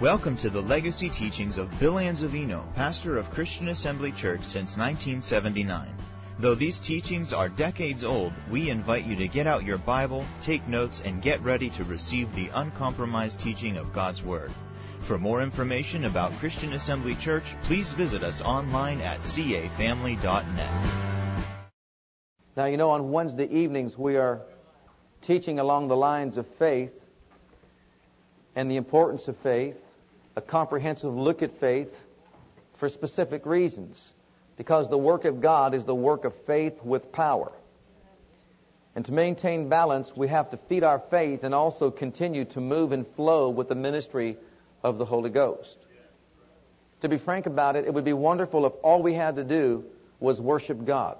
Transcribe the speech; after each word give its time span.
Welcome 0.00 0.36
to 0.38 0.50
the 0.50 0.60
legacy 0.60 1.08
teachings 1.08 1.56
of 1.56 1.70
Bill 1.80 1.94
Anzavino, 1.94 2.62
pastor 2.74 3.16
of 3.16 3.30
Christian 3.30 3.68
Assembly 3.68 4.12
Church 4.12 4.42
since 4.42 4.76
1979. 4.76 5.88
Though 6.38 6.54
these 6.54 6.78
teachings 6.78 7.32
are 7.32 7.48
decades 7.48 8.04
old, 8.04 8.34
we 8.52 8.68
invite 8.68 9.06
you 9.06 9.16
to 9.16 9.26
get 9.26 9.46
out 9.46 9.64
your 9.64 9.78
Bible, 9.78 10.26
take 10.42 10.68
notes, 10.68 11.00
and 11.02 11.22
get 11.22 11.40
ready 11.40 11.70
to 11.70 11.84
receive 11.84 12.30
the 12.34 12.50
uncompromised 12.52 13.40
teaching 13.40 13.78
of 13.78 13.94
God's 13.94 14.22
Word. 14.22 14.50
For 15.08 15.16
more 15.16 15.40
information 15.40 16.04
about 16.04 16.38
Christian 16.40 16.74
Assembly 16.74 17.16
Church, 17.18 17.44
please 17.62 17.94
visit 17.94 18.22
us 18.22 18.42
online 18.42 19.00
at 19.00 19.20
cafamily.net. 19.20 21.64
Now, 22.54 22.66
you 22.66 22.76
know, 22.76 22.90
on 22.90 23.12
Wednesday 23.12 23.46
evenings 23.46 23.96
we 23.96 24.16
are 24.16 24.42
teaching 25.22 25.58
along 25.58 25.88
the 25.88 25.96
lines 25.96 26.36
of 26.36 26.44
faith 26.58 26.90
and 28.54 28.70
the 28.70 28.76
importance 28.76 29.26
of 29.26 29.38
faith 29.42 29.76
a 30.36 30.40
comprehensive 30.42 31.14
look 31.14 31.42
at 31.42 31.58
faith 31.58 31.92
for 32.78 32.88
specific 32.88 33.46
reasons. 33.46 34.12
Because 34.56 34.88
the 34.88 34.98
work 34.98 35.24
of 35.24 35.40
God 35.40 35.74
is 35.74 35.84
the 35.84 35.94
work 35.94 36.24
of 36.24 36.32
faith 36.46 36.74
with 36.82 37.10
power. 37.12 37.52
And 38.94 39.04
to 39.06 39.12
maintain 39.12 39.68
balance, 39.68 40.12
we 40.16 40.28
have 40.28 40.50
to 40.50 40.58
feed 40.68 40.82
our 40.82 41.02
faith 41.10 41.42
and 41.42 41.54
also 41.54 41.90
continue 41.90 42.46
to 42.46 42.60
move 42.60 42.92
and 42.92 43.06
flow 43.16 43.50
with 43.50 43.68
the 43.68 43.74
ministry 43.74 44.38
of 44.82 44.96
the 44.96 45.04
Holy 45.04 45.28
Ghost. 45.28 45.76
To 47.02 47.08
be 47.08 47.18
frank 47.18 47.44
about 47.44 47.76
it, 47.76 47.84
it 47.84 47.92
would 47.92 48.06
be 48.06 48.14
wonderful 48.14 48.64
if 48.64 48.72
all 48.82 49.02
we 49.02 49.12
had 49.12 49.36
to 49.36 49.44
do 49.44 49.84
was 50.18 50.40
worship 50.40 50.86
God. 50.86 51.18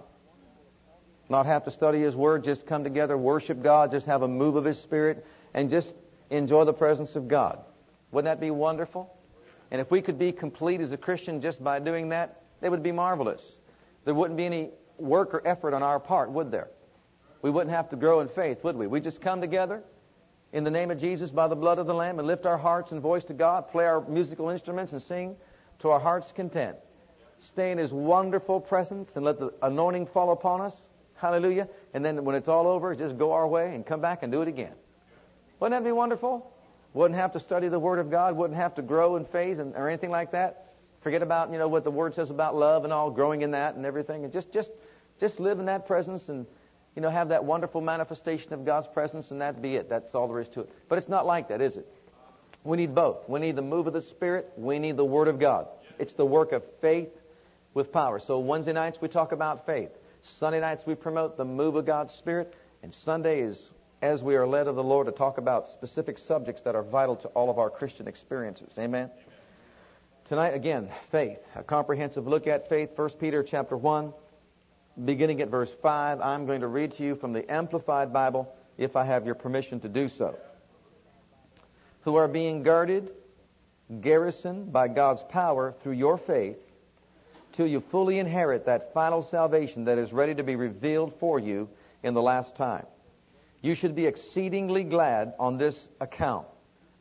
Not 1.29 1.45
have 1.45 1.65
to 1.65 1.71
study 1.71 2.01
His 2.01 2.16
Word, 2.16 2.45
just 2.45 2.66
come 2.66 2.83
together, 2.85 3.19
worship 3.19 3.62
God, 3.62 3.91
just 3.91 4.07
have 4.07 4.23
a 4.23 4.29
move 4.29 4.57
of 4.57 4.65
His 4.65 4.79
Spirit, 4.79 5.27
and 5.52 5.69
just 5.69 5.93
enjoy 6.30 6.65
the 6.65 6.73
presence 6.73 7.15
of 7.15 7.29
God. 7.29 7.59
Wouldn't 8.12 8.30
that 8.30 8.41
be 8.41 8.51
wonderful? 8.51 9.12
And 9.70 9.80
if 9.80 9.91
we 9.91 10.01
could 10.01 10.19
be 10.19 10.33
complete 10.33 10.80
as 10.80 10.92
a 10.92 10.96
Christian 10.96 11.41
just 11.41 11.62
by 11.62 11.78
doing 11.78 12.09
that, 12.10 12.43
it 12.62 12.71
would 12.71 12.82
be 12.82 12.93
marvelous. 12.93 13.45
There 14.04 14.15
wouldn't 14.15 14.37
be 14.37 14.46
any 14.46 14.71
work 14.99 15.35
or 15.35 15.46
effort 15.46 15.74
on 15.74 15.82
our 15.82 15.99
part, 15.99 16.30
would 16.30 16.51
there? 16.51 16.68
We 17.43 17.51
wouldn't 17.51 17.74
have 17.74 17.90
to 17.90 17.96
grow 17.96 18.21
in 18.21 18.29
faith, 18.29 18.62
would 18.65 18.77
we? 18.77 18.87
We 18.87 19.01
just 19.01 19.21
come 19.21 19.40
together 19.40 19.82
in 20.52 20.65
the 20.65 20.71
name 20.71 20.90
of 20.90 20.99
Jesus 20.99 21.30
by 21.30 21.49
the 21.49 21.57
blood 21.57 21.79
of 21.79 21.87
the 21.87 21.95
Lamb 21.95 22.18
and 22.18 22.27
lift 22.27 22.46
our 22.46 22.57
hearts 22.57 22.93
and 22.93 23.01
voice 23.01 23.24
to 23.24 23.34
God, 23.34 23.68
play 23.68 23.84
our 23.84 24.01
musical 24.09 24.49
instruments 24.49 24.93
and 24.93 25.02
sing 25.02 25.37
to 25.80 25.90
our 25.90 26.01
heart's 26.01 26.32
content. 26.32 26.77
Stay 27.38 27.71
in 27.71 27.79
His 27.79 27.93
wonderful 27.93 28.60
presence 28.60 29.10
and 29.16 29.24
let 29.24 29.38
the 29.38 29.52
anointing 29.62 30.07
fall 30.07 30.32
upon 30.32 30.60
us. 30.60 30.74
Hallelujah. 31.15 31.68
And 31.93 32.04
then 32.04 32.24
when 32.24 32.34
it's 32.34 32.49
all 32.49 32.66
over, 32.66 32.95
just 32.95 33.18
go 33.18 33.32
our 33.32 33.46
way 33.46 33.74
and 33.74 33.84
come 33.84 34.01
back 34.01 34.23
and 34.23 34.32
do 34.32 34.43
it 34.43 34.49
again. 34.49 34.73
Wouldn't 35.60 35.79
that 35.79 35.87
be 35.87 35.93
wonderful? 35.93 36.52
Wouldn't 36.97 37.21
have 37.21 37.35
to 37.35 37.41
study 37.41 37.69
the 37.69 37.79
Word 37.79 37.99
of 37.99 38.11
God. 38.11 38.39
Wouldn't 38.39 38.59
have 38.59 38.75
to 38.77 38.83
grow 38.83 39.16
in 39.16 39.27
faith 39.27 39.59
and, 39.59 39.75
or 39.75 39.87
anything 39.87 40.09
like 40.09 40.30
that. 40.30 40.73
Forget 41.02 41.21
about 41.21 41.52
you 41.52 41.59
know 41.59 41.69
what 41.69 41.85
the 41.85 41.91
Word 41.91 42.15
says 42.15 42.30
about 42.30 42.57
love 42.57 42.85
and 42.85 42.93
all, 42.93 43.11
growing 43.11 43.43
in 43.43 43.51
that 43.51 43.75
and 43.75 43.85
everything, 43.85 44.25
and 44.25 44.33
just 44.33 44.51
just 44.51 44.71
just 45.21 45.39
live 45.39 45.61
in 45.61 45.67
that 45.67 45.87
presence 45.87 46.30
and 46.30 46.47
you 46.95 47.02
know 47.02 47.11
have 47.11 47.29
that 47.29 47.45
wonderful 47.45 47.83
manifestation 47.83 48.55
of 48.55 48.65
God's 48.65 48.87
presence, 48.87 49.30
and 49.30 49.43
that 49.43 49.61
be 49.61 49.77
it. 49.77 49.91
That's 49.91 50.15
all 50.15 50.27
there 50.27 50.41
is 50.41 50.49
to 50.49 50.61
it. 50.61 50.71
But 50.89 50.97
it's 50.97 51.07
not 51.07 51.27
like 51.27 51.49
that, 51.49 51.61
is 51.61 51.77
it? 51.77 51.87
We 52.65 52.79
need 52.79 52.95
both. 52.95 53.29
We 53.29 53.41
need 53.41 53.57
the 53.57 53.63
move 53.63 53.87
of 53.87 53.93
the 53.93 54.01
Spirit. 54.01 54.51
We 54.57 54.79
need 54.79 54.97
the 54.97 55.05
Word 55.05 55.29
of 55.29 55.39
God. 55.39 55.69
It's 55.99 56.15
the 56.15 56.24
work 56.24 56.52
of 56.52 56.63
faith 56.80 57.11
with 57.74 57.93
power. 57.93 58.21
So 58.21 58.39
Wednesday 58.39 58.73
nights 58.73 59.02
we 59.02 59.09
talk 59.09 59.33
about 59.33 59.67
faith. 59.67 59.91
Sunday 60.23 60.61
nights 60.61 60.87
we 60.87 60.95
promote 60.95 61.37
the 61.37 61.45
move 61.45 61.77
of 61.77 61.85
God's 61.85 62.15
Spirit, 62.15 62.55
and 62.83 62.95
Sunday 62.95 63.43
is 63.43 63.69
as 64.03 64.22
we 64.22 64.37
are 64.37 64.47
led 64.47 64.66
of 64.66 64.77
the 64.77 64.84
Lord 64.84 65.06
to 65.06 65.12
talk 65.12 65.39
about 65.39 65.69
specific 65.69 66.19
subjects 66.19 66.62
that 66.62 66.75
are 66.75 66.83
vital 66.83 67.16
to 67.16 67.28
all 67.28 67.50
of 67.50 67.59
our 67.59 67.71
Christian 67.71 68.06
experiences. 68.06 68.72
Amen. 68.78 69.11
Tonight 70.27 70.55
again, 70.55 70.91
faith, 71.11 71.39
a 71.55 71.62
comprehensive 71.62 72.27
look 72.27 72.47
at 72.47 72.69
faith. 72.69 72.91
1 72.97 73.11
Peter 73.21 73.43
chapter 73.43 73.77
1, 73.77 74.12
beginning 75.05 75.41
at 75.41 75.49
verse 75.49 75.71
5. 75.83 76.21
I'm 76.21 76.47
going 76.47 76.61
to 76.61 76.67
read 76.67 76.95
to 76.97 77.03
you 77.03 77.15
from 77.15 77.33
the 77.33 77.51
Amplified 77.51 78.12
Bible 78.12 78.53
if 78.77 78.97
I 78.97 79.05
have 79.05 79.25
your 79.25 79.35
permission 79.35 79.81
to 79.81 79.89
do 79.89 80.09
so. 80.09 80.37
Who 82.03 82.17
are 82.17 82.29
being 82.29 82.62
guarded, 82.62 83.11
garrisoned 84.01 84.73
by 84.73 84.89
God's 84.89 85.23
power 85.29 85.75
through 85.83 85.93
your 85.93 86.19
faith 86.19 86.56
till 87.53 87.67
you 87.67 87.83
fully 87.91 88.19
inherit 88.19 88.67
that 88.67 88.93
final 88.93 89.23
salvation 89.23 89.85
that 89.85 89.97
is 89.97 90.12
ready 90.12 90.35
to 90.35 90.43
be 90.43 90.56
revealed 90.56 91.15
for 91.19 91.39
you 91.39 91.69
in 92.03 92.12
the 92.12 92.23
last 92.23 92.56
time. 92.56 92.85
You 93.66 93.75
should 93.75 93.97
be 93.97 94.06
exceedingly 94.06 94.84
glad 94.84 95.34
on 95.41 95.59
this 95.59 95.88
account, 96.00 96.47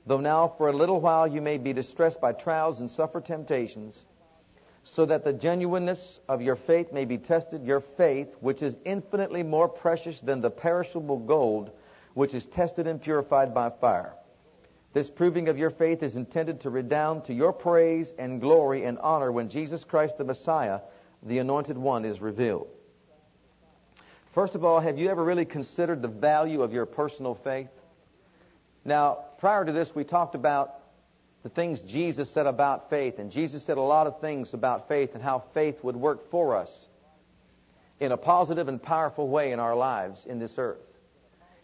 though 0.07 0.19
now 0.19 0.55
for 0.57 0.67
a 0.67 0.73
little 0.73 0.99
while 0.99 1.27
you 1.27 1.39
may 1.39 1.59
be 1.59 1.73
distressed 1.73 2.19
by 2.19 2.33
trials 2.33 2.79
and 2.79 2.89
suffer 2.89 3.21
temptations, 3.21 3.99
so 4.83 5.05
that 5.05 5.23
the 5.23 5.31
genuineness 5.31 6.21
of 6.27 6.41
your 6.41 6.55
faith 6.55 6.91
may 6.91 7.05
be 7.05 7.19
tested, 7.19 7.63
your 7.63 7.81
faith, 7.81 8.29
which 8.39 8.63
is 8.63 8.77
infinitely 8.83 9.43
more 9.43 9.69
precious 9.69 10.19
than 10.21 10.41
the 10.41 10.49
perishable 10.49 11.19
gold, 11.19 11.69
which 12.15 12.33
is 12.33 12.47
tested 12.47 12.87
and 12.87 12.99
purified 12.99 13.53
by 13.53 13.69
fire. 13.69 14.15
This 14.91 15.11
proving 15.11 15.49
of 15.49 15.59
your 15.59 15.69
faith 15.69 16.01
is 16.01 16.15
intended 16.15 16.61
to 16.61 16.71
redound 16.71 17.25
to 17.25 17.33
your 17.35 17.53
praise 17.53 18.11
and 18.17 18.41
glory 18.41 18.85
and 18.85 18.97
honor 18.97 19.31
when 19.31 19.49
Jesus 19.49 19.83
Christ 19.83 20.17
the 20.17 20.23
Messiah, 20.23 20.79
the 21.21 21.37
Anointed 21.37 21.77
One, 21.77 22.05
is 22.05 22.21
revealed. 22.21 22.69
First 24.35 24.53
of 24.53 24.65
all, 24.65 24.81
have 24.81 24.97
you 24.97 25.09
ever 25.09 25.23
really 25.23 25.45
considered 25.45 26.01
the 26.01 26.09
value 26.09 26.61
of 26.61 26.73
your 26.73 26.85
personal 26.85 27.35
faith? 27.35 27.69
Now, 28.83 29.19
prior 29.39 29.63
to 29.63 29.71
this, 29.71 29.95
we 29.95 30.03
talked 30.03 30.35
about 30.35 30.73
the 31.43 31.47
things 31.47 31.79
Jesus 31.79 32.29
said 32.31 32.45
about 32.45 32.89
faith, 32.89 33.17
and 33.17 33.31
Jesus 33.31 33.63
said 33.63 33.77
a 33.77 33.81
lot 33.81 34.07
of 34.07 34.19
things 34.19 34.53
about 34.53 34.89
faith 34.89 35.11
and 35.13 35.23
how 35.23 35.45
faith 35.53 35.81
would 35.85 35.95
work 35.95 36.29
for 36.31 36.57
us 36.57 36.69
in 38.01 38.11
a 38.11 38.17
positive 38.17 38.67
and 38.67 38.83
powerful 38.83 39.29
way 39.29 39.53
in 39.53 39.59
our 39.61 39.73
lives 39.73 40.25
in 40.25 40.37
this 40.37 40.51
earth. 40.57 40.83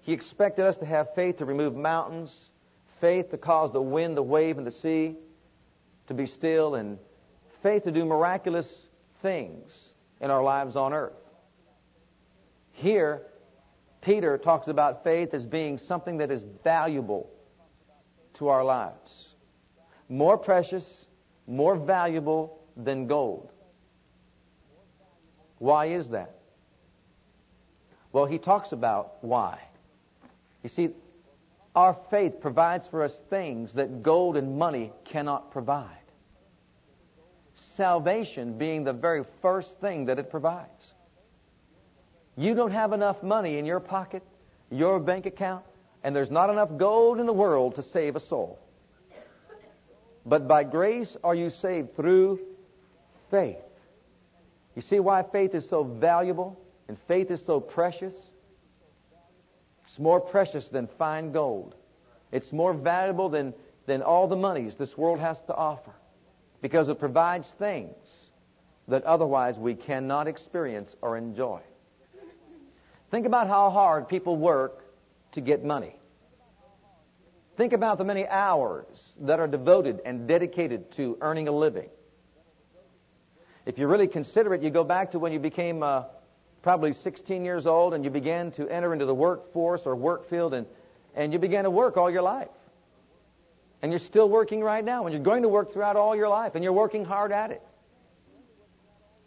He 0.04 0.14
expected 0.14 0.64
us 0.64 0.78
to 0.78 0.86
have 0.86 1.14
faith 1.14 1.40
to 1.40 1.46
remove 1.46 1.76
mountains, 1.76 2.34
faith 3.02 3.32
to 3.32 3.38
cause 3.38 3.74
the 3.74 3.82
wind, 3.82 4.16
the 4.16 4.24
wave, 4.24 4.58
and 4.58 4.66
the 4.66 4.72
sea 4.72 5.18
to 6.08 6.14
be 6.14 6.26
still, 6.26 6.76
and 6.76 6.98
faith 7.64 7.84
to 7.84 7.92
do 7.92 8.06
miraculous 8.06 8.68
things 9.22 9.90
in 10.22 10.32
our 10.32 10.42
lives 10.42 10.78
on 10.78 10.94
earth. 10.94 11.12
Here, 12.82 13.22
Peter 14.02 14.40
talks 14.40 14.68
about 14.68 15.04
faith 15.04 15.36
as 15.36 15.46
being 15.46 15.78
something 15.78 16.18
that 16.18 16.32
is 16.32 16.44
valuable 16.64 17.30
to 18.40 18.48
our 18.48 18.64
lives. 18.64 19.36
More 20.10 20.36
precious, 20.36 21.06
more 21.46 21.76
valuable 21.76 22.60
than 22.76 23.06
gold. 23.06 23.52
Why 25.60 25.90
is 25.90 26.08
that? 26.08 26.40
Well, 28.14 28.26
he 28.26 28.40
talks 28.40 28.72
about 28.72 29.24
why. 29.24 29.60
You 30.64 30.70
see, 30.70 30.90
our 31.76 31.96
faith 32.10 32.42
provides 32.42 32.88
for 32.88 33.04
us 33.04 33.14
things 33.30 33.76
that 33.76 34.02
gold 34.02 34.38
and 34.38 34.58
money 34.58 34.92
cannot 35.06 35.52
provide. 35.52 35.88
Salvation 37.78 38.58
being 38.58 38.84
the 38.84 38.94
very 38.94 39.24
first 39.44 39.80
thing 39.80 40.06
that 40.06 40.18
it 40.18 40.32
provides. 40.32 40.96
You 42.38 42.56
don't 42.56 42.72
have 42.72 42.94
enough 42.94 43.22
money 43.22 43.58
in 43.58 43.66
your 43.66 43.80
pocket, 43.80 44.24
your 44.70 45.00
bank 45.00 45.26
account, 45.26 45.66
and 46.04 46.16
there's 46.16 46.32
not 46.32 46.50
enough 46.50 46.70
gold 46.78 47.20
in 47.20 47.26
the 47.26 47.34
world 47.34 47.76
to 47.76 47.84
save 47.84 48.16
a 48.16 48.20
soul. 48.20 48.60
But 50.26 50.48
by 50.48 50.64
grace 50.64 51.18
are 51.24 51.36
you 51.36 51.50
saved 51.50 51.96
through 51.96 52.40
faith. 53.30 53.58
You 54.76 54.82
see 54.82 55.00
why 55.00 55.24
faith 55.24 55.54
is 55.54 55.68
so 55.70 55.84
valuable 55.84 56.60
and 56.88 56.98
faith 57.08 57.32
is 57.32 57.44
so 57.46 57.60
precious? 57.60 58.14
It's 59.84 60.00
more 60.00 60.20
precious 60.20 60.68
than 60.70 60.88
fine 60.98 61.32
gold. 61.32 61.76
It's 62.32 62.54
more 62.54 62.74
valuable 62.74 63.30
than, 63.30 63.54
than 63.88 64.02
all 64.02 64.28
the 64.28 64.36
monies 64.36 64.76
this 64.76 64.96
world 64.98 65.20
has 65.20 65.38
to 65.48 65.56
offer 65.56 65.92
because 66.62 66.88
it 66.88 67.00
provides 67.00 67.48
things 67.60 67.96
that 68.88 69.04
otherwise 69.04 69.58
we 69.58 69.76
cannot 69.76 70.28
experience 70.28 70.96
or 71.02 71.18
enjoy. 71.18 71.60
Think 73.12 73.26
about 73.26 73.48
how 73.48 73.70
hard 73.70 74.08
people 74.08 74.38
work 74.38 74.86
to 75.34 75.42
get 75.42 75.64
money. 75.64 75.96
Think 77.58 77.74
about 77.74 77.98
the 77.98 78.06
many 78.06 78.26
hours 78.26 79.04
that 79.20 79.40
are 79.40 79.48
devoted 79.48 80.00
and 80.06 80.28
dedicated 80.28 80.92
to 80.94 81.18
earning 81.20 81.50
a 81.50 81.52
living. 81.52 81.90
If 83.66 83.78
you 83.78 83.88
really 83.88 84.08
consider 84.08 84.54
it, 84.54 84.62
you 84.62 84.70
go 84.70 84.86
back 84.86 85.12
to 85.12 85.20
when 85.20 85.34
you 85.34 85.40
became 85.40 85.84
uh, 85.84 86.04
probably 86.62 86.94
16 86.94 87.44
years 87.44 87.68
old 87.68 87.94
and 87.94 88.04
you 88.04 88.10
began 88.10 88.52
to 88.54 88.68
enter 88.70 88.94
into 88.94 89.06
the 89.06 89.14
workforce 89.14 89.82
or 89.86 89.96
work 89.96 90.30
field 90.30 90.54
and, 90.54 90.66
and 91.14 91.34
you 91.34 91.40
began 91.40 91.66
to 91.66 91.70
work 91.70 91.98
all 91.98 92.10
your 92.10 92.22
life. 92.22 92.48
And 93.82 93.92
you're 93.92 94.00
still 94.00 94.30
working 94.30 94.62
right 94.62 94.84
now 94.84 95.06
and 95.06 95.14
you're 95.14 95.24
going 95.24 95.42
to 95.42 95.50
work 95.50 95.74
throughout 95.74 95.98
all 95.98 96.16
your 96.16 96.30
life 96.30 96.56
and 96.56 96.64
you're 96.64 96.74
working 96.74 97.04
hard 97.04 97.32
at 97.32 97.52
it. 97.52 97.62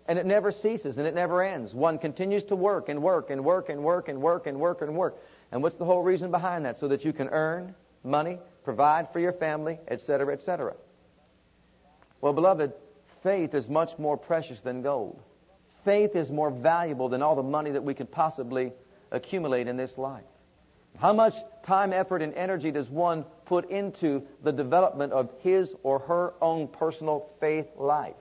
And 0.06 0.18
it 0.18 0.26
never 0.26 0.52
ceases 0.52 0.98
and 0.98 1.06
it 1.06 1.14
never 1.14 1.42
ends. 1.42 1.72
One 1.72 1.98
continues 1.98 2.44
to 2.44 2.56
work 2.56 2.88
and 2.88 3.02
work 3.02 3.30
and 3.30 3.44
work 3.44 3.68
and 3.68 3.82
work 3.82 4.08
and 4.08 4.20
work 4.20 4.46
and 4.46 4.58
work 4.60 4.82
and 4.82 4.96
work. 4.96 5.16
And 5.50 5.62
what's 5.62 5.76
the 5.76 5.84
whole 5.84 6.02
reason 6.02 6.30
behind 6.30 6.64
that? 6.66 6.78
So 6.78 6.88
that 6.88 7.04
you 7.04 7.12
can 7.12 7.28
earn 7.28 7.74
money 8.02 8.38
provide 8.64 9.12
for 9.12 9.20
your 9.20 9.32
family, 9.32 9.78
etc., 9.88 10.32
etc. 10.32 10.74
Well, 12.20 12.32
beloved, 12.32 12.72
faith 13.22 13.54
is 13.54 13.68
much 13.68 13.90
more 13.98 14.16
precious 14.16 14.60
than 14.62 14.82
gold. 14.82 15.20
Faith 15.84 16.16
is 16.16 16.30
more 16.30 16.50
valuable 16.50 17.10
than 17.10 17.22
all 17.22 17.36
the 17.36 17.42
money 17.42 17.70
that 17.70 17.84
we 17.84 17.94
could 17.94 18.10
possibly 18.10 18.72
accumulate 19.10 19.68
in 19.68 19.76
this 19.76 19.96
life. 19.98 20.24
How 20.98 21.12
much 21.12 21.34
time, 21.66 21.92
effort, 21.92 22.22
and 22.22 22.32
energy 22.34 22.70
does 22.70 22.88
one 22.88 23.24
put 23.44 23.68
into 23.70 24.22
the 24.42 24.52
development 24.52 25.12
of 25.12 25.30
his 25.40 25.68
or 25.82 25.98
her 25.98 26.32
own 26.40 26.68
personal 26.68 27.28
faith 27.40 27.66
life? 27.76 28.14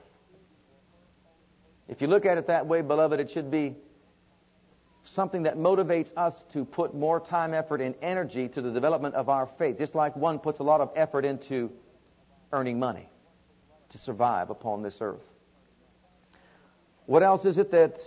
If 1.88 2.00
you 2.00 2.06
look 2.08 2.24
at 2.24 2.38
it 2.38 2.46
that 2.46 2.66
way, 2.66 2.80
beloved, 2.80 3.20
it 3.20 3.30
should 3.30 3.50
be 3.50 3.76
something 5.04 5.42
that 5.42 5.56
motivates 5.58 6.16
us 6.16 6.34
to 6.52 6.64
put 6.64 6.94
more 6.94 7.20
time, 7.20 7.52
effort, 7.52 7.80
and 7.80 7.94
energy 8.00 8.48
to 8.48 8.62
the 8.62 8.70
development 8.70 9.14
of 9.14 9.28
our 9.28 9.48
faith, 9.58 9.78
just 9.78 9.94
like 9.94 10.16
one 10.16 10.38
puts 10.38 10.60
a 10.60 10.62
lot 10.62 10.80
of 10.80 10.90
effort 10.96 11.24
into 11.24 11.70
earning 12.52 12.78
money 12.78 13.08
to 13.90 13.98
survive 13.98 14.50
upon 14.50 14.82
this 14.82 14.96
earth. 15.00 15.20
What 17.06 17.22
else 17.22 17.44
is 17.44 17.58
it 17.58 17.70
that 17.72 17.98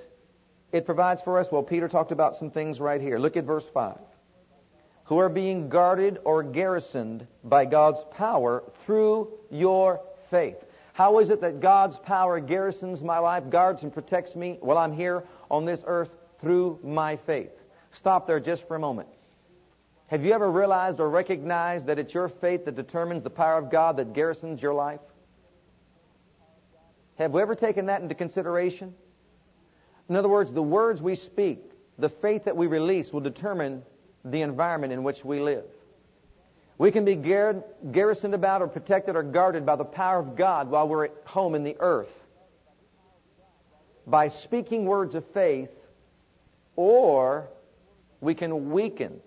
it 0.72 0.86
provides 0.86 1.22
for 1.22 1.40
us? 1.40 1.48
Well, 1.52 1.62
Peter 1.64 1.88
talked 1.88 2.12
about 2.12 2.36
some 2.36 2.50
things 2.50 2.80
right 2.80 3.00
here. 3.00 3.20
Look 3.20 3.38
at 3.38 3.44
verse 3.44 3.66
5. 3.74 3.98
Who 5.06 5.18
are 5.20 5.30
being 5.30 5.70
guarded 5.70 6.18
or 6.26 6.44
garrisoned 6.44 7.28
by 7.44 7.66
God's 7.66 8.00
power 8.12 8.64
through 8.86 9.30
your 9.52 10.02
faith. 10.30 10.58
How 10.98 11.20
is 11.20 11.30
it 11.30 11.42
that 11.42 11.60
God's 11.60 11.98
power 12.00 12.40
garrisons 12.40 13.02
my 13.02 13.20
life, 13.20 13.50
guards 13.50 13.84
and 13.84 13.94
protects 13.94 14.36
me 14.36 14.58
while 14.62 14.78
I'm 14.78 14.94
here 14.94 15.24
on 15.50 15.66
this 15.66 15.82
earth? 15.86 16.10
through 16.42 16.80
my 16.84 17.18
faith. 17.18 17.52
Stop 17.92 18.28
there 18.28 18.40
just 18.40 18.68
for 18.68 18.76
a 18.76 18.80
moment. 18.80 19.10
Have 20.08 20.24
you 20.24 20.32
ever 20.32 20.50
realized 20.50 21.00
or 21.00 21.10
recognized 21.10 21.88
that 21.88 22.00
it's 22.00 22.14
your 22.14 22.30
faith 22.30 22.66
that 22.66 22.76
determines 22.76 23.24
the 23.24 23.30
power 23.30 23.58
of 23.58 23.72
God 23.72 23.98
that 23.98 24.14
garrisons 24.14 24.62
your 24.62 24.74
life? 24.74 25.02
Have 27.18 27.32
we 27.32 27.42
ever 27.42 27.56
taken 27.56 27.88
that 27.88 28.02
into 28.02 28.16
consideration? 28.16 28.94
In 30.08 30.16
other 30.16 30.30
words, 30.30 30.54
the 30.54 30.62
words 30.62 31.02
we 31.02 31.16
speak, 31.16 31.60
the 31.98 32.10
faith 32.10 32.46
that 32.46 32.56
we 32.56 32.68
release 32.68 33.12
will 33.12 33.22
determine 33.22 33.82
the 34.24 34.42
environment 34.42 34.94
in 34.94 35.04
which 35.04 35.26
we 35.26 35.42
live. 35.42 35.66
We 36.78 36.92
can 36.92 37.06
be 37.06 37.16
gar- 37.16 37.64
garrisoned 37.92 38.34
about 38.34 38.62
or 38.62 38.68
protected 38.68 39.16
or 39.16 39.24
guarded 39.24 39.66
by 39.66 39.76
the 39.76 39.86
power 39.86 40.20
of 40.20 40.36
God 40.36 40.70
while 40.70 40.88
we're 40.88 41.06
at 41.06 41.14
home 41.26 41.56
in 41.56 41.64
the 41.64 41.76
earth. 41.80 42.12
By 44.06 44.30
speaking 44.30 44.86
words 44.86 45.16
of 45.16 45.26
faith 45.34 45.70
or 46.76 47.48
we 48.22 48.36
can 48.36 48.72
weaken 48.72 49.20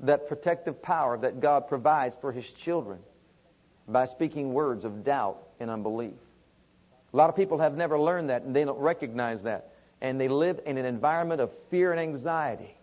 that 0.00 0.28
protective 0.28 0.82
power 0.82 1.16
that 1.18 1.40
God 1.40 1.68
provides 1.68 2.16
for 2.20 2.32
His 2.32 2.46
children 2.64 2.98
by 3.86 4.06
speaking 4.06 4.52
words 4.52 4.84
of 4.84 5.04
doubt 5.04 5.38
and 5.60 5.70
unbelief. 5.70 6.12
A 7.12 7.16
lot 7.16 7.30
of 7.30 7.36
people 7.36 7.58
have 7.58 7.76
never 7.76 7.98
learned 7.98 8.30
that 8.30 8.42
and 8.42 8.54
they 8.54 8.64
don't 8.64 8.78
recognize 8.78 9.42
that. 9.42 9.72
And 10.00 10.20
they 10.20 10.28
live 10.28 10.60
in 10.66 10.76
an 10.76 10.84
environment 10.84 11.40
of 11.40 11.50
fear 11.70 11.90
and 11.90 12.00
anxiety. 12.00 12.76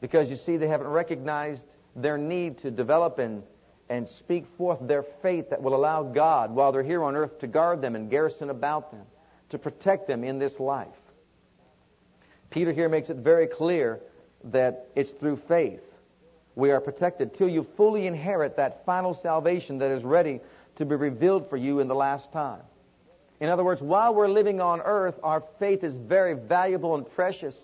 Because 0.00 0.28
you 0.28 0.36
see, 0.36 0.56
they 0.56 0.66
haven't 0.66 0.88
recognized 0.88 1.62
their 1.94 2.18
need 2.18 2.58
to 2.58 2.70
develop 2.70 3.18
and, 3.18 3.42
and 3.88 4.08
speak 4.08 4.46
forth 4.56 4.78
their 4.82 5.04
faith 5.22 5.50
that 5.50 5.62
will 5.62 5.74
allow 5.74 6.02
God, 6.02 6.50
while 6.54 6.72
they're 6.72 6.82
here 6.82 7.02
on 7.04 7.16
earth, 7.16 7.38
to 7.40 7.46
guard 7.46 7.80
them 7.80 7.96
and 7.96 8.10
garrison 8.10 8.50
about 8.50 8.90
them, 8.90 9.04
to 9.50 9.58
protect 9.58 10.06
them 10.06 10.24
in 10.24 10.38
this 10.38 10.58
life. 10.58 10.88
Peter 12.50 12.72
here 12.72 12.88
makes 12.88 13.08
it 13.08 13.16
very 13.16 13.46
clear 13.46 14.00
that 14.44 14.88
it's 14.94 15.10
through 15.12 15.40
faith 15.48 15.80
we 16.54 16.70
are 16.70 16.80
protected 16.80 17.34
till 17.34 17.48
you 17.48 17.66
fully 17.76 18.06
inherit 18.06 18.56
that 18.56 18.84
final 18.84 19.14
salvation 19.14 19.78
that 19.78 19.90
is 19.90 20.02
ready 20.04 20.40
to 20.76 20.84
be 20.84 20.94
revealed 20.94 21.48
for 21.48 21.56
you 21.56 21.80
in 21.80 21.88
the 21.88 21.94
last 21.94 22.30
time. 22.32 22.60
In 23.40 23.48
other 23.48 23.64
words, 23.64 23.80
while 23.80 24.14
we're 24.14 24.28
living 24.28 24.60
on 24.60 24.80
earth, 24.82 25.18
our 25.22 25.42
faith 25.58 25.82
is 25.82 25.96
very 25.96 26.34
valuable 26.34 26.94
and 26.94 27.10
precious. 27.14 27.56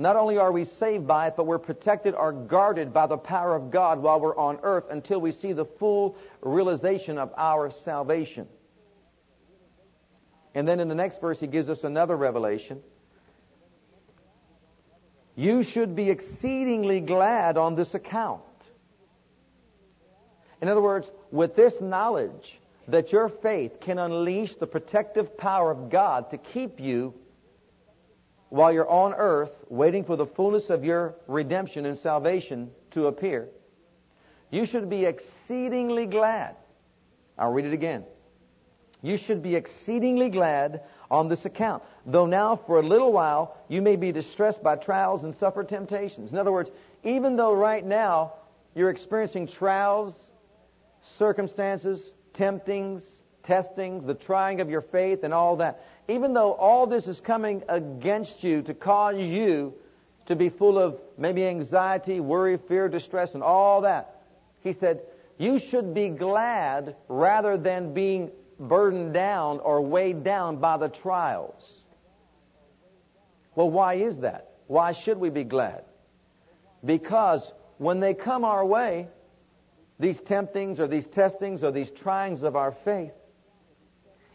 Not 0.00 0.14
only 0.14 0.38
are 0.38 0.52
we 0.52 0.64
saved 0.64 1.08
by 1.08 1.26
it, 1.26 1.34
but 1.36 1.46
we're 1.46 1.58
protected 1.58 2.14
or 2.14 2.32
guarded 2.32 2.92
by 2.92 3.08
the 3.08 3.16
power 3.16 3.56
of 3.56 3.72
God 3.72 4.00
while 4.00 4.20
we're 4.20 4.36
on 4.36 4.60
earth 4.62 4.84
until 4.90 5.20
we 5.20 5.32
see 5.32 5.52
the 5.52 5.64
full 5.64 6.16
realization 6.40 7.18
of 7.18 7.32
our 7.36 7.72
salvation. 7.84 8.46
And 10.54 10.66
then 10.68 10.78
in 10.78 10.88
the 10.88 10.94
next 10.94 11.20
verse, 11.20 11.40
he 11.40 11.48
gives 11.48 11.68
us 11.68 11.82
another 11.82 12.16
revelation. 12.16 12.80
You 15.34 15.64
should 15.64 15.96
be 15.96 16.10
exceedingly 16.10 17.00
glad 17.00 17.56
on 17.56 17.74
this 17.74 17.92
account. 17.94 18.42
In 20.62 20.68
other 20.68 20.80
words, 20.80 21.06
with 21.32 21.56
this 21.56 21.74
knowledge 21.80 22.58
that 22.86 23.12
your 23.12 23.28
faith 23.28 23.80
can 23.80 23.98
unleash 23.98 24.54
the 24.56 24.66
protective 24.66 25.36
power 25.36 25.70
of 25.70 25.90
God 25.90 26.30
to 26.30 26.38
keep 26.38 26.80
you 26.80 27.14
while 28.50 28.72
you're 28.72 28.88
on 28.88 29.14
earth 29.14 29.52
waiting 29.68 30.04
for 30.04 30.16
the 30.16 30.26
fullness 30.26 30.70
of 30.70 30.84
your 30.84 31.14
redemption 31.26 31.86
and 31.86 31.98
salvation 31.98 32.70
to 32.92 33.06
appear, 33.06 33.48
you 34.50 34.64
should 34.64 34.88
be 34.88 35.04
exceedingly 35.04 36.06
glad. 36.06 36.56
I'll 37.36 37.52
read 37.52 37.66
it 37.66 37.72
again. 37.72 38.04
You 39.02 39.16
should 39.16 39.42
be 39.42 39.54
exceedingly 39.54 40.28
glad 40.28 40.82
on 41.10 41.28
this 41.28 41.44
account. 41.44 41.82
Though 42.06 42.26
now 42.26 42.56
for 42.66 42.80
a 42.80 42.82
little 42.82 43.12
while 43.12 43.56
you 43.68 43.80
may 43.80 43.96
be 43.96 44.10
distressed 44.10 44.62
by 44.62 44.76
trials 44.76 45.22
and 45.22 45.34
suffer 45.36 45.62
temptations. 45.62 46.32
In 46.32 46.38
other 46.38 46.50
words, 46.50 46.70
even 47.04 47.36
though 47.36 47.54
right 47.54 47.84
now 47.84 48.34
you're 48.74 48.90
experiencing 48.90 49.46
trials, 49.46 50.14
circumstances, 51.18 52.00
temptings, 52.34 53.02
testings, 53.44 54.04
the 54.04 54.14
trying 54.14 54.60
of 54.60 54.68
your 54.68 54.82
faith 54.82 55.22
and 55.22 55.32
all 55.32 55.56
that, 55.56 55.84
even 56.08 56.32
though 56.32 56.52
all 56.52 56.86
this 56.86 57.06
is 57.06 57.20
coming 57.20 57.62
against 57.68 58.42
you 58.42 58.62
to 58.62 58.74
cause 58.74 59.18
you 59.18 59.74
to 60.26 60.34
be 60.34 60.48
full 60.48 60.78
of 60.78 60.98
maybe 61.18 61.46
anxiety, 61.46 62.18
worry, 62.18 62.58
fear, 62.68 62.88
distress, 62.88 63.34
and 63.34 63.42
all 63.42 63.82
that, 63.82 64.22
he 64.60 64.72
said, 64.72 65.02
you 65.38 65.58
should 65.58 65.94
be 65.94 66.08
glad 66.08 66.96
rather 67.08 67.56
than 67.56 67.94
being 67.94 68.30
burdened 68.58 69.14
down 69.14 69.60
or 69.60 69.80
weighed 69.80 70.24
down 70.24 70.56
by 70.56 70.76
the 70.76 70.88
trials. 70.88 71.84
Well, 73.54 73.70
why 73.70 73.94
is 73.94 74.16
that? 74.18 74.52
Why 74.66 74.92
should 74.92 75.18
we 75.18 75.30
be 75.30 75.44
glad? 75.44 75.84
Because 76.84 77.52
when 77.78 78.00
they 78.00 78.14
come 78.14 78.44
our 78.44 78.64
way, 78.64 79.08
these 80.00 80.20
temptings 80.20 80.80
or 80.80 80.88
these 80.88 81.06
testings 81.06 81.62
or 81.62 81.70
these 81.70 81.90
tryings 81.90 82.42
of 82.42 82.56
our 82.56 82.72
faith, 82.84 83.12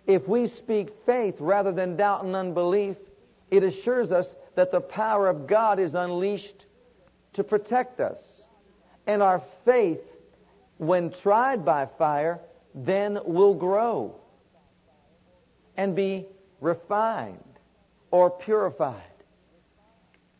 if 0.05 0.27
we 0.27 0.47
speak 0.47 0.89
faith 1.05 1.35
rather 1.39 1.71
than 1.71 1.95
doubt 1.95 2.23
and 2.23 2.35
unbelief, 2.35 2.97
it 3.49 3.63
assures 3.63 4.11
us 4.11 4.35
that 4.55 4.71
the 4.71 4.81
power 4.81 5.29
of 5.29 5.47
God 5.47 5.79
is 5.79 5.93
unleashed 5.93 6.65
to 7.33 7.43
protect 7.43 7.99
us. 7.99 8.19
And 9.07 9.21
our 9.21 9.41
faith, 9.65 10.01
when 10.77 11.11
tried 11.11 11.63
by 11.65 11.87
fire, 11.97 12.39
then 12.75 13.19
will 13.25 13.53
grow 13.53 14.15
and 15.77 15.95
be 15.95 16.25
refined 16.61 17.37
or 18.11 18.29
purified. 18.29 19.01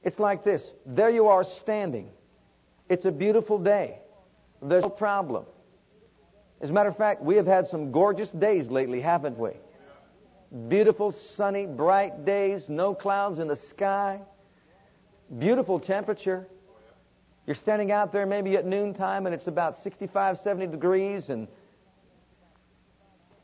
It's 0.03 0.19
like 0.19 0.43
this. 0.43 0.71
There 0.85 1.09
you 1.09 1.27
are 1.27 1.43
standing. 1.43 2.09
It's 2.89 3.05
a 3.05 3.11
beautiful 3.11 3.57
day. 3.57 3.99
There's 4.61 4.83
no 4.83 4.89
problem. 4.89 5.45
As 6.63 6.69
a 6.69 6.73
matter 6.73 6.87
of 6.87 6.95
fact, 6.95 7.21
we 7.21 7.35
have 7.35 7.45
had 7.45 7.67
some 7.67 7.91
gorgeous 7.91 8.31
days 8.31 8.69
lately, 8.69 9.01
haven't 9.01 9.37
we? 9.37 9.51
Beautiful, 10.69 11.11
sunny, 11.11 11.65
bright 11.65 12.23
days, 12.23 12.69
no 12.69 12.95
clouds 12.95 13.37
in 13.37 13.49
the 13.49 13.57
sky, 13.57 14.21
beautiful 15.39 15.77
temperature. 15.77 16.47
You're 17.45 17.57
standing 17.57 17.91
out 17.91 18.13
there 18.13 18.25
maybe 18.25 18.55
at 18.55 18.65
noontime 18.65 19.25
and 19.25 19.35
it's 19.35 19.47
about 19.47 19.83
65, 19.83 20.39
70 20.41 20.67
degrees 20.67 21.27
and 21.27 21.49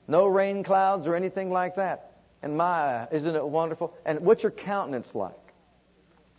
no 0.08 0.26
rain 0.26 0.64
clouds 0.64 1.06
or 1.06 1.14
anything 1.14 1.52
like 1.52 1.76
that. 1.76 2.14
And 2.42 2.56
my, 2.56 3.06
isn't 3.12 3.36
it 3.36 3.46
wonderful? 3.46 3.94
And 4.06 4.22
what's 4.22 4.44
your 4.44 4.54
countenance 4.54 5.14
like? 5.14 5.34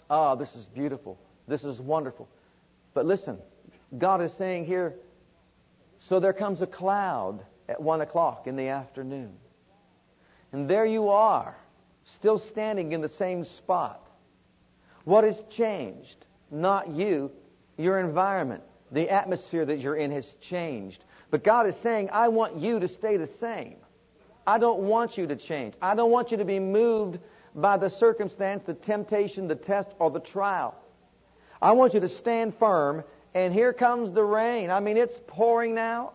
Ah, 0.09 0.33
oh, 0.33 0.37
this 0.37 0.55
is 0.55 0.65
beautiful. 0.65 1.19
This 1.47 1.63
is 1.63 1.79
wonderful. 1.79 2.27
But 2.95 3.05
listen, 3.05 3.37
God 3.99 4.23
is 4.23 4.33
saying 4.39 4.65
here, 4.65 4.95
so 6.01 6.19
there 6.19 6.33
comes 6.33 6.61
a 6.61 6.67
cloud 6.67 7.45
at 7.69 7.81
one 7.81 8.01
o'clock 8.01 8.47
in 8.47 8.57
the 8.57 8.69
afternoon. 8.69 9.33
And 10.53 10.69
there 10.69 10.87
you 10.87 11.09
are, 11.09 11.55
still 12.05 12.39
standing 12.39 12.93
in 12.93 13.01
the 13.01 13.09
same 13.09 13.45
spot. 13.45 14.05
What 15.05 15.25
has 15.25 15.37
changed? 15.51 16.27
Not 16.51 16.89
you, 16.89 17.31
your 17.77 18.01
environment. 18.01 18.63
The 18.91 19.09
atmosphere 19.11 19.65
that 19.67 19.79
you're 19.79 19.97
in 19.97 20.11
has 20.11 20.27
changed. 20.41 21.05
But 21.31 21.45
God 21.45 21.69
is 21.69 21.77
saying, 21.83 22.09
I 22.13 22.29
want 22.29 22.57
you 22.57 22.81
to 22.81 22.89
stay 22.89 23.17
the 23.17 23.31
same. 23.39 23.77
I 24.47 24.59
don't 24.59 24.81
want 24.81 25.17
you 25.17 25.27
to 25.29 25.37
change. 25.37 25.75
I 25.81 25.95
don't 25.95 26.11
want 26.11 26.33
you 26.33 26.39
to 26.39 26.45
be 26.45 26.59
moved 26.59 27.21
by 27.55 27.77
the 27.77 27.89
circumstance, 27.89 28.65
the 28.67 28.75
temptation, 28.75 29.47
the 29.47 29.55
test, 29.55 29.91
or 29.99 30.11
the 30.11 30.21
trial. 30.21 30.75
I 31.63 31.73
want 31.73 31.95
you 31.95 32.01
to 32.01 32.09
stand 32.09 32.57
firm 32.59 33.05
and 33.35 33.53
here 33.53 33.73
comes 33.73 34.13
the 34.13 34.25
rain. 34.25 34.71
I 34.71 34.81
mean, 34.81 34.97
it's 34.97 35.19
pouring 35.27 35.75
now, 35.75 36.13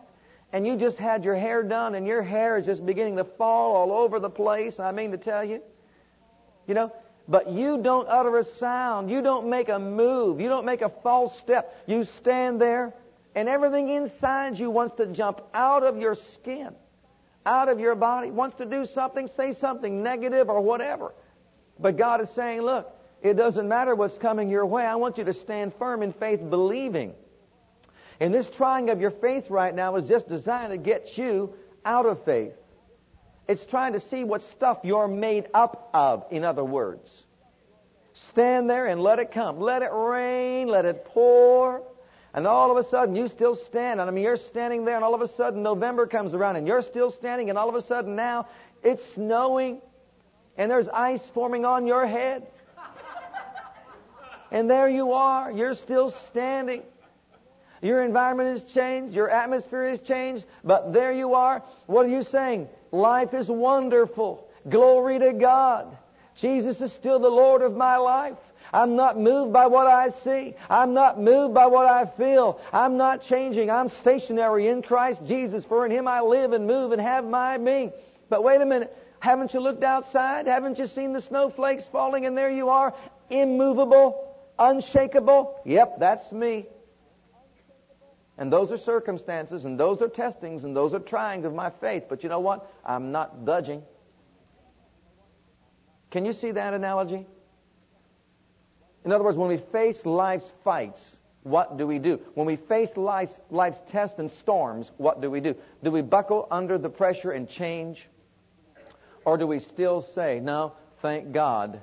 and 0.52 0.66
you 0.66 0.76
just 0.76 0.98
had 0.98 1.24
your 1.24 1.36
hair 1.36 1.62
done, 1.62 1.94
and 1.94 2.06
your 2.06 2.22
hair 2.22 2.58
is 2.58 2.66
just 2.66 2.84
beginning 2.84 3.16
to 3.16 3.24
fall 3.24 3.76
all 3.76 3.92
over 3.92 4.20
the 4.20 4.30
place. 4.30 4.78
I 4.78 4.92
mean 4.92 5.10
to 5.12 5.18
tell 5.18 5.44
you, 5.44 5.62
you 6.66 6.74
know, 6.74 6.92
but 7.28 7.50
you 7.50 7.78
don't 7.78 8.06
utter 8.08 8.38
a 8.38 8.44
sound. 8.44 9.10
You 9.10 9.20
don't 9.20 9.48
make 9.48 9.68
a 9.68 9.78
move. 9.78 10.40
You 10.40 10.48
don't 10.48 10.64
make 10.64 10.82
a 10.82 10.88
false 10.88 11.36
step. 11.38 11.82
You 11.86 12.04
stand 12.04 12.60
there, 12.60 12.94
and 13.34 13.48
everything 13.48 13.88
inside 13.88 14.58
you 14.58 14.70
wants 14.70 14.96
to 14.96 15.06
jump 15.06 15.40
out 15.52 15.82
of 15.82 15.98
your 15.98 16.14
skin, 16.14 16.74
out 17.44 17.68
of 17.68 17.80
your 17.80 17.94
body, 17.94 18.30
wants 18.30 18.56
to 18.56 18.64
do 18.64 18.84
something, 18.84 19.28
say 19.28 19.54
something 19.54 20.02
negative 20.02 20.48
or 20.48 20.60
whatever. 20.60 21.12
But 21.78 21.96
God 21.96 22.20
is 22.20 22.28
saying, 22.30 22.62
look, 22.62 22.95
it 23.26 23.36
doesn't 23.36 23.68
matter 23.68 23.94
what's 23.94 24.18
coming 24.18 24.48
your 24.48 24.66
way. 24.66 24.84
I 24.84 24.96
want 24.96 25.18
you 25.18 25.24
to 25.24 25.34
stand 25.34 25.74
firm 25.78 26.02
in 26.02 26.12
faith, 26.12 26.40
believing. 26.48 27.14
And 28.20 28.32
this 28.32 28.48
trying 28.48 28.90
of 28.90 29.00
your 29.00 29.10
faith 29.10 29.50
right 29.50 29.74
now 29.74 29.96
is 29.96 30.08
just 30.08 30.28
designed 30.28 30.70
to 30.70 30.78
get 30.78 31.18
you 31.18 31.54
out 31.84 32.06
of 32.06 32.24
faith. 32.24 32.52
It's 33.48 33.64
trying 33.66 33.92
to 33.92 34.00
see 34.00 34.24
what 34.24 34.42
stuff 34.42 34.78
you're 34.82 35.08
made 35.08 35.46
up 35.54 35.90
of, 35.92 36.24
in 36.30 36.44
other 36.44 36.64
words. 36.64 37.10
Stand 38.30 38.68
there 38.68 38.86
and 38.86 39.00
let 39.00 39.18
it 39.18 39.32
come. 39.32 39.60
Let 39.60 39.82
it 39.82 39.90
rain, 39.92 40.68
let 40.68 40.84
it 40.84 41.04
pour. 41.06 41.82
And 42.34 42.46
all 42.46 42.70
of 42.70 42.84
a 42.84 42.88
sudden, 42.88 43.16
you 43.16 43.28
still 43.28 43.56
stand. 43.56 44.00
I 44.00 44.10
mean, 44.10 44.24
you're 44.24 44.36
standing 44.36 44.84
there, 44.84 44.96
and 44.96 45.04
all 45.04 45.14
of 45.14 45.20
a 45.20 45.28
sudden, 45.28 45.62
November 45.62 46.06
comes 46.06 46.34
around, 46.34 46.56
and 46.56 46.66
you're 46.66 46.82
still 46.82 47.10
standing, 47.10 47.48
and 47.48 47.58
all 47.58 47.68
of 47.68 47.74
a 47.74 47.82
sudden 47.82 48.14
now, 48.14 48.46
it's 48.82 49.02
snowing, 49.14 49.80
and 50.58 50.70
there's 50.70 50.88
ice 50.88 51.22
forming 51.32 51.64
on 51.64 51.86
your 51.86 52.06
head. 52.06 52.46
And 54.50 54.70
there 54.70 54.88
you 54.88 55.12
are. 55.12 55.50
You're 55.50 55.74
still 55.74 56.10
standing. 56.28 56.82
Your 57.82 58.02
environment 58.04 58.50
has 58.50 58.72
changed. 58.72 59.14
Your 59.14 59.28
atmosphere 59.28 59.90
has 59.90 60.00
changed. 60.00 60.44
But 60.64 60.92
there 60.92 61.12
you 61.12 61.34
are. 61.34 61.62
What 61.86 62.06
are 62.06 62.10
you 62.10 62.22
saying? 62.22 62.68
Life 62.92 63.34
is 63.34 63.48
wonderful. 63.48 64.48
Glory 64.68 65.18
to 65.18 65.32
God. 65.32 65.96
Jesus 66.36 66.80
is 66.80 66.92
still 66.92 67.18
the 67.18 67.28
Lord 67.28 67.62
of 67.62 67.76
my 67.76 67.96
life. 67.96 68.36
I'm 68.72 68.96
not 68.96 69.18
moved 69.18 69.52
by 69.52 69.66
what 69.66 69.86
I 69.86 70.08
see. 70.08 70.54
I'm 70.68 70.92
not 70.92 71.20
moved 71.20 71.54
by 71.54 71.66
what 71.66 71.86
I 71.86 72.04
feel. 72.04 72.60
I'm 72.72 72.96
not 72.96 73.22
changing. 73.22 73.70
I'm 73.70 73.88
stationary 73.88 74.68
in 74.68 74.82
Christ 74.82 75.20
Jesus. 75.26 75.64
For 75.64 75.86
in 75.86 75.92
Him 75.92 76.08
I 76.08 76.20
live 76.20 76.52
and 76.52 76.66
move 76.66 76.92
and 76.92 77.00
have 77.00 77.24
my 77.24 77.58
being. 77.58 77.92
But 78.28 78.42
wait 78.42 78.60
a 78.60 78.66
minute. 78.66 78.94
Haven't 79.20 79.54
you 79.54 79.60
looked 79.60 79.84
outside? 79.84 80.46
Haven't 80.46 80.78
you 80.78 80.86
seen 80.86 81.12
the 81.12 81.20
snowflakes 81.20 81.86
falling? 81.90 82.26
And 82.26 82.36
there 82.36 82.50
you 82.50 82.68
are, 82.68 82.92
immovable, 83.30 84.25
unshakable. 84.58 85.60
Yep, 85.64 85.98
that's 85.98 86.30
me. 86.32 86.66
And 88.38 88.52
those 88.52 88.70
are 88.70 88.78
circumstances, 88.78 89.64
and 89.64 89.80
those 89.80 90.02
are 90.02 90.08
testings, 90.08 90.64
and 90.64 90.76
those 90.76 90.92
are 90.92 91.00
tryings 91.00 91.44
of 91.44 91.54
my 91.54 91.70
faith. 91.80 92.04
But 92.08 92.22
you 92.22 92.28
know 92.28 92.40
what? 92.40 92.70
I'm 92.84 93.10
not 93.10 93.44
budging. 93.44 93.82
Can 96.10 96.24
you 96.24 96.32
see 96.32 96.50
that 96.50 96.74
analogy? 96.74 97.26
In 99.04 99.12
other 99.12 99.24
words, 99.24 99.38
when 99.38 99.48
we 99.48 99.58
face 99.72 100.04
life's 100.04 100.50
fights, 100.64 101.00
what 101.44 101.78
do 101.78 101.86
we 101.86 101.98
do? 101.98 102.20
When 102.34 102.46
we 102.46 102.56
face 102.56 102.94
life's, 102.96 103.32
life's 103.50 103.78
tests 103.90 104.18
and 104.18 104.30
storms, 104.40 104.90
what 104.96 105.20
do 105.20 105.30
we 105.30 105.40
do? 105.40 105.54
Do 105.82 105.90
we 105.90 106.02
buckle 106.02 106.48
under 106.50 106.76
the 106.76 106.88
pressure 106.88 107.30
and 107.30 107.48
change? 107.48 108.08
Or 109.24 109.38
do 109.38 109.46
we 109.46 109.60
still 109.60 110.02
say, 110.14 110.40
no, 110.40 110.74
thank 111.02 111.32
God, 111.32 111.80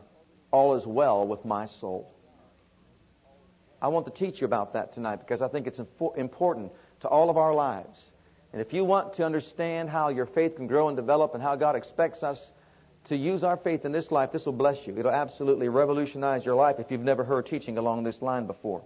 all 0.51 0.75
is 0.75 0.85
well 0.85 1.25
with 1.25 1.45
my 1.45 1.65
soul? 1.65 2.12
I 3.83 3.89
want 3.89 4.05
to 4.05 4.11
teach 4.13 4.39
you 4.39 4.45
about 4.45 4.73
that 4.73 4.93
tonight 4.93 5.17
because 5.17 5.41
I 5.41 5.49
think 5.49 5.67
it's 5.67 5.81
important 6.15 6.71
to 7.01 7.09
all 7.09 7.29
of 7.29 7.35
our 7.35 7.53
lives. 7.53 8.01
And 8.53 8.61
if 8.61 8.71
you 8.71 8.85
want 8.85 9.15
to 9.15 9.25
understand 9.25 9.89
how 9.89 10.07
your 10.07 10.25
faith 10.25 10.55
can 10.55 10.67
grow 10.67 10.87
and 10.87 10.95
develop 10.95 11.33
and 11.33 11.43
how 11.43 11.57
God 11.57 11.75
expects 11.75 12.23
us 12.23 12.41
to 13.09 13.17
use 13.17 13.43
our 13.43 13.57
faith 13.57 13.83
in 13.83 13.91
this 13.91 14.09
life, 14.09 14.31
this 14.31 14.45
will 14.45 14.53
bless 14.53 14.87
you. 14.87 14.97
It'll 14.97 15.11
absolutely 15.11 15.67
revolutionize 15.67 16.45
your 16.45 16.55
life 16.55 16.77
if 16.79 16.91
you've 16.91 17.01
never 17.01 17.25
heard 17.25 17.45
teaching 17.45 17.77
along 17.77 18.05
this 18.05 18.21
line 18.21 18.47
before. 18.47 18.83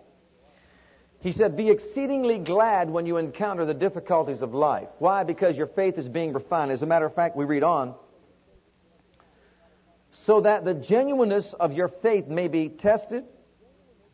He 1.20 1.32
said, 1.32 1.56
Be 1.56 1.70
exceedingly 1.70 2.40
glad 2.40 2.90
when 2.90 3.06
you 3.06 3.18
encounter 3.18 3.66
the 3.66 3.76
difficulties 3.76 4.42
of 4.42 4.56
life. 4.56 4.88
Why? 4.98 5.24
Because 5.24 5.56
your 5.56 5.68
faith 5.68 6.00
is 6.00 6.08
being 6.08 6.34
refined. 6.34 6.72
As 6.72 6.82
a 6.82 6.88
matter 6.88 7.06
of 7.06 7.14
fact, 7.14 7.36
we 7.36 7.46
read 7.46 7.64
on. 7.64 7.94
So 10.26 10.42
that 10.42 10.66
the 10.66 10.74
genuineness 10.74 11.54
of 11.60 11.74
your 11.74 11.88
faith 11.88 12.28
may 12.28 12.48
be 12.48 12.70
tested 12.70 13.26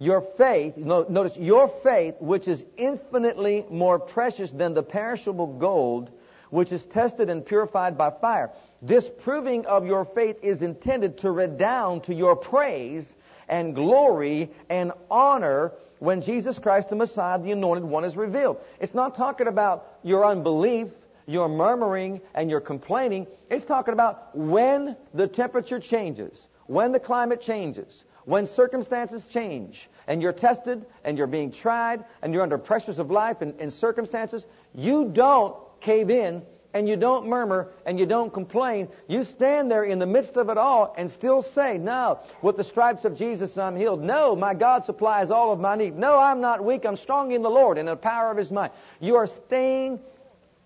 your 0.04 0.22
faith, 0.38 0.76
notice, 0.76 1.38
your 1.38 1.74
faith, 1.82 2.16
which 2.20 2.48
is 2.48 2.62
infinitely 2.76 3.66
more 3.70 3.98
precious 3.98 4.52
than 4.52 4.74
the 4.74 4.84
perishable 4.84 5.48
gold, 5.48 6.10
which 6.50 6.72
is 6.72 6.84
tested 6.86 7.30
and 7.30 7.46
purified 7.46 7.98
by 7.98 8.12
fire. 8.12 8.52
This 8.82 9.10
proving 9.24 9.66
of 9.66 9.86
your 9.86 10.04
faith 10.04 10.38
is 10.44 10.62
intended 10.62 11.20
to 11.20 11.32
redound 11.32 12.04
to 12.04 12.14
your 12.14 12.36
praise 12.36 13.06
and 13.48 13.74
glory 13.74 14.52
and 14.70 14.92
honor 15.10 15.72
when 16.00 16.22
Jesus 16.22 16.60
Christ, 16.60 16.90
the 16.90 16.98
Messiah, 16.98 17.40
the 17.40 17.54
Anointed 17.54 17.86
One, 17.86 18.04
is 18.04 18.18
revealed. 18.18 18.58
It's 18.82 18.94
not 18.94 19.16
talking 19.16 19.48
about 19.48 20.00
your 20.04 20.26
unbelief, 20.26 20.90
your 21.28 21.48
murmuring, 21.48 22.20
and 22.36 22.50
your 22.50 22.60
complaining. 22.60 23.26
It's 23.50 23.64
talking 23.64 23.94
about 23.94 24.38
when 24.38 24.98
the 25.14 25.30
temperature 25.30 25.80
changes, 25.80 26.48
when 26.68 26.92
the 26.92 27.00
climate 27.00 27.42
changes, 27.42 28.04
when 28.26 28.48
circumstances 28.48 29.24
change, 29.28 29.90
and 30.08 30.22
you're 30.22 30.34
tested 30.34 30.86
and 31.04 31.18
you're 31.18 31.28
being 31.28 31.52
tried 31.52 32.04
and 32.22 32.34
you're 32.34 32.44
under 32.44 32.58
pressures 32.58 33.00
of 33.00 33.12
life 33.12 33.42
and, 33.42 33.54
and 33.60 33.72
circumstances, 33.72 34.46
you 34.74 35.10
don't 35.14 35.56
cave 35.82 36.10
in 36.10 36.42
and 36.74 36.90
you 36.90 36.96
don't 36.96 37.28
murmur 37.28 37.70
and 37.86 38.00
you 38.00 38.06
don't 38.06 38.34
complain. 38.34 38.88
You 39.08 39.24
stand 39.24 39.70
there 39.70 39.84
in 39.84 40.00
the 40.00 40.06
midst 40.06 40.38
of 40.38 40.50
it 40.50 40.58
all 40.58 40.94
and 40.98 41.10
still 41.12 41.44
say, 41.44 41.78
No, 41.78 42.20
with 42.42 42.58
the 42.58 42.64
stripes 42.64 43.06
of 43.06 43.16
Jesus 43.16 43.58
I'm 43.58 43.76
healed. 43.76 44.02
No, 44.02 44.36
my 44.36 44.54
God 44.54 44.84
supplies 44.86 45.32
all 45.32 45.52
of 45.52 45.60
my 45.60 45.76
need. 45.76 45.96
No, 45.96 46.18
I'm 46.18 46.42
not 46.42 46.64
weak. 46.64 46.86
I'm 46.86 46.98
strong 46.98 47.32
in 47.32 47.42
the 47.42 47.50
Lord 47.50 47.78
and 47.78 47.88
in 47.88 47.94
the 47.94 48.02
power 48.02 48.32
of 48.32 48.38
His 48.38 48.52
might. 48.52 48.72
You 49.00 49.16
are 49.16 49.28
staying 49.28 50.00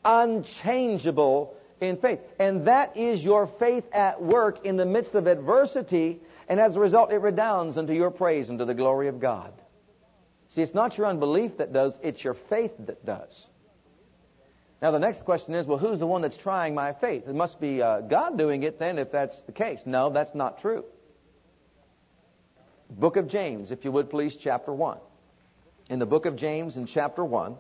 unchangeable 0.05 1.55
in 1.81 1.97
faith. 1.97 2.19
And 2.39 2.65
that 2.67 2.95
is 2.95 3.23
your 3.23 3.47
faith 3.59 3.83
at 3.91 4.21
work 4.21 4.65
in 4.65 4.77
the 4.77 4.85
midst 4.85 5.13
of 5.13 5.27
adversity 5.27 6.21
and 6.47 6.59
as 6.59 6.75
a 6.75 6.79
result, 6.79 7.11
it 7.11 7.17
redounds 7.17 7.77
unto 7.77 7.93
your 7.93 8.11
praise 8.11 8.49
and 8.49 8.59
to 8.59 8.65
the 8.65 8.73
glory 8.73 9.07
of 9.07 9.19
God. 9.19 9.53
See, 10.49 10.61
it's 10.61 10.73
not 10.73 10.97
your 10.97 11.07
unbelief 11.07 11.57
that 11.57 11.73
does, 11.73 11.93
it's 12.01 12.23
your 12.23 12.35
faith 12.49 12.71
that 12.79 13.05
does. 13.05 13.47
Now, 14.81 14.91
the 14.91 14.99
next 14.99 15.25
question 15.25 15.55
is, 15.55 15.65
well, 15.65 15.79
who's 15.79 15.99
the 15.99 16.07
one 16.07 16.21
that's 16.21 16.37
trying 16.37 16.75
my 16.75 16.93
faith? 16.93 17.27
It 17.27 17.35
must 17.35 17.59
be 17.59 17.81
uh, 17.81 18.01
God 18.01 18.37
doing 18.37 18.63
it 18.63 18.77
then, 18.79 18.99
if 18.99 19.11
that's 19.11 19.41
the 19.41 19.51
case. 19.51 19.81
No, 19.85 20.11
that's 20.11 20.35
not 20.35 20.61
true. 20.61 20.85
Book 22.89 23.17
of 23.17 23.27
James, 23.27 23.71
if 23.71 23.83
you 23.83 23.91
would 23.91 24.09
please, 24.09 24.35
chapter 24.35 24.71
1. 24.71 24.99
In 25.89 25.99
the 25.99 26.05
book 26.05 26.25
of 26.25 26.35
James, 26.35 26.77
in 26.77 26.85
chapter 26.85 27.25
1, 27.25 27.55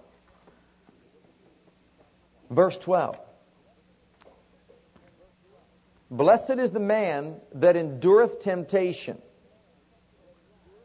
verse 2.51 2.77
12. 2.77 3.17
Blessed 6.09 6.51
is 6.51 6.71
the 6.71 6.79
man 6.79 7.35
that 7.55 7.75
endureth 7.75 8.41
temptation. 8.41 9.21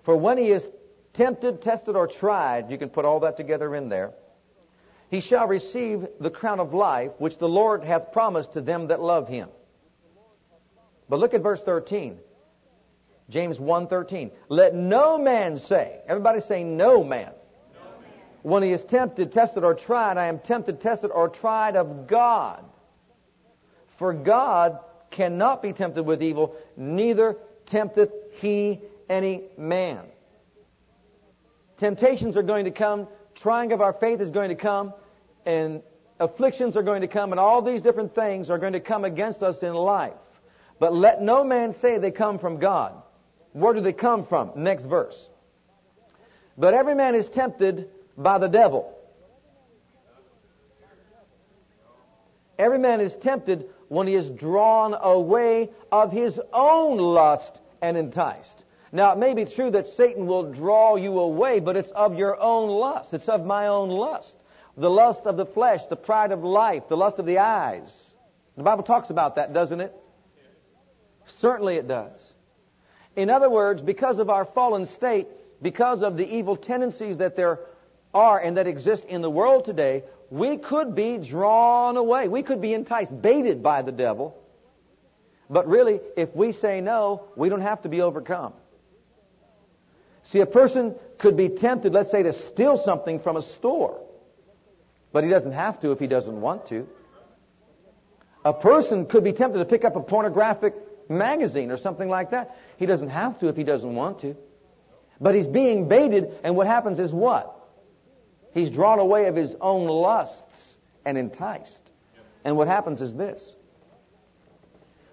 For 0.04 0.16
when 0.16 0.36
he 0.36 0.50
is 0.50 0.68
tempted, 1.14 1.62
tested, 1.62 1.94
or 1.94 2.08
tried, 2.08 2.70
you 2.70 2.78
can 2.78 2.88
put 2.88 3.04
all 3.04 3.20
that 3.20 3.36
together 3.36 3.74
in 3.76 3.88
there, 3.88 4.12
he 5.10 5.20
shall 5.20 5.46
receive 5.46 6.06
the 6.20 6.30
crown 6.30 6.58
of 6.58 6.74
life 6.74 7.12
which 7.18 7.38
the 7.38 7.48
Lord 7.48 7.84
hath 7.84 8.12
promised 8.12 8.54
to 8.54 8.60
them 8.60 8.88
that 8.88 9.00
love 9.00 9.28
him. 9.28 9.48
But 11.08 11.20
look 11.20 11.34
at 11.34 11.42
verse 11.42 11.60
13. 11.60 12.18
James 13.28 13.58
1:13. 13.58 14.30
Let 14.48 14.74
no 14.74 15.18
man 15.18 15.58
say, 15.58 16.00
everybody 16.06 16.40
say 16.40 16.64
no 16.64 17.04
man. 17.04 17.32
no 17.74 17.80
man. 18.00 18.10
When 18.42 18.62
he 18.62 18.72
is 18.72 18.84
tempted, 18.86 19.32
tested, 19.32 19.62
or 19.64 19.74
tried, 19.74 20.16
I 20.16 20.26
am 20.26 20.38
tempted, 20.40 20.80
tested, 20.80 21.10
or 21.10 21.28
tried 21.28 21.76
of 21.76 22.06
God. 22.06 22.64
For 23.98 24.12
God 24.12 24.80
cannot 25.12 25.62
be 25.62 25.72
tempted 25.72 26.02
with 26.02 26.22
evil, 26.22 26.56
neither 26.76 27.36
tempteth 27.66 28.10
he 28.32 28.80
any 29.08 29.44
man. 29.56 30.00
Temptations 31.78 32.36
are 32.36 32.42
going 32.42 32.64
to 32.64 32.70
come, 32.70 33.06
trying 33.34 33.72
of 33.72 33.80
our 33.80 33.92
faith 33.92 34.20
is 34.20 34.30
going 34.30 34.48
to 34.48 34.54
come, 34.54 34.92
and 35.46 35.82
afflictions 36.18 36.76
are 36.76 36.82
going 36.82 37.02
to 37.02 37.08
come, 37.08 37.32
and 37.32 37.40
all 37.40 37.62
these 37.62 37.82
different 37.82 38.14
things 38.14 38.50
are 38.50 38.58
going 38.58 38.72
to 38.72 38.80
come 38.80 39.04
against 39.04 39.42
us 39.42 39.62
in 39.62 39.74
life. 39.74 40.14
But 40.78 40.94
let 40.94 41.22
no 41.22 41.44
man 41.44 41.72
say 41.72 41.98
they 41.98 42.10
come 42.10 42.38
from 42.38 42.58
God. 42.58 42.94
Where 43.52 43.74
do 43.74 43.80
they 43.80 43.92
come 43.92 44.26
from? 44.26 44.52
Next 44.56 44.84
verse. 44.84 45.28
But 46.56 46.74
every 46.74 46.94
man 46.94 47.14
is 47.14 47.28
tempted 47.28 47.88
by 48.16 48.38
the 48.38 48.48
devil. 48.48 48.96
Every 52.58 52.78
man 52.78 53.00
is 53.00 53.16
tempted 53.16 53.68
when 53.92 54.06
he 54.06 54.14
is 54.14 54.30
drawn 54.30 54.96
away 54.98 55.68
of 55.92 56.10
his 56.10 56.40
own 56.50 56.96
lust 56.96 57.60
and 57.82 57.94
enticed. 57.94 58.64
Now, 58.90 59.12
it 59.12 59.18
may 59.18 59.34
be 59.34 59.44
true 59.44 59.70
that 59.72 59.86
Satan 59.86 60.26
will 60.26 60.50
draw 60.50 60.96
you 60.96 61.18
away, 61.18 61.60
but 61.60 61.76
it's 61.76 61.90
of 61.90 62.16
your 62.16 62.40
own 62.40 62.70
lust. 62.70 63.12
It's 63.12 63.28
of 63.28 63.44
my 63.44 63.66
own 63.66 63.90
lust. 63.90 64.34
The 64.78 64.88
lust 64.88 65.26
of 65.26 65.36
the 65.36 65.44
flesh, 65.44 65.84
the 65.90 65.96
pride 65.96 66.32
of 66.32 66.42
life, 66.42 66.84
the 66.88 66.96
lust 66.96 67.18
of 67.18 67.26
the 67.26 67.40
eyes. 67.40 67.92
The 68.56 68.62
Bible 68.62 68.82
talks 68.82 69.10
about 69.10 69.36
that, 69.36 69.52
doesn't 69.52 69.82
it? 69.82 69.94
Certainly 71.26 71.76
it 71.76 71.86
does. 71.86 72.18
In 73.14 73.28
other 73.28 73.50
words, 73.50 73.82
because 73.82 74.18
of 74.18 74.30
our 74.30 74.46
fallen 74.46 74.86
state, 74.86 75.28
because 75.60 76.02
of 76.02 76.16
the 76.16 76.26
evil 76.26 76.56
tendencies 76.56 77.18
that 77.18 77.36
there 77.36 77.60
are 78.14 78.38
and 78.38 78.56
that 78.56 78.66
exist 78.66 79.04
in 79.04 79.20
the 79.20 79.30
world 79.30 79.66
today, 79.66 80.04
we 80.32 80.56
could 80.56 80.94
be 80.94 81.18
drawn 81.18 81.98
away. 81.98 82.26
We 82.26 82.42
could 82.42 82.62
be 82.62 82.72
enticed, 82.72 83.20
baited 83.20 83.62
by 83.62 83.82
the 83.82 83.92
devil. 83.92 84.34
But 85.50 85.68
really, 85.68 86.00
if 86.16 86.34
we 86.34 86.52
say 86.52 86.80
no, 86.80 87.24
we 87.36 87.50
don't 87.50 87.60
have 87.60 87.82
to 87.82 87.90
be 87.90 88.00
overcome. 88.00 88.54
See, 90.22 90.40
a 90.40 90.46
person 90.46 90.94
could 91.18 91.36
be 91.36 91.50
tempted, 91.50 91.92
let's 91.92 92.10
say, 92.10 92.22
to 92.22 92.32
steal 92.32 92.82
something 92.82 93.20
from 93.20 93.36
a 93.36 93.42
store. 93.42 94.00
But 95.12 95.22
he 95.22 95.28
doesn't 95.28 95.52
have 95.52 95.78
to 95.82 95.90
if 95.90 95.98
he 95.98 96.06
doesn't 96.06 96.40
want 96.40 96.66
to. 96.70 96.88
A 98.42 98.54
person 98.54 99.04
could 99.04 99.24
be 99.24 99.34
tempted 99.34 99.58
to 99.58 99.66
pick 99.66 99.84
up 99.84 99.96
a 99.96 100.00
pornographic 100.00 100.72
magazine 101.10 101.70
or 101.70 101.76
something 101.76 102.08
like 102.08 102.30
that. 102.30 102.56
He 102.78 102.86
doesn't 102.86 103.10
have 103.10 103.38
to 103.40 103.48
if 103.48 103.56
he 103.56 103.64
doesn't 103.64 103.94
want 103.94 104.22
to. 104.22 104.34
But 105.20 105.34
he's 105.34 105.46
being 105.46 105.88
baited, 105.88 106.30
and 106.42 106.56
what 106.56 106.66
happens 106.66 106.98
is 106.98 107.12
what? 107.12 107.54
He's 108.54 108.70
drawn 108.70 108.98
away 108.98 109.26
of 109.26 109.36
his 109.36 109.54
own 109.60 109.86
lusts 109.86 110.76
and 111.04 111.16
enticed. 111.16 111.78
And 112.44 112.56
what 112.56 112.68
happens 112.68 113.00
is 113.00 113.14
this. 113.14 113.54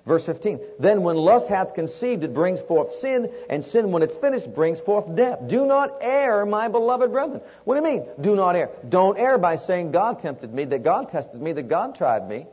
Verse 0.05 0.25
15. 0.25 0.60
Then 0.79 1.03
when 1.03 1.15
lust 1.17 1.48
hath 1.48 1.75
conceived, 1.75 2.24
it 2.24 2.34
brings 2.34 2.62
forth 2.62 3.00
sin, 3.00 3.31
and 3.50 3.63
sin, 3.63 3.91
when 3.91 4.01
it's 4.01 4.15
finished, 4.15 4.53
brings 4.55 4.79
forth 4.79 5.15
death. 5.15 5.39
Do 5.48 5.67
not 5.67 6.00
err, 6.01 6.46
my 6.48 6.67
beloved 6.67 7.12
brethren. 7.12 7.41
What 7.63 7.75
do 7.75 7.88
you 7.88 7.96
mean, 7.96 8.08
do 8.19 8.36
not 8.36 8.55
err? 8.55 8.72
Don't 8.88 9.19
err 9.19 9.38
by 9.38 9.58
saying 9.58 9.91
God 9.91 10.19
tempted 10.19 10.51
me, 10.51 10.65
that 10.65 10.84
God 10.84 11.12
tested 11.12 11.39
me, 11.39 11.53
that 11.53 11.67
God 11.67 11.96
tried 11.96 12.27
me. 12.27 12.48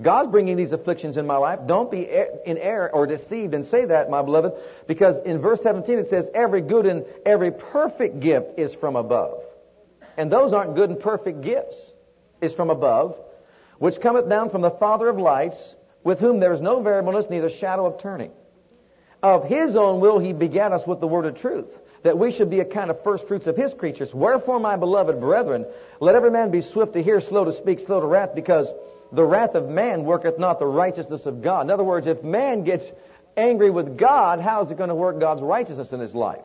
God's 0.00 0.30
bringing 0.30 0.56
these 0.56 0.72
afflictions 0.72 1.16
in 1.16 1.26
my 1.26 1.38
life. 1.38 1.60
Don't 1.66 1.90
be 1.90 2.06
er, 2.08 2.28
in 2.44 2.58
error 2.58 2.90
or 2.92 3.06
deceived 3.06 3.54
and 3.54 3.64
say 3.64 3.86
that, 3.86 4.10
my 4.10 4.22
beloved, 4.22 4.52
because 4.86 5.16
in 5.24 5.40
verse 5.40 5.60
17 5.62 5.98
it 5.98 6.10
says, 6.10 6.28
every 6.34 6.60
good 6.60 6.86
and 6.86 7.04
every 7.24 7.50
perfect 7.50 8.20
gift 8.20 8.58
is 8.58 8.74
from 8.74 8.96
above. 8.96 9.42
And 10.18 10.30
those 10.30 10.52
aren't 10.52 10.74
good 10.74 10.90
and 10.90 11.00
perfect 11.00 11.40
gifts. 11.40 11.76
Is 12.40 12.54
from 12.54 12.70
above, 12.70 13.16
which 13.78 14.00
cometh 14.00 14.28
down 14.28 14.50
from 14.50 14.60
the 14.60 14.70
Father 14.70 15.08
of 15.08 15.18
lights, 15.18 15.74
with 16.04 16.20
whom 16.20 16.38
there 16.38 16.52
is 16.52 16.60
no 16.60 16.80
variableness, 16.80 17.28
neither 17.28 17.50
shadow 17.50 17.84
of 17.84 18.00
turning. 18.00 18.30
Of 19.24 19.48
his 19.48 19.74
own 19.74 19.98
will 19.98 20.20
he 20.20 20.32
begat 20.32 20.70
us 20.70 20.86
with 20.86 21.00
the 21.00 21.08
word 21.08 21.26
of 21.26 21.40
truth, 21.40 21.66
that 22.04 22.16
we 22.16 22.30
should 22.30 22.48
be 22.48 22.60
a 22.60 22.64
kind 22.64 22.90
of 22.90 23.02
first 23.02 23.26
fruits 23.26 23.48
of 23.48 23.56
his 23.56 23.74
creatures. 23.74 24.14
Wherefore, 24.14 24.60
my 24.60 24.76
beloved 24.76 25.18
brethren, 25.18 25.66
let 25.98 26.14
every 26.14 26.30
man 26.30 26.52
be 26.52 26.60
swift 26.60 26.92
to 26.92 27.02
hear, 27.02 27.20
slow 27.20 27.44
to 27.44 27.52
speak, 27.52 27.80
slow 27.80 28.00
to 28.00 28.06
wrath, 28.06 28.36
because 28.36 28.72
the 29.10 29.24
wrath 29.24 29.56
of 29.56 29.68
man 29.68 30.04
worketh 30.04 30.38
not 30.38 30.60
the 30.60 30.66
righteousness 30.66 31.26
of 31.26 31.42
God. 31.42 31.62
In 31.62 31.70
other 31.72 31.82
words, 31.82 32.06
if 32.06 32.22
man 32.22 32.62
gets 32.62 32.84
angry 33.36 33.70
with 33.70 33.98
God, 33.98 34.38
how 34.38 34.64
is 34.64 34.70
it 34.70 34.78
going 34.78 34.90
to 34.90 34.94
work 34.94 35.18
God's 35.18 35.42
righteousness 35.42 35.90
in 35.90 35.98
his 35.98 36.14
life? 36.14 36.44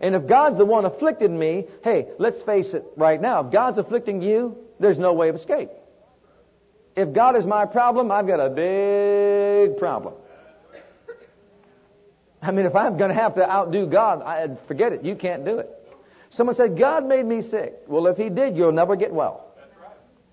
And 0.00 0.14
if 0.14 0.26
God's 0.26 0.56
the 0.56 0.64
one 0.64 0.86
afflicting 0.86 1.38
me, 1.38 1.66
hey, 1.84 2.08
let's 2.18 2.40
face 2.42 2.72
it 2.72 2.84
right 2.96 3.20
now. 3.20 3.44
If 3.44 3.52
God's 3.52 3.78
afflicting 3.78 4.22
you, 4.22 4.56
there's 4.78 4.98
no 4.98 5.12
way 5.12 5.28
of 5.28 5.36
escape. 5.36 5.68
If 6.96 7.12
God 7.12 7.36
is 7.36 7.44
my 7.44 7.66
problem, 7.66 8.10
I've 8.10 8.26
got 8.26 8.40
a 8.40 8.50
big 8.50 9.78
problem. 9.78 10.14
I 12.42 12.50
mean, 12.52 12.64
if 12.64 12.74
I'm 12.74 12.96
going 12.96 13.10
to 13.10 13.14
have 13.14 13.34
to 13.34 13.50
outdo 13.50 13.86
God, 13.86 14.22
I, 14.22 14.48
forget 14.66 14.92
it. 14.92 15.04
You 15.04 15.14
can't 15.14 15.44
do 15.44 15.58
it. 15.58 15.68
Someone 16.30 16.56
said, 16.56 16.78
God 16.78 17.06
made 17.06 17.26
me 17.26 17.42
sick. 17.42 17.74
Well, 17.86 18.06
if 18.06 18.16
He 18.16 18.30
did, 18.30 18.56
you'll 18.56 18.72
never 18.72 18.96
get 18.96 19.12
well. 19.12 19.46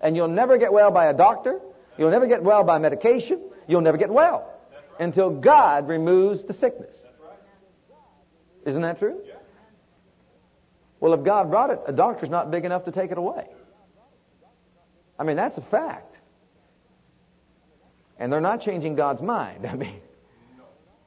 And 0.00 0.16
you'll 0.16 0.28
never 0.28 0.56
get 0.56 0.72
well 0.72 0.90
by 0.90 1.06
a 1.06 1.14
doctor. 1.14 1.60
You'll 1.98 2.10
never 2.10 2.26
get 2.26 2.42
well 2.42 2.64
by 2.64 2.78
medication. 2.78 3.42
You'll 3.66 3.82
never 3.82 3.98
get 3.98 4.08
well 4.08 4.50
until 4.98 5.30
God 5.30 5.88
removes 5.88 6.44
the 6.44 6.54
sickness. 6.54 6.96
Isn't 8.64 8.82
that 8.82 8.98
true? 8.98 9.20
Well, 11.00 11.14
if 11.14 11.22
God 11.22 11.50
brought 11.50 11.70
it, 11.70 11.80
a 11.86 11.92
doctor's 11.92 12.30
not 12.30 12.50
big 12.50 12.64
enough 12.64 12.84
to 12.86 12.92
take 12.92 13.10
it 13.10 13.18
away. 13.18 13.46
I 15.18 15.24
mean, 15.24 15.36
that's 15.36 15.58
a 15.58 15.62
fact. 15.62 16.18
And 18.18 18.32
they're 18.32 18.40
not 18.40 18.60
changing 18.60 18.96
God's 18.96 19.22
mind. 19.22 19.66
I 19.70 19.74
mean, 19.74 20.00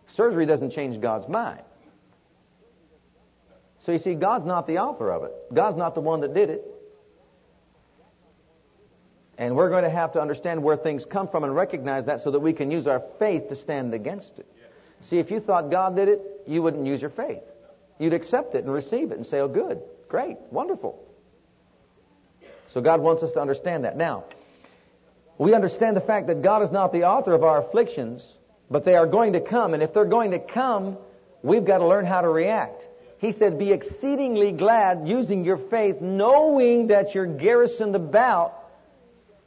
surgery 0.07 0.45
doesn't 0.45 0.71
change 0.71 0.99
God's 1.01 1.27
mind. 1.27 1.61
So 3.79 3.91
you 3.91 3.99
see, 3.99 4.13
God's 4.13 4.45
not 4.45 4.67
the 4.67 4.77
author 4.77 5.11
of 5.11 5.23
it. 5.23 5.31
God's 5.53 5.77
not 5.77 5.95
the 5.95 6.01
one 6.01 6.21
that 6.21 6.33
did 6.33 6.49
it. 6.49 6.65
And 9.37 9.55
we're 9.55 9.69
going 9.69 9.83
to 9.83 9.89
have 9.89 10.13
to 10.13 10.21
understand 10.21 10.61
where 10.61 10.77
things 10.77 11.03
come 11.03 11.27
from 11.27 11.43
and 11.43 11.55
recognize 11.55 12.05
that 12.05 12.21
so 12.21 12.29
that 12.29 12.39
we 12.39 12.53
can 12.53 12.69
use 12.69 12.85
our 12.85 13.01
faith 13.17 13.49
to 13.49 13.55
stand 13.55 13.93
against 13.93 14.37
it. 14.37 14.45
See, 15.01 15.17
if 15.17 15.31
you 15.31 15.39
thought 15.39 15.71
God 15.71 15.95
did 15.95 16.09
it, 16.09 16.21
you 16.45 16.61
wouldn't 16.61 16.85
use 16.85 17.01
your 17.01 17.09
faith. 17.09 17.41
You'd 18.01 18.13
accept 18.13 18.55
it 18.55 18.63
and 18.63 18.73
receive 18.73 19.11
it 19.11 19.17
and 19.17 19.27
say, 19.27 19.41
oh, 19.41 19.47
good, 19.47 19.79
great, 20.09 20.37
wonderful. 20.49 20.99
So 22.69 22.81
God 22.81 22.99
wants 22.99 23.21
us 23.21 23.31
to 23.33 23.39
understand 23.39 23.83
that. 23.85 23.95
Now, 23.95 24.23
we 25.37 25.53
understand 25.53 25.95
the 25.95 26.01
fact 26.01 26.25
that 26.25 26.41
God 26.41 26.63
is 26.63 26.71
not 26.71 26.93
the 26.93 27.03
author 27.03 27.31
of 27.33 27.43
our 27.43 27.61
afflictions, 27.61 28.25
but 28.71 28.85
they 28.85 28.95
are 28.95 29.05
going 29.05 29.33
to 29.33 29.39
come. 29.39 29.75
And 29.75 29.83
if 29.83 29.93
they're 29.93 30.05
going 30.05 30.31
to 30.31 30.39
come, 30.39 30.97
we've 31.43 31.63
got 31.63 31.77
to 31.77 31.85
learn 31.85 32.07
how 32.07 32.21
to 32.21 32.27
react. 32.27 32.83
He 33.19 33.33
said, 33.33 33.59
be 33.59 33.71
exceedingly 33.71 34.51
glad 34.51 35.07
using 35.07 35.45
your 35.45 35.59
faith, 35.69 36.01
knowing 36.01 36.87
that 36.87 37.13
you're 37.13 37.27
garrisoned 37.27 37.95
about 37.95 38.55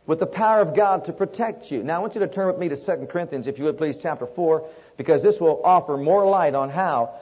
with 0.07 0.21
the 0.21 0.27
power 0.27 0.61
of 0.61 0.77
God 0.77 1.07
to 1.07 1.13
protect 1.13 1.73
you. 1.73 1.83
Now 1.83 1.97
I 1.97 1.99
want 1.99 2.15
you 2.15 2.21
to 2.21 2.29
turn 2.29 2.47
with 2.47 2.59
me 2.59 2.69
to 2.69 2.77
2 2.77 3.09
Corinthians, 3.11 3.49
if 3.49 3.59
you 3.59 3.65
would 3.65 3.79
please, 3.79 3.97
chapter 4.01 4.27
4, 4.27 4.69
because 4.97 5.25
this 5.25 5.41
will 5.41 5.61
offer 5.65 5.97
more 5.97 6.25
light 6.25 6.55
on 6.55 6.71
how 6.71 7.19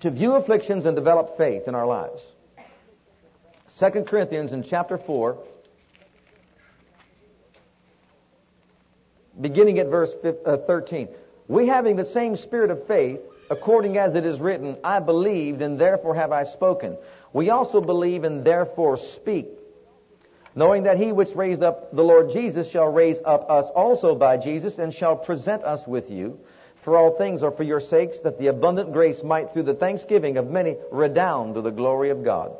to 0.00 0.10
view 0.10 0.34
afflictions 0.34 0.84
and 0.84 0.94
develop 0.96 1.36
faith 1.36 1.62
in 1.66 1.74
our 1.74 1.86
lives. 1.86 2.22
2 3.78 4.04
Corinthians 4.04 4.52
in 4.52 4.62
chapter 4.62 4.98
4, 4.98 5.38
beginning 9.40 9.78
at 9.78 9.88
verse 9.88 10.10
uh, 10.46 10.56
13. 10.58 11.08
We 11.48 11.66
having 11.66 11.96
the 11.96 12.06
same 12.06 12.36
spirit 12.36 12.70
of 12.70 12.86
faith, 12.86 13.20
according 13.50 13.98
as 13.98 14.14
it 14.14 14.24
is 14.24 14.40
written, 14.40 14.76
I 14.82 15.00
believed 15.00 15.60
and 15.60 15.78
therefore 15.78 16.14
have 16.14 16.32
I 16.32 16.44
spoken. 16.44 16.96
We 17.32 17.50
also 17.50 17.80
believe 17.80 18.24
and 18.24 18.44
therefore 18.44 18.96
speak 18.96 19.48
knowing 20.56 20.84
that 20.84 20.96
he 20.96 21.12
which 21.12 21.28
raised 21.36 21.62
up 21.62 21.94
the 21.94 22.02
Lord 22.02 22.30
Jesus 22.30 22.68
shall 22.70 22.90
raise 22.90 23.18
up 23.24 23.48
us 23.50 23.66
also 23.76 24.14
by 24.14 24.38
Jesus 24.38 24.78
and 24.78 24.92
shall 24.92 25.14
present 25.14 25.62
us 25.62 25.86
with 25.86 26.10
you. 26.10 26.40
For 26.86 26.96
all 26.96 27.18
things 27.18 27.42
are 27.42 27.50
for 27.50 27.64
your 27.64 27.80
sakes, 27.80 28.20
that 28.20 28.38
the 28.38 28.46
abundant 28.46 28.92
grace 28.92 29.24
might 29.24 29.52
through 29.52 29.64
the 29.64 29.74
thanksgiving 29.74 30.36
of 30.36 30.48
many 30.48 30.76
redound 30.92 31.56
to 31.56 31.60
the 31.60 31.72
glory 31.72 32.10
of 32.10 32.22
God. 32.22 32.56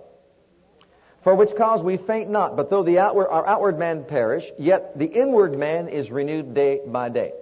For 1.22 1.36
which 1.36 1.54
cause 1.56 1.80
we 1.80 1.96
faint 1.96 2.28
not, 2.28 2.56
but 2.56 2.68
though 2.68 2.84
outward, 2.98 3.28
our 3.28 3.46
outward 3.46 3.78
man 3.78 4.02
perish, 4.02 4.50
yet 4.58 4.98
the 4.98 5.06
inward 5.06 5.56
man 5.56 5.86
is 5.86 6.10
renewed 6.10 6.54
day 6.54 6.80
by 6.84 7.08
day. 7.08 7.34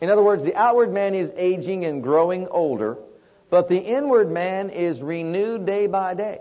In 0.00 0.10
other 0.10 0.22
words, 0.22 0.42
the 0.42 0.56
outward 0.56 0.92
man 0.92 1.14
is 1.14 1.30
aging 1.36 1.84
and 1.84 2.02
growing 2.02 2.48
older, 2.48 2.98
but 3.48 3.68
the 3.68 3.78
inward 3.78 4.28
man 4.28 4.70
is 4.70 5.00
renewed 5.00 5.64
day 5.64 5.86
by 5.86 6.14
day. 6.14 6.40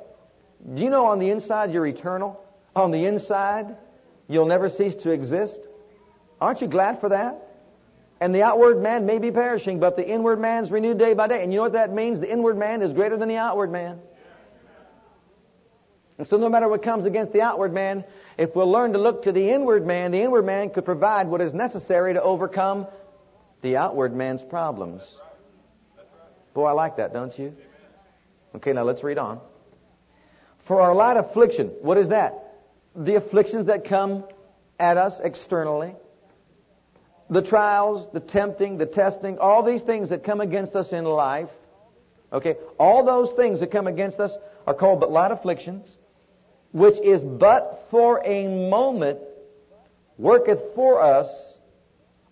Do 0.74 0.82
you 0.82 0.90
know 0.90 1.06
on 1.06 1.20
the 1.20 1.30
inside 1.30 1.72
you're 1.72 1.86
eternal? 1.86 2.42
on 2.76 2.90
the 2.90 3.06
inside, 3.06 3.78
you'll 4.28 4.48
never 4.48 4.68
cease 4.68 4.96
to 5.04 5.12
exist. 5.12 5.60
Aren't 6.42 6.62
you 6.62 6.68
glad 6.68 7.00
for 7.00 7.10
that? 7.10 7.45
And 8.20 8.34
the 8.34 8.44
outward 8.44 8.82
man 8.82 9.06
may 9.06 9.18
be 9.18 9.32
perishing, 9.32 9.80
but 9.80 9.98
the 9.98 10.08
inward 10.08 10.40
man's 10.40 10.72
renewed 10.72 10.98
day 10.98 11.14
by 11.14 11.28
day. 11.28 11.44
And 11.44 11.52
you 11.52 11.58
know 11.58 11.64
what 11.64 11.74
that 11.74 11.94
means? 11.94 12.20
The 12.20 12.32
inward 12.32 12.58
man 12.58 12.82
is 12.82 12.94
greater 12.94 13.18
than 13.18 13.28
the 13.28 13.38
outward 13.38 13.72
man. 13.72 14.00
And 16.18 16.26
so 16.28 16.38
no 16.38 16.48
matter 16.48 16.70
what 16.70 16.82
comes 16.82 17.06
against 17.06 17.34
the 17.34 17.42
outward 17.42 17.74
man, 17.74 18.06
if 18.38 18.56
we'll 18.56 18.72
learn 18.72 18.94
to 18.94 19.00
look 19.00 19.24
to 19.24 19.34
the 19.34 19.50
inward 19.50 19.86
man, 19.86 20.12
the 20.12 20.22
inward 20.22 20.46
man 20.46 20.70
could 20.70 20.86
provide 20.86 21.28
what 21.28 21.42
is 21.42 21.54
necessary 21.54 22.14
to 22.14 22.22
overcome 22.22 22.88
the 23.62 23.76
outward 23.76 24.16
man's 24.16 24.42
problems. 24.42 25.02
Boy, 26.54 26.68
I 26.68 26.72
like 26.72 26.98
that, 26.98 27.12
don't 27.12 27.38
you? 27.38 27.54
Okay, 28.56 28.72
now 28.72 28.84
let's 28.84 29.04
read 29.04 29.18
on. 29.18 29.42
For 30.66 30.80
our 30.80 30.96
light 30.96 31.18
affliction, 31.18 31.68
what 31.82 31.98
is 31.98 32.08
that? 32.08 32.46
the 32.96 33.16
afflictions 33.16 33.68
that 33.68 33.86
come 33.86 34.24
at 34.80 34.98
us 34.98 35.20
externally, 35.22 35.96
the 37.30 37.42
trials, 37.42 38.08
the 38.14 38.20
tempting, 38.20 38.78
the 38.78 38.86
testing, 38.86 39.38
all 39.40 39.64
these 39.64 39.82
things 39.82 40.10
that 40.10 40.24
come 40.24 40.42
against 40.42 40.76
us 40.76 40.92
in 40.92 41.06
life, 41.06 41.50
okay, 42.32 42.56
all 42.80 43.04
those 43.04 43.32
things 43.36 43.60
that 43.60 43.72
come 43.72 43.88
against 43.88 44.20
us 44.20 44.36
are 44.68 44.74
called 44.74 45.00
but 45.00 45.12
light 45.12 45.32
afflictions, 45.32 45.96
which 46.72 47.00
is 47.00 47.22
but 47.22 47.88
for 47.90 48.22
a 48.26 48.70
moment 48.70 49.20
worketh 50.18 50.60
for 50.76 51.02
us 51.02 51.58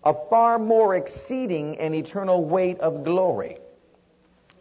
a 0.04 0.14
far 0.28 0.58
more 0.58 0.94
exceeding 0.94 1.78
and 1.78 1.94
eternal 1.94 2.44
weight 2.44 2.78
of 2.80 3.04
glory. 3.04 3.58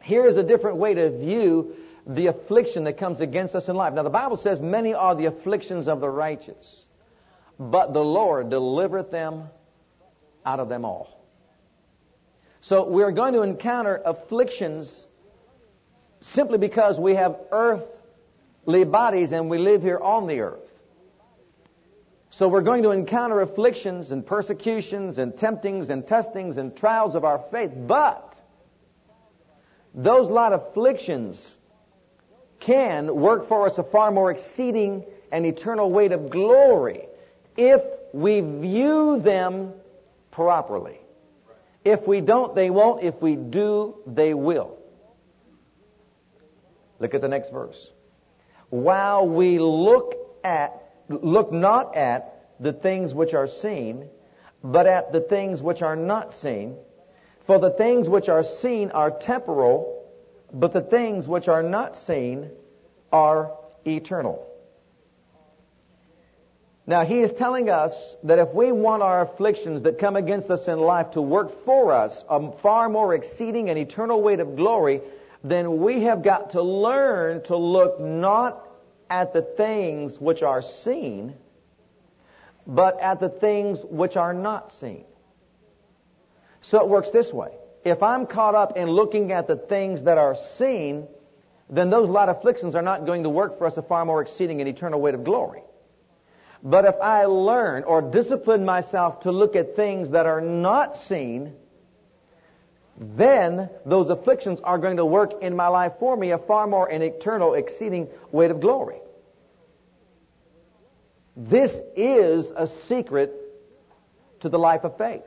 Here 0.01 0.25
is 0.25 0.35
a 0.35 0.43
different 0.43 0.77
way 0.77 0.93
to 0.93 1.17
view 1.17 1.75
the 2.07 2.27
affliction 2.27 2.85
that 2.85 2.97
comes 2.97 3.21
against 3.21 3.55
us 3.55 3.69
in 3.69 3.75
life. 3.75 3.93
Now, 3.93 4.03
the 4.03 4.09
Bible 4.09 4.37
says, 4.37 4.61
Many 4.61 4.93
are 4.93 5.15
the 5.15 5.25
afflictions 5.25 5.87
of 5.87 6.01
the 6.01 6.09
righteous, 6.09 6.85
but 7.59 7.93
the 7.93 8.03
Lord 8.03 8.49
delivereth 8.49 9.11
them 9.11 9.49
out 10.45 10.59
of 10.59 10.69
them 10.69 10.85
all. 10.85 11.19
So, 12.61 12.87
we're 12.87 13.11
going 13.11 13.33
to 13.33 13.41
encounter 13.41 14.01
afflictions 14.05 15.05
simply 16.21 16.57
because 16.57 16.99
we 16.99 17.15
have 17.15 17.37
earthly 17.51 18.85
bodies 18.85 19.31
and 19.31 19.49
we 19.49 19.57
live 19.57 19.81
here 19.81 19.99
on 19.99 20.27
the 20.27 20.39
earth. 20.39 20.59
So 22.31 22.47
we're 22.47 22.61
going 22.61 22.81
to 22.83 22.89
encounter 22.89 23.41
afflictions 23.41 24.09
and 24.09 24.25
persecutions 24.25 25.19
and 25.19 25.37
temptings 25.37 25.89
and 25.89 26.07
testings 26.07 26.57
and 26.57 26.75
trials 26.75 27.13
of 27.13 27.23
our 27.23 27.43
faith. 27.51 27.71
But 27.75 28.35
those 29.93 30.27
lot 30.29 30.51
of 30.51 30.63
afflictions 30.69 31.51
can 32.59 33.13
work 33.13 33.47
for 33.47 33.67
us 33.67 33.77
a 33.77 33.83
far 33.83 34.09
more 34.09 34.31
exceeding 34.31 35.03
and 35.31 35.45
eternal 35.45 35.91
weight 35.91 36.11
of 36.11 36.31
glory 36.31 37.05
if 37.55 37.81
we 38.13 38.39
view 38.39 39.19
them 39.19 39.73
properly. 40.33 40.99
If 41.85 42.07
we 42.07 42.21
don't, 42.21 42.55
they 42.55 42.69
won't. 42.69 43.03
If 43.03 43.21
we 43.21 43.35
do, 43.35 43.95
they 44.05 44.33
will. 44.33 44.77
Look 46.99 47.13
at 47.13 47.21
the 47.21 47.27
next 47.27 47.51
verse. 47.51 47.89
While 48.69 49.27
we 49.27 49.59
look 49.59 50.15
at, 50.43 50.93
look 51.09 51.51
not 51.51 51.95
at 51.95 52.47
the 52.59 52.73
things 52.73 53.13
which 53.13 53.33
are 53.33 53.47
seen, 53.47 54.07
but 54.63 54.87
at 54.87 55.11
the 55.11 55.21
things 55.21 55.61
which 55.61 55.81
are 55.81 55.95
not 55.95 56.33
seen. 56.33 56.77
For 57.45 57.59
the 57.59 57.71
things 57.71 58.07
which 58.07 58.29
are 58.29 58.43
seen 58.61 58.91
are 58.91 59.11
temporal, 59.11 60.09
but 60.53 60.71
the 60.71 60.81
things 60.81 61.27
which 61.27 61.49
are 61.49 61.63
not 61.63 61.97
seen 62.07 62.49
are 63.11 63.51
eternal. 63.85 64.47
Now, 66.85 67.05
he 67.05 67.19
is 67.21 67.31
telling 67.37 67.69
us 67.69 67.93
that 68.23 68.39
if 68.39 68.53
we 68.53 68.73
want 68.73 69.03
our 69.03 69.21
afflictions 69.21 69.83
that 69.83 69.99
come 69.99 70.17
against 70.17 70.49
us 70.49 70.67
in 70.67 70.79
life 70.79 71.11
to 71.11 71.21
work 71.21 71.63
for 71.63 71.93
us 71.93 72.23
a 72.29 72.51
far 72.57 72.89
more 72.89 73.13
exceeding 73.13 73.69
and 73.69 73.79
eternal 73.79 74.21
weight 74.21 74.41
of 74.41 74.57
glory, 74.57 75.01
then 75.45 75.77
we 75.77 76.03
have 76.03 76.23
got 76.23 76.51
to 76.51 76.61
learn 76.61 77.41
to 77.43 77.55
look 77.55 78.01
not 78.01 78.67
at 79.09 79.31
the 79.31 79.41
things 79.41 80.19
which 80.19 80.43
are 80.43 80.61
seen, 80.61 81.35
but 82.67 82.99
at 82.99 83.21
the 83.21 83.29
things 83.29 83.79
which 83.83 84.17
are 84.17 84.33
not 84.33 84.73
seen. 84.73 85.05
So 86.61 86.81
it 86.81 86.89
works 86.89 87.11
this 87.11 87.31
way. 87.31 87.51
If 87.85 88.03
I'm 88.03 88.25
caught 88.25 88.55
up 88.55 88.75
in 88.75 88.89
looking 88.89 89.31
at 89.31 89.47
the 89.47 89.55
things 89.55 90.03
that 90.03 90.17
are 90.17 90.35
seen, 90.57 91.07
then 91.69 91.89
those 91.89 92.09
of 92.09 92.29
afflictions 92.29 92.75
are 92.75 92.81
not 92.81 93.05
going 93.05 93.23
to 93.23 93.29
work 93.29 93.57
for 93.57 93.67
us 93.67 93.77
a 93.77 93.81
far 93.81 94.03
more 94.03 94.21
exceeding 94.21 94.59
and 94.59 94.69
eternal 94.69 94.99
weight 94.99 95.15
of 95.15 95.23
glory. 95.23 95.61
But 96.63 96.85
if 96.85 96.95
I 97.01 97.25
learn 97.25 97.83
or 97.83 98.01
discipline 98.01 98.63
myself 98.63 99.21
to 99.21 99.31
look 99.31 99.55
at 99.57 99.75
things 99.75 100.11
that 100.11 100.25
are 100.25 100.39
not 100.39 100.95
seen, 100.95 101.53
then 102.97 103.69
those 103.85 104.09
afflictions 104.09 104.59
are 104.63 104.77
going 104.77 104.97
to 104.97 105.05
work 105.05 105.41
in 105.41 105.55
my 105.55 105.67
life 105.67 105.93
for 105.99 106.15
me 106.15 106.31
a 106.31 106.37
far 106.37 106.65
more 106.65 106.89
and 106.89 107.03
eternal 107.03 107.53
exceeding 107.55 108.07
weight 108.31 108.49
of 108.49 108.61
glory. 108.61 108.99
This 111.35 111.71
is 111.97 112.45
a 112.55 112.69
secret 112.87 113.33
to 114.39 114.49
the 114.49 114.59
life 114.59 114.85
of 114.85 114.97
faith. 114.97 115.23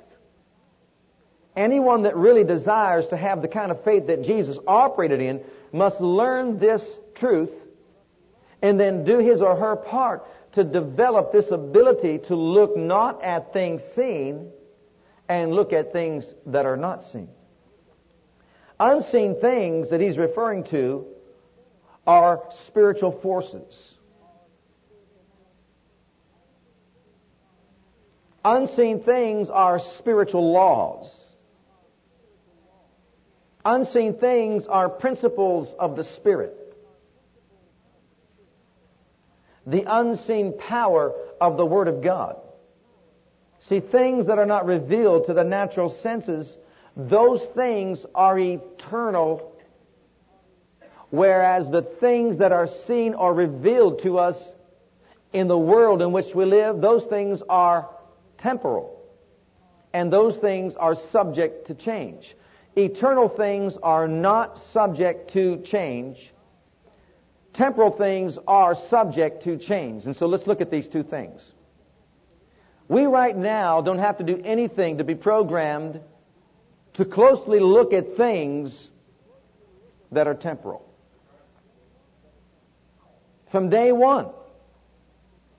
Anyone 1.54 2.02
that 2.02 2.16
really 2.16 2.44
desires 2.44 3.06
to 3.08 3.16
have 3.16 3.42
the 3.42 3.48
kind 3.48 3.70
of 3.70 3.82
faith 3.82 4.06
that 4.06 4.22
Jesus 4.22 4.56
operated 4.66 5.20
in 5.20 5.42
must 5.72 6.00
learn 6.00 6.58
this 6.58 6.82
truth 7.14 7.50
and 8.62 8.78
then 8.78 9.04
do 9.04 9.18
his 9.18 9.40
or 9.42 9.56
her 9.56 9.76
part 9.76 10.24
to 10.56 10.64
develop 10.64 11.32
this 11.32 11.50
ability 11.50 12.16
to 12.16 12.34
look 12.34 12.78
not 12.78 13.22
at 13.22 13.52
things 13.52 13.82
seen 13.94 14.50
and 15.28 15.52
look 15.52 15.74
at 15.74 15.92
things 15.92 16.24
that 16.46 16.64
are 16.64 16.78
not 16.78 17.04
seen. 17.04 17.28
Unseen 18.80 19.38
things 19.38 19.90
that 19.90 20.00
he's 20.00 20.16
referring 20.16 20.64
to 20.64 21.04
are 22.06 22.42
spiritual 22.68 23.20
forces. 23.20 23.94
Unseen 28.42 29.02
things 29.02 29.50
are 29.50 29.78
spiritual 29.98 30.54
laws. 30.54 31.14
Unseen 33.62 34.14
things 34.14 34.64
are 34.66 34.88
principles 34.88 35.68
of 35.78 35.96
the 35.96 36.04
Spirit. 36.04 36.65
The 39.66 39.84
unseen 39.86 40.54
power 40.58 41.12
of 41.40 41.56
the 41.56 41.66
Word 41.66 41.88
of 41.88 42.02
God. 42.02 42.36
See, 43.68 43.80
things 43.80 44.26
that 44.26 44.38
are 44.38 44.46
not 44.46 44.66
revealed 44.66 45.26
to 45.26 45.34
the 45.34 45.44
natural 45.44 45.90
senses 46.02 46.56
those 46.96 47.42
things 47.54 47.98
are 48.14 48.38
eternal, 48.38 49.52
whereas 51.10 51.70
the 51.70 51.82
things 51.82 52.38
that 52.38 52.52
are 52.52 52.66
seen 52.86 53.12
or 53.12 53.34
revealed 53.34 54.02
to 54.02 54.18
us 54.18 54.36
in 55.34 55.46
the 55.46 55.58
world 55.58 56.00
in 56.00 56.12
which 56.12 56.34
we 56.34 56.46
live, 56.46 56.80
those 56.80 57.04
things 57.04 57.42
are 57.50 57.90
temporal. 58.38 58.98
And 59.92 60.10
those 60.10 60.36
things 60.36 60.74
are 60.74 60.94
subject 61.10 61.66
to 61.66 61.74
change. 61.74 62.34
Eternal 62.76 63.28
things 63.28 63.76
are 63.82 64.08
not 64.08 64.58
subject 64.72 65.32
to 65.34 65.58
change. 65.58 66.32
Temporal 67.56 67.90
things 67.90 68.38
are 68.46 68.74
subject 68.90 69.44
to 69.44 69.56
change. 69.56 70.04
And 70.04 70.14
so 70.14 70.26
let's 70.26 70.46
look 70.46 70.60
at 70.60 70.70
these 70.70 70.86
two 70.86 71.02
things. 71.02 71.42
We 72.88 73.04
right 73.04 73.36
now 73.36 73.80
don't 73.80 73.98
have 73.98 74.18
to 74.18 74.24
do 74.24 74.40
anything 74.44 74.98
to 74.98 75.04
be 75.04 75.14
programmed 75.14 76.00
to 76.94 77.04
closely 77.04 77.58
look 77.60 77.92
at 77.92 78.16
things 78.16 78.90
that 80.12 80.26
are 80.26 80.34
temporal. 80.34 80.86
From 83.50 83.70
day 83.70 83.90
one, 83.90 84.28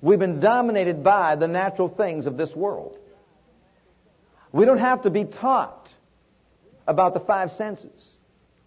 we've 0.01 0.19
been 0.19 0.39
dominated 0.39 1.03
by 1.03 1.35
the 1.35 1.47
natural 1.47 1.89
things 1.89 2.27
of 2.27 2.37
this 2.37 2.55
world. 2.55 2.97
We 4.51 4.65
don't 4.65 4.79
have 4.79 5.03
to 5.03 5.09
be 5.09 5.25
taught 5.25 5.89
about 6.87 7.13
the 7.13 7.19
five 7.19 7.53
senses. 7.53 8.11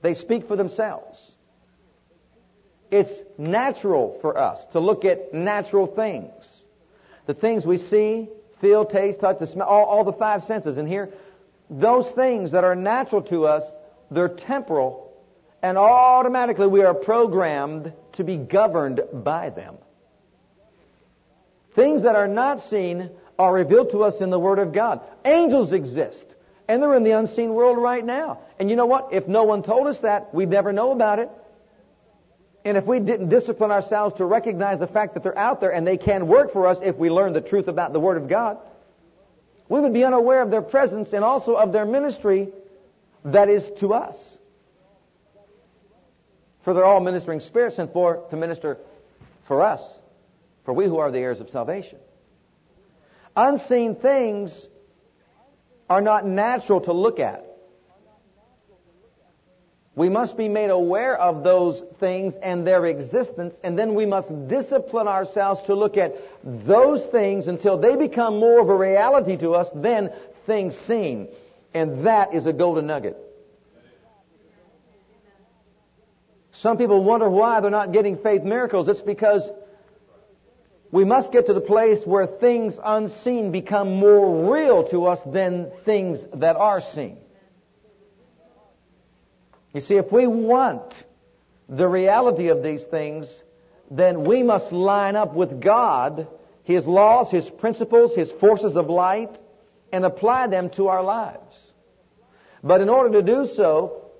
They 0.02 0.14
speak 0.14 0.48
for 0.48 0.56
themselves. 0.56 1.29
It's 2.90 3.10
natural 3.38 4.18
for 4.20 4.36
us 4.36 4.60
to 4.72 4.80
look 4.80 5.04
at 5.04 5.32
natural 5.32 5.86
things. 5.86 6.32
The 7.26 7.34
things 7.34 7.64
we 7.64 7.78
see, 7.78 8.28
feel, 8.60 8.84
taste, 8.84 9.20
touch, 9.20 9.38
smell, 9.48 9.66
all, 9.66 9.84
all 9.84 10.04
the 10.04 10.12
five 10.12 10.44
senses. 10.44 10.76
And 10.76 10.88
here, 10.88 11.10
those 11.68 12.08
things 12.10 12.52
that 12.52 12.64
are 12.64 12.74
natural 12.74 13.22
to 13.22 13.46
us, 13.46 13.62
they're 14.10 14.28
temporal, 14.28 15.12
and 15.62 15.78
automatically 15.78 16.66
we 16.66 16.82
are 16.82 16.94
programmed 16.94 17.92
to 18.14 18.24
be 18.24 18.36
governed 18.36 19.00
by 19.12 19.50
them. 19.50 19.76
Things 21.76 22.02
that 22.02 22.16
are 22.16 22.26
not 22.26 22.68
seen 22.68 23.10
are 23.38 23.52
revealed 23.52 23.92
to 23.92 24.02
us 24.02 24.20
in 24.20 24.30
the 24.30 24.38
Word 24.38 24.58
of 24.58 24.72
God. 24.72 25.00
Angels 25.24 25.72
exist, 25.72 26.26
and 26.66 26.82
they're 26.82 26.94
in 26.94 27.04
the 27.04 27.12
unseen 27.12 27.54
world 27.54 27.78
right 27.78 28.04
now. 28.04 28.40
And 28.58 28.68
you 28.68 28.74
know 28.74 28.86
what? 28.86 29.10
If 29.12 29.28
no 29.28 29.44
one 29.44 29.62
told 29.62 29.86
us 29.86 29.98
that, 30.00 30.34
we'd 30.34 30.50
never 30.50 30.72
know 30.72 30.90
about 30.90 31.20
it. 31.20 31.30
And 32.64 32.76
if 32.76 32.84
we 32.84 33.00
didn't 33.00 33.30
discipline 33.30 33.70
ourselves 33.70 34.16
to 34.18 34.24
recognize 34.24 34.78
the 34.78 34.86
fact 34.86 35.14
that 35.14 35.22
they're 35.22 35.38
out 35.38 35.60
there 35.60 35.72
and 35.72 35.86
they 35.86 35.96
can 35.96 36.26
work 36.26 36.52
for 36.52 36.66
us 36.66 36.78
if 36.82 36.96
we 36.96 37.08
learn 37.08 37.32
the 37.32 37.40
truth 37.40 37.68
about 37.68 37.92
the 37.92 38.00
Word 38.00 38.16
of 38.18 38.28
God, 38.28 38.58
we 39.68 39.80
would 39.80 39.94
be 39.94 40.04
unaware 40.04 40.42
of 40.42 40.50
their 40.50 40.62
presence 40.62 41.12
and 41.12 41.24
also 41.24 41.54
of 41.54 41.72
their 41.72 41.86
ministry 41.86 42.48
that 43.24 43.48
is 43.48 43.70
to 43.80 43.94
us. 43.94 44.16
For 46.64 46.74
they're 46.74 46.84
all 46.84 47.00
ministering 47.00 47.40
spirits 47.40 47.76
sent 47.76 47.92
for 47.92 48.26
to 48.30 48.36
minister 48.36 48.76
for 49.46 49.62
us, 49.62 49.80
for 50.64 50.74
we 50.74 50.84
who 50.84 50.98
are 50.98 51.10
the 51.10 51.18
heirs 51.18 51.40
of 51.40 51.48
salvation. 51.48 51.98
Unseen 53.34 53.94
things 53.94 54.66
are 55.88 56.02
not 56.02 56.26
natural 56.26 56.82
to 56.82 56.92
look 56.92 57.18
at. 57.18 57.49
We 59.96 60.08
must 60.08 60.36
be 60.36 60.48
made 60.48 60.70
aware 60.70 61.16
of 61.16 61.42
those 61.42 61.82
things 61.98 62.34
and 62.42 62.66
their 62.66 62.86
existence, 62.86 63.54
and 63.64 63.78
then 63.78 63.94
we 63.94 64.06
must 64.06 64.48
discipline 64.48 65.08
ourselves 65.08 65.62
to 65.62 65.74
look 65.74 65.96
at 65.96 66.14
those 66.44 67.04
things 67.06 67.48
until 67.48 67.76
they 67.76 67.96
become 67.96 68.38
more 68.38 68.60
of 68.60 68.68
a 68.68 68.76
reality 68.76 69.36
to 69.38 69.54
us 69.54 69.68
than 69.74 70.12
things 70.46 70.76
seen. 70.86 71.28
And 71.74 72.06
that 72.06 72.34
is 72.34 72.46
a 72.46 72.52
golden 72.52 72.86
nugget. 72.86 73.16
Some 76.52 76.76
people 76.76 77.02
wonder 77.02 77.28
why 77.28 77.60
they're 77.60 77.70
not 77.70 77.92
getting 77.92 78.18
faith 78.18 78.42
miracles. 78.42 78.86
It's 78.88 79.00
because 79.00 79.48
we 80.92 81.04
must 81.04 81.32
get 81.32 81.46
to 81.46 81.52
the 81.52 81.60
place 81.60 82.04
where 82.04 82.26
things 82.26 82.74
unseen 82.82 83.50
become 83.50 83.94
more 83.94 84.52
real 84.52 84.88
to 84.90 85.06
us 85.06 85.20
than 85.26 85.72
things 85.84 86.18
that 86.34 86.56
are 86.56 86.80
seen. 86.80 87.16
You 89.72 89.80
see, 89.80 89.96
if 89.96 90.10
we 90.10 90.26
want 90.26 90.94
the 91.68 91.88
reality 91.88 92.48
of 92.48 92.62
these 92.62 92.82
things, 92.82 93.28
then 93.90 94.24
we 94.24 94.42
must 94.42 94.72
line 94.72 95.16
up 95.16 95.34
with 95.34 95.60
God, 95.60 96.26
His 96.64 96.86
laws, 96.86 97.30
His 97.30 97.48
principles, 97.48 98.14
His 98.14 98.30
forces 98.32 98.76
of 98.76 98.88
light, 98.88 99.36
and 99.92 100.04
apply 100.04 100.48
them 100.48 100.70
to 100.70 100.88
our 100.88 101.02
lives. 101.02 101.56
But 102.62 102.80
in 102.80 102.88
order 102.88 103.20
to 103.20 103.22
do 103.22 103.48
so, 103.54 104.10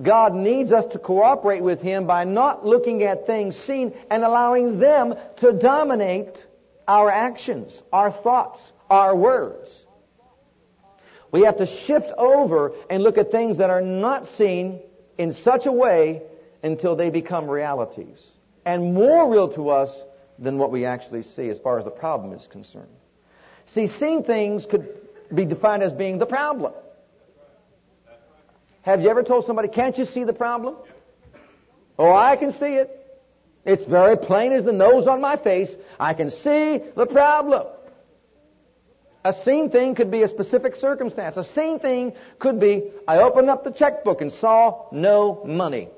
God 0.00 0.34
needs 0.34 0.70
us 0.70 0.84
to 0.92 0.98
cooperate 0.98 1.62
with 1.62 1.80
Him 1.80 2.06
by 2.06 2.24
not 2.24 2.64
looking 2.64 3.02
at 3.02 3.26
things 3.26 3.56
seen 3.56 3.94
and 4.10 4.22
allowing 4.22 4.78
them 4.78 5.14
to 5.38 5.52
dominate 5.52 6.36
our 6.86 7.10
actions, 7.10 7.80
our 7.92 8.10
thoughts, 8.10 8.60
our 8.88 9.16
words. 9.16 9.74
We 11.32 11.42
have 11.42 11.58
to 11.58 11.66
shift 11.66 12.10
over 12.18 12.72
and 12.88 13.02
look 13.02 13.18
at 13.18 13.30
things 13.30 13.58
that 13.58 13.70
are 13.70 13.82
not 13.82 14.26
seen 14.36 14.80
in 15.18 15.32
such 15.32 15.66
a 15.66 15.72
way 15.72 16.22
until 16.62 16.96
they 16.96 17.10
become 17.10 17.48
realities 17.48 18.22
and 18.64 18.94
more 18.94 19.30
real 19.30 19.52
to 19.54 19.70
us 19.70 19.90
than 20.38 20.58
what 20.58 20.70
we 20.70 20.84
actually 20.84 21.22
see 21.22 21.48
as 21.48 21.58
far 21.58 21.78
as 21.78 21.84
the 21.84 21.90
problem 21.90 22.32
is 22.32 22.46
concerned. 22.46 22.88
See, 23.74 23.88
seeing 23.88 24.24
things 24.24 24.66
could 24.66 24.88
be 25.34 25.44
defined 25.44 25.82
as 25.82 25.92
being 25.92 26.18
the 26.18 26.26
problem. 26.26 26.72
Have 28.82 29.02
you 29.02 29.10
ever 29.10 29.22
told 29.22 29.44
somebody, 29.46 29.68
can't 29.68 29.96
you 29.98 30.04
see 30.04 30.24
the 30.24 30.32
problem? 30.32 30.76
Oh, 31.98 32.12
I 32.12 32.36
can 32.36 32.52
see 32.52 32.74
it. 32.74 32.96
It's 33.64 33.84
very 33.84 34.16
plain 34.16 34.52
as 34.52 34.64
the 34.64 34.72
nose 34.72 35.06
on 35.06 35.20
my 35.20 35.36
face. 35.36 35.70
I 35.98 36.14
can 36.14 36.30
see 36.30 36.80
the 36.96 37.06
problem. 37.06 37.66
A 39.22 39.34
seen 39.44 39.70
thing 39.70 39.94
could 39.94 40.10
be 40.10 40.22
a 40.22 40.28
specific 40.28 40.76
circumstance. 40.76 41.36
A 41.36 41.44
seen 41.44 41.78
thing 41.78 42.14
could 42.38 42.58
be, 42.58 42.90
I 43.06 43.18
opened 43.18 43.50
up 43.50 43.64
the 43.64 43.70
checkbook 43.70 44.22
and 44.22 44.32
saw 44.32 44.86
no 44.92 45.42
money. 45.44 45.88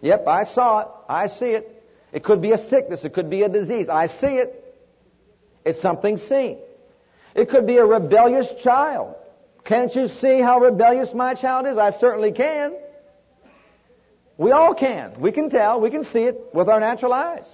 Yep, 0.00 0.26
I 0.26 0.44
saw 0.44 0.80
it. 0.80 0.88
I 1.08 1.28
see 1.28 1.50
it. 1.50 1.84
It 2.12 2.24
could 2.24 2.42
be 2.42 2.50
a 2.50 2.68
sickness. 2.68 3.04
It 3.04 3.14
could 3.14 3.30
be 3.30 3.42
a 3.42 3.48
disease. 3.48 3.88
I 3.88 4.08
see 4.08 4.26
it. 4.26 4.56
It's 5.64 5.80
something 5.80 6.16
seen. 6.16 6.58
It 7.34 7.48
could 7.48 7.66
be 7.66 7.76
a 7.76 7.84
rebellious 7.84 8.48
child. 8.62 9.14
Can't 9.64 9.94
you 9.94 10.08
see 10.08 10.40
how 10.40 10.58
rebellious 10.58 11.14
my 11.14 11.34
child 11.34 11.66
is? 11.66 11.78
I 11.78 11.90
certainly 11.92 12.32
can. 12.32 12.74
We 14.36 14.50
all 14.50 14.74
can. 14.74 15.20
We 15.20 15.30
can 15.30 15.50
tell. 15.50 15.80
We 15.80 15.90
can 15.90 16.02
see 16.04 16.22
it 16.22 16.40
with 16.52 16.68
our 16.68 16.80
natural 16.80 17.12
eyes. 17.12 17.46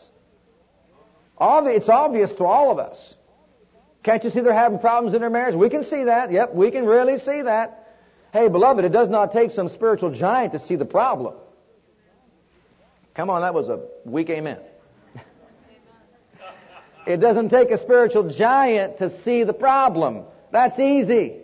It's 1.38 1.88
obvious 1.90 2.32
to 2.34 2.44
all 2.44 2.70
of 2.70 2.78
us. 2.78 3.16
Can't 4.06 4.22
you 4.22 4.30
see 4.30 4.38
they're 4.40 4.54
having 4.54 4.78
problems 4.78 5.14
in 5.14 5.20
their 5.20 5.30
marriage? 5.30 5.56
We 5.56 5.68
can 5.68 5.82
see 5.82 6.04
that. 6.04 6.30
Yep, 6.30 6.54
we 6.54 6.70
can 6.70 6.86
really 6.86 7.18
see 7.18 7.42
that. 7.42 7.88
Hey, 8.32 8.46
beloved, 8.46 8.84
it 8.84 8.90
does 8.92 9.08
not 9.08 9.32
take 9.32 9.50
some 9.50 9.68
spiritual 9.68 10.12
giant 10.12 10.52
to 10.52 10.60
see 10.60 10.76
the 10.76 10.84
problem. 10.84 11.34
Come 13.16 13.30
on, 13.30 13.40
that 13.40 13.52
was 13.52 13.68
a 13.68 13.80
weak 14.04 14.30
amen. 14.30 14.60
it 17.06 17.16
doesn't 17.16 17.48
take 17.48 17.72
a 17.72 17.78
spiritual 17.78 18.30
giant 18.30 18.98
to 18.98 19.10
see 19.24 19.42
the 19.42 19.52
problem. 19.52 20.22
That's 20.52 20.78
easy. 20.78 21.38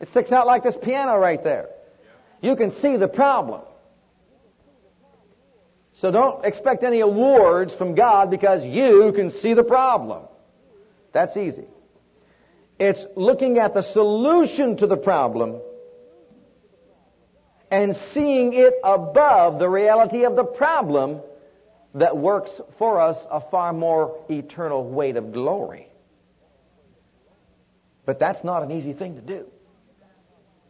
It 0.00 0.08
sticks 0.08 0.32
out 0.32 0.48
like 0.48 0.64
this 0.64 0.76
piano 0.82 1.16
right 1.16 1.44
there. 1.44 1.68
You 2.40 2.56
can 2.56 2.72
see 2.72 2.96
the 2.96 3.06
problem. 3.06 3.60
So 5.92 6.10
don't 6.10 6.44
expect 6.44 6.82
any 6.82 6.98
awards 6.98 7.72
from 7.72 7.94
God 7.94 8.32
because 8.32 8.64
you 8.64 9.12
can 9.14 9.30
see 9.30 9.54
the 9.54 9.62
problem. 9.62 10.24
That's 11.12 11.36
easy. 11.36 11.66
It's 12.80 13.04
looking 13.14 13.58
at 13.58 13.74
the 13.74 13.82
solution 13.82 14.78
to 14.78 14.86
the 14.86 14.96
problem 14.96 15.60
and 17.70 17.94
seeing 18.14 18.54
it 18.54 18.72
above 18.82 19.58
the 19.58 19.68
reality 19.68 20.24
of 20.24 20.34
the 20.34 20.44
problem 20.44 21.20
that 21.94 22.16
works 22.16 22.50
for 22.78 22.98
us 22.98 23.18
a 23.30 23.42
far 23.50 23.74
more 23.74 24.24
eternal 24.30 24.82
weight 24.82 25.16
of 25.16 25.30
glory. 25.30 25.88
But 28.06 28.18
that's 28.18 28.42
not 28.42 28.62
an 28.62 28.70
easy 28.70 28.94
thing 28.94 29.16
to 29.16 29.20
do. 29.20 29.46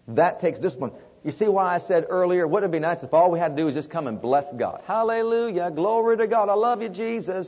That 0.09 0.41
takes 0.41 0.59
discipline. 0.59 0.91
You 1.23 1.31
see 1.31 1.47
why 1.47 1.77
I 1.77 1.79
said 1.79 2.07
earlier, 2.09 2.45
wouldn't 2.45 2.73
it 2.73 2.77
be 2.77 2.81
nice 2.81 3.05
if 3.05 3.15
all 3.15 3.31
we 3.31 3.39
had 3.39 3.51
to 3.51 3.57
do 3.57 3.67
was 3.67 3.75
just 3.77 3.89
come 3.89 4.09
and 4.09 4.21
bless 4.21 4.47
God? 4.59 4.83
Hallelujah, 4.85 5.71
glory 5.71 6.17
to 6.17 6.27
God, 6.27 6.49
I 6.49 6.55
love 6.55 6.83
you, 6.83 6.89
Jesus. 6.89 7.47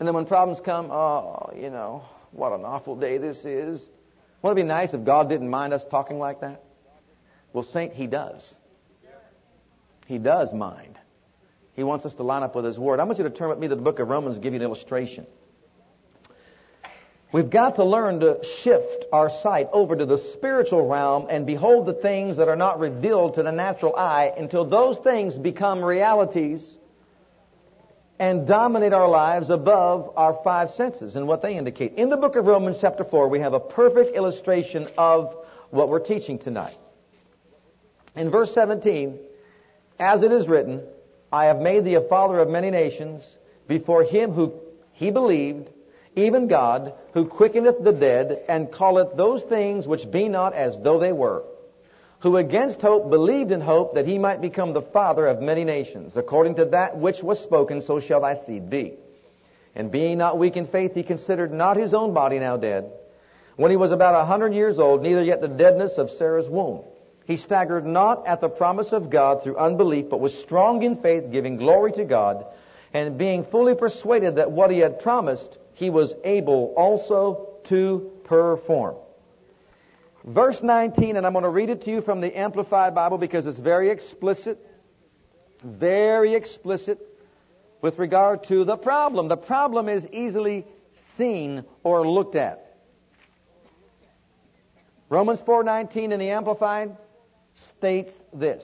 And 0.00 0.08
then 0.08 0.16
when 0.16 0.26
problems 0.26 0.60
come, 0.64 0.90
oh, 0.90 1.52
you 1.54 1.70
know, 1.70 2.02
what 2.32 2.52
an 2.52 2.64
awful 2.64 2.96
day 2.96 3.18
this 3.18 3.44
is. 3.44 3.84
Wouldn't 4.42 4.58
it 4.58 4.62
be 4.62 4.66
nice 4.66 4.94
if 4.94 5.04
God 5.04 5.28
didn't 5.28 5.50
mind 5.50 5.72
us 5.72 5.84
talking 5.90 6.18
like 6.18 6.40
that? 6.40 6.62
Well, 7.52 7.64
Saint, 7.64 7.92
He 7.92 8.06
does. 8.06 8.54
He 10.06 10.18
does 10.18 10.52
mind. 10.52 10.98
He 11.74 11.84
wants 11.84 12.04
us 12.04 12.14
to 12.14 12.22
line 12.22 12.42
up 12.42 12.54
with 12.56 12.64
His 12.64 12.78
Word. 12.78 13.00
I 13.00 13.04
want 13.04 13.18
you 13.18 13.24
to 13.24 13.30
turn 13.30 13.48
with 13.48 13.58
me 13.58 13.68
to 13.68 13.76
the 13.76 13.82
book 13.82 13.98
of 13.98 14.08
Romans 14.08 14.36
and 14.36 14.42
give 14.42 14.52
you 14.52 14.58
an 14.58 14.64
illustration. 14.64 15.26
We've 17.32 17.50
got 17.50 17.76
to 17.76 17.84
learn 17.84 18.20
to 18.20 18.40
shift 18.62 19.04
our 19.12 19.30
sight 19.42 19.68
over 19.72 19.94
to 19.94 20.04
the 20.04 20.18
spiritual 20.32 20.88
realm 20.88 21.28
and 21.30 21.46
behold 21.46 21.86
the 21.86 21.92
things 21.92 22.38
that 22.38 22.48
are 22.48 22.56
not 22.56 22.80
revealed 22.80 23.36
to 23.36 23.44
the 23.44 23.52
natural 23.52 23.94
eye 23.94 24.32
until 24.36 24.64
those 24.64 24.98
things 24.98 25.38
become 25.38 25.84
realities 25.84 26.76
and 28.20 28.46
dominate 28.46 28.92
our 28.92 29.08
lives 29.08 29.48
above 29.48 30.12
our 30.14 30.38
five 30.44 30.70
senses 30.74 31.16
and 31.16 31.26
what 31.26 31.40
they 31.40 31.56
indicate. 31.56 31.94
In 31.94 32.10
the 32.10 32.18
book 32.18 32.36
of 32.36 32.44
Romans 32.44 32.76
chapter 32.78 33.02
4, 33.02 33.28
we 33.28 33.40
have 33.40 33.54
a 33.54 33.60
perfect 33.60 34.14
illustration 34.14 34.88
of 34.98 35.34
what 35.70 35.88
we're 35.88 36.04
teaching 36.04 36.38
tonight. 36.38 36.76
In 38.14 38.30
verse 38.30 38.52
17, 38.52 39.18
as 39.98 40.22
it 40.22 40.32
is 40.32 40.46
written, 40.46 40.82
I 41.32 41.46
have 41.46 41.60
made 41.60 41.86
thee 41.86 41.94
a 41.94 42.02
father 42.02 42.38
of 42.40 42.50
many 42.50 42.70
nations 42.70 43.24
before 43.66 44.04
him 44.04 44.32
who 44.32 44.52
he 44.92 45.10
believed, 45.10 45.70
even 46.14 46.46
God, 46.46 46.92
who 47.14 47.24
quickeneth 47.24 47.82
the 47.82 47.92
dead, 47.92 48.42
and 48.50 48.70
calleth 48.70 49.16
those 49.16 49.42
things 49.44 49.86
which 49.86 50.10
be 50.10 50.28
not 50.28 50.52
as 50.52 50.78
though 50.82 50.98
they 50.98 51.12
were 51.12 51.42
who 52.20 52.36
against 52.36 52.80
hope 52.80 53.10
believed 53.10 53.50
in 53.50 53.60
hope 53.60 53.94
that 53.94 54.06
he 54.06 54.18
might 54.18 54.40
become 54.40 54.72
the 54.72 54.82
father 54.82 55.26
of 55.26 55.40
many 55.40 55.64
nations. 55.64 56.16
According 56.16 56.56
to 56.56 56.66
that 56.66 56.98
which 56.98 57.22
was 57.22 57.40
spoken, 57.40 57.82
so 57.82 57.98
shall 57.98 58.20
thy 58.20 58.34
seed 58.44 58.68
be. 58.68 58.94
And 59.74 59.90
being 59.90 60.18
not 60.18 60.38
weak 60.38 60.56
in 60.56 60.66
faith, 60.66 60.92
he 60.94 61.02
considered 61.02 61.52
not 61.52 61.76
his 61.76 61.94
own 61.94 62.12
body 62.12 62.38
now 62.38 62.56
dead. 62.56 62.90
When 63.56 63.70
he 63.70 63.76
was 63.76 63.92
about 63.92 64.14
a 64.14 64.26
hundred 64.26 64.52
years 64.52 64.78
old, 64.78 65.02
neither 65.02 65.22
yet 65.22 65.40
the 65.40 65.48
deadness 65.48 65.92
of 65.96 66.10
Sarah's 66.10 66.48
womb. 66.48 66.82
He 67.24 67.36
staggered 67.36 67.86
not 67.86 68.26
at 68.26 68.40
the 68.40 68.48
promise 68.48 68.92
of 68.92 69.08
God 69.08 69.42
through 69.42 69.56
unbelief, 69.56 70.06
but 70.10 70.20
was 70.20 70.34
strong 70.42 70.82
in 70.82 70.96
faith, 70.96 71.30
giving 71.30 71.56
glory 71.56 71.92
to 71.92 72.04
God, 72.04 72.44
and 72.92 73.16
being 73.16 73.44
fully 73.44 73.74
persuaded 73.74 74.36
that 74.36 74.50
what 74.50 74.70
he 74.70 74.78
had 74.78 75.00
promised, 75.00 75.56
he 75.74 75.90
was 75.90 76.12
able 76.24 76.74
also 76.76 77.48
to 77.68 78.10
perform. 78.24 78.96
Verse 80.24 80.62
19, 80.62 81.16
and 81.16 81.26
I'm 81.26 81.32
going 81.32 81.44
to 81.44 81.50
read 81.50 81.70
it 81.70 81.84
to 81.84 81.90
you 81.90 82.02
from 82.02 82.20
the 82.20 82.36
Amplified 82.38 82.94
Bible 82.94 83.16
because 83.16 83.46
it's 83.46 83.58
very 83.58 83.88
explicit, 83.88 84.58
very 85.64 86.34
explicit 86.34 86.98
with 87.80 87.98
regard 87.98 88.44
to 88.44 88.64
the 88.64 88.76
problem. 88.76 89.28
The 89.28 89.38
problem 89.38 89.88
is 89.88 90.06
easily 90.12 90.66
seen 91.16 91.64
or 91.82 92.06
looked 92.06 92.36
at. 92.36 92.76
Romans 95.08 95.40
4:19 95.40 96.12
in 96.12 96.20
the 96.20 96.30
Amplified 96.30 96.96
states 97.54 98.12
this. 98.32 98.62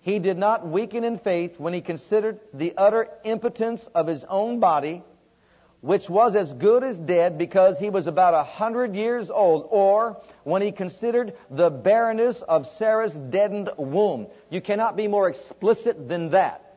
He 0.00 0.20
did 0.20 0.38
not 0.38 0.66
weaken 0.68 1.02
in 1.02 1.18
faith 1.18 1.58
when 1.58 1.74
he 1.74 1.80
considered 1.80 2.38
the 2.54 2.74
utter 2.76 3.08
impotence 3.24 3.84
of 3.92 4.06
his 4.06 4.24
own 4.28 4.60
body 4.60 5.02
which 5.80 6.08
was 6.08 6.34
as 6.34 6.52
good 6.54 6.82
as 6.82 6.98
dead 6.98 7.38
because 7.38 7.78
he 7.78 7.90
was 7.90 8.06
about 8.06 8.34
a 8.34 8.42
hundred 8.42 8.96
years 8.96 9.30
old, 9.30 9.68
or 9.70 10.20
when 10.46 10.62
he 10.62 10.70
considered 10.70 11.34
the 11.50 11.68
barrenness 11.68 12.40
of 12.46 12.68
Sarah's 12.78 13.12
deadened 13.12 13.68
womb. 13.76 14.28
You 14.48 14.60
cannot 14.60 14.96
be 14.96 15.08
more 15.08 15.28
explicit 15.28 16.08
than 16.08 16.30
that. 16.30 16.76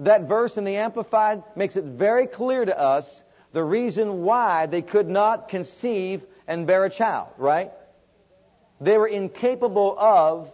That 0.00 0.28
verse 0.28 0.58
in 0.58 0.64
the 0.64 0.76
Amplified 0.76 1.42
makes 1.56 1.76
it 1.76 1.84
very 1.84 2.26
clear 2.26 2.66
to 2.66 2.78
us 2.78 3.10
the 3.54 3.64
reason 3.64 4.24
why 4.24 4.66
they 4.66 4.82
could 4.82 5.08
not 5.08 5.48
conceive 5.48 6.22
and 6.46 6.66
bear 6.66 6.84
a 6.84 6.90
child, 6.90 7.28
right? 7.38 7.72
They 8.82 8.98
were 8.98 9.08
incapable 9.08 9.96
of 9.98 10.50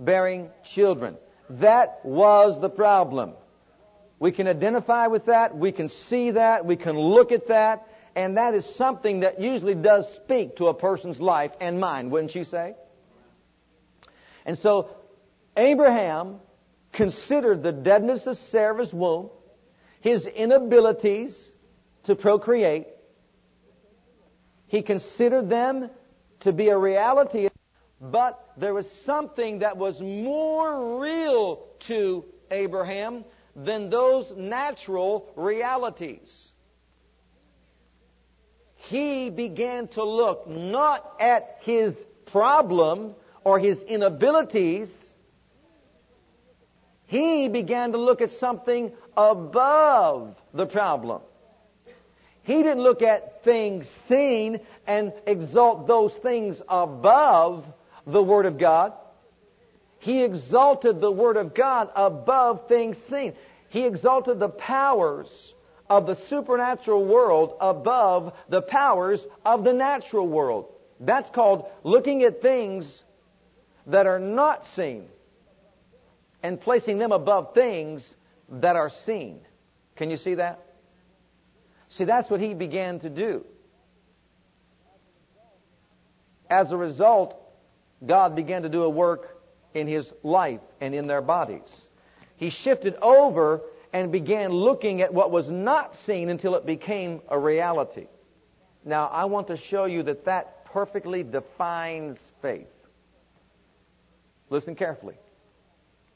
bearing 0.00 0.48
children. 0.74 1.18
That 1.50 2.00
was 2.04 2.58
the 2.58 2.70
problem. 2.70 3.34
We 4.18 4.32
can 4.32 4.48
identify 4.48 5.08
with 5.08 5.26
that. 5.26 5.54
We 5.54 5.72
can 5.72 5.90
see 5.90 6.30
that. 6.30 6.64
We 6.64 6.76
can 6.76 6.98
look 6.98 7.32
at 7.32 7.48
that. 7.48 7.86
And 8.18 8.36
that 8.36 8.52
is 8.52 8.66
something 8.74 9.20
that 9.20 9.40
usually 9.40 9.76
does 9.76 10.04
speak 10.16 10.56
to 10.56 10.66
a 10.66 10.74
person's 10.74 11.20
life 11.20 11.52
and 11.60 11.78
mind, 11.78 12.10
wouldn't 12.10 12.34
you 12.34 12.42
say? 12.42 12.74
And 14.44 14.58
so, 14.58 14.88
Abraham 15.56 16.40
considered 16.92 17.62
the 17.62 17.70
deadness 17.70 18.26
of 18.26 18.36
Sarah's 18.50 18.92
womb, 18.92 19.30
his 20.00 20.26
inabilities 20.26 21.32
to 22.06 22.16
procreate. 22.16 22.88
He 24.66 24.82
considered 24.82 25.48
them 25.48 25.88
to 26.40 26.52
be 26.52 26.70
a 26.70 26.76
reality 26.76 27.46
But 28.00 28.44
there 28.56 28.74
was 28.74 28.90
something 29.06 29.60
that 29.60 29.76
was 29.76 30.00
more 30.00 31.00
real 31.00 31.68
to 31.86 32.24
Abraham 32.50 33.24
than 33.54 33.90
those 33.90 34.32
natural 34.36 35.30
realities. 35.36 36.50
He 38.88 39.28
began 39.28 39.88
to 39.88 40.02
look 40.02 40.46
not 40.46 41.12
at 41.20 41.58
his 41.60 41.94
problem 42.24 43.14
or 43.44 43.58
his 43.58 43.82
inabilities. 43.82 44.88
He 47.04 47.50
began 47.50 47.92
to 47.92 47.98
look 47.98 48.22
at 48.22 48.30
something 48.32 48.92
above 49.14 50.36
the 50.54 50.64
problem. 50.64 51.20
He 52.44 52.54
didn't 52.62 52.80
look 52.80 53.02
at 53.02 53.44
things 53.44 53.86
seen 54.08 54.60
and 54.86 55.12
exalt 55.26 55.86
those 55.86 56.14
things 56.22 56.62
above 56.66 57.66
the 58.06 58.22
Word 58.22 58.46
of 58.46 58.56
God. 58.56 58.94
He 59.98 60.22
exalted 60.22 61.02
the 61.02 61.12
Word 61.12 61.36
of 61.36 61.54
God 61.54 61.90
above 61.94 62.68
things 62.68 62.96
seen. 63.10 63.34
He 63.68 63.84
exalted 63.84 64.38
the 64.38 64.48
powers 64.48 65.52
of 65.88 66.06
the 66.06 66.16
supernatural 66.28 67.04
world 67.04 67.54
above 67.60 68.34
the 68.48 68.62
powers 68.62 69.24
of 69.44 69.64
the 69.64 69.72
natural 69.72 70.28
world. 70.28 70.66
That's 71.00 71.30
called 71.30 71.66
looking 71.84 72.22
at 72.22 72.42
things 72.42 72.86
that 73.86 74.06
are 74.06 74.18
not 74.18 74.66
seen 74.76 75.06
and 76.42 76.60
placing 76.60 76.98
them 76.98 77.12
above 77.12 77.54
things 77.54 78.02
that 78.48 78.76
are 78.76 78.90
seen. 79.06 79.40
Can 79.96 80.10
you 80.10 80.16
see 80.16 80.34
that? 80.34 80.62
See, 81.90 82.04
that's 82.04 82.30
what 82.30 82.40
he 82.40 82.54
began 82.54 83.00
to 83.00 83.10
do. 83.10 83.44
As 86.50 86.70
a 86.70 86.76
result, 86.76 87.34
God 88.04 88.36
began 88.36 88.62
to 88.62 88.68
do 88.68 88.82
a 88.82 88.88
work 88.88 89.38
in 89.74 89.86
his 89.86 90.10
life 90.22 90.60
and 90.80 90.94
in 90.94 91.06
their 91.06 91.22
bodies. 91.22 91.70
He 92.36 92.50
shifted 92.50 92.94
over 93.02 93.62
and 93.92 94.12
began 94.12 94.50
looking 94.50 95.00
at 95.00 95.12
what 95.12 95.30
was 95.30 95.48
not 95.48 95.94
seen 96.06 96.28
until 96.28 96.54
it 96.54 96.66
became 96.66 97.20
a 97.28 97.38
reality. 97.38 98.06
Now, 98.84 99.06
I 99.06 99.24
want 99.24 99.48
to 99.48 99.56
show 99.56 99.86
you 99.86 100.02
that 100.04 100.24
that 100.26 100.64
perfectly 100.66 101.22
defines 101.22 102.18
faith. 102.42 102.68
Listen 104.50 104.74
carefully. 104.74 105.16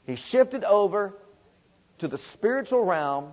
He 0.05 0.15
shifted 0.15 0.63
over 0.63 1.13
to 1.99 2.07
the 2.07 2.17
spiritual 2.33 2.83
realm 2.83 3.31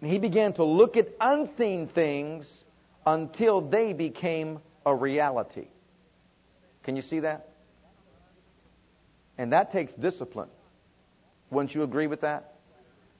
and 0.00 0.10
he 0.10 0.18
began 0.18 0.52
to 0.54 0.64
look 0.64 0.96
at 0.96 1.08
unseen 1.20 1.88
things 1.88 2.64
until 3.06 3.60
they 3.60 3.92
became 3.92 4.60
a 4.86 4.94
reality. 4.94 5.66
Can 6.84 6.96
you 6.96 7.02
see 7.02 7.20
that? 7.20 7.48
And 9.36 9.52
that 9.52 9.72
takes 9.72 9.92
discipline. 9.94 10.48
Wouldn't 11.50 11.74
you 11.74 11.82
agree 11.82 12.06
with 12.06 12.22
that? 12.22 12.54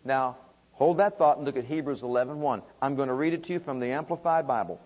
Now, 0.04 0.36
hold 0.72 0.98
that 0.98 1.18
thought 1.18 1.36
and 1.36 1.46
look 1.46 1.56
at 1.56 1.64
Hebrews 1.64 2.02
11:1. 2.02 2.62
I'm 2.80 2.96
going 2.96 3.08
to 3.08 3.14
read 3.14 3.34
it 3.34 3.44
to 3.44 3.52
you 3.52 3.60
from 3.60 3.80
the 3.80 3.88
Amplified 3.92 4.46
Bible. 4.46 4.80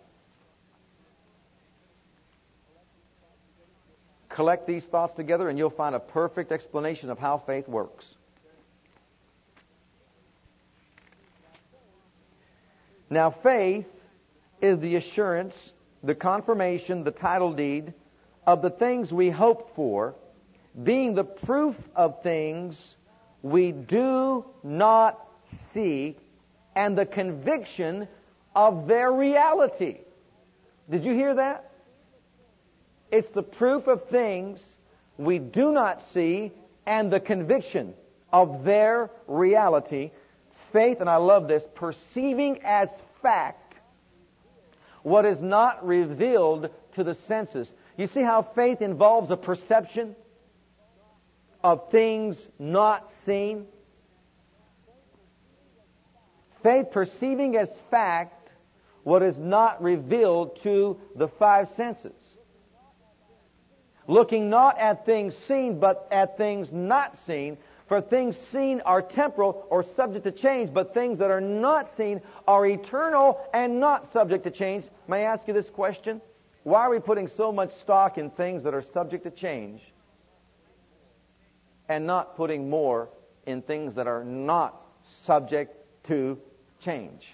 Collect 4.28 4.66
these 4.66 4.84
thoughts 4.84 5.14
together 5.14 5.48
and 5.48 5.56
you'll 5.56 5.70
find 5.70 5.94
a 5.94 6.00
perfect 6.00 6.50
explanation 6.50 7.10
of 7.10 7.18
how 7.18 7.38
faith 7.38 7.68
works. 7.68 8.16
Now, 13.08 13.30
faith 13.30 13.86
is 14.60 14.80
the 14.80 14.96
assurance, 14.96 15.54
the 16.02 16.16
confirmation, 16.16 17.04
the 17.04 17.12
title 17.12 17.52
deed 17.52 17.94
of 18.44 18.60
the 18.60 18.70
things 18.70 19.12
we 19.12 19.30
hope 19.30 19.76
for, 19.76 20.16
being 20.82 21.14
the 21.14 21.22
proof 21.22 21.76
of 21.94 22.22
things 22.24 22.96
we 23.44 23.72
do 23.72 24.42
not 24.62 25.20
see, 25.74 26.16
and 26.74 26.96
the 26.96 27.04
conviction 27.04 28.08
of 28.56 28.88
their 28.88 29.12
reality. 29.12 29.98
Did 30.90 31.04
you 31.04 31.12
hear 31.12 31.34
that? 31.34 31.70
It's 33.12 33.28
the 33.28 33.42
proof 33.42 33.86
of 33.86 34.08
things 34.08 34.64
we 35.18 35.38
do 35.38 35.72
not 35.72 36.02
see 36.14 36.52
and 36.86 37.12
the 37.12 37.20
conviction 37.20 37.92
of 38.32 38.64
their 38.64 39.10
reality. 39.28 40.10
Faith, 40.72 41.02
and 41.02 41.10
I 41.10 41.16
love 41.16 41.46
this, 41.46 41.62
perceiving 41.74 42.60
as 42.64 42.88
fact 43.20 43.78
what 45.02 45.26
is 45.26 45.42
not 45.42 45.86
revealed 45.86 46.70
to 46.94 47.04
the 47.04 47.14
senses. 47.14 47.70
You 47.98 48.06
see 48.06 48.22
how 48.22 48.40
faith 48.40 48.80
involves 48.80 49.30
a 49.30 49.36
perception 49.36 50.16
of 51.64 51.90
things 51.90 52.36
not 52.58 53.10
seen? 53.24 53.66
Faith 56.62 56.90
perceiving 56.92 57.56
as 57.56 57.70
fact 57.90 58.50
what 59.02 59.22
is 59.22 59.38
not 59.38 59.82
revealed 59.82 60.62
to 60.62 61.00
the 61.16 61.26
five 61.26 61.70
senses. 61.70 62.12
Looking 64.06 64.50
not 64.50 64.78
at 64.78 65.06
things 65.06 65.34
seen, 65.48 65.80
but 65.80 66.06
at 66.10 66.36
things 66.36 66.70
not 66.70 67.16
seen, 67.26 67.56
for 67.88 68.02
things 68.02 68.36
seen 68.52 68.82
are 68.82 69.00
temporal 69.00 69.66
or 69.70 69.82
subject 69.82 70.24
to 70.24 70.32
change, 70.32 70.72
but 70.72 70.92
things 70.92 71.18
that 71.18 71.30
are 71.30 71.40
not 71.40 71.96
seen 71.96 72.20
are 72.46 72.66
eternal 72.66 73.40
and 73.54 73.80
not 73.80 74.12
subject 74.12 74.44
to 74.44 74.50
change. 74.50 74.84
May 75.08 75.24
I 75.24 75.32
ask 75.32 75.48
you 75.48 75.54
this 75.54 75.70
question? 75.70 76.20
Why 76.62 76.80
are 76.80 76.90
we 76.90 76.98
putting 76.98 77.28
so 77.28 77.52
much 77.52 77.74
stock 77.80 78.18
in 78.18 78.30
things 78.30 78.64
that 78.64 78.74
are 78.74 78.82
subject 78.82 79.24
to 79.24 79.30
change 79.30 79.82
and 81.88 82.06
not 82.06 82.36
putting 82.36 82.70
more 82.70 83.08
in 83.46 83.62
things 83.62 83.94
that 83.94 84.06
are 84.06 84.24
not 84.24 84.80
subject 85.26 85.74
to 86.04 86.38
change? 86.80 87.28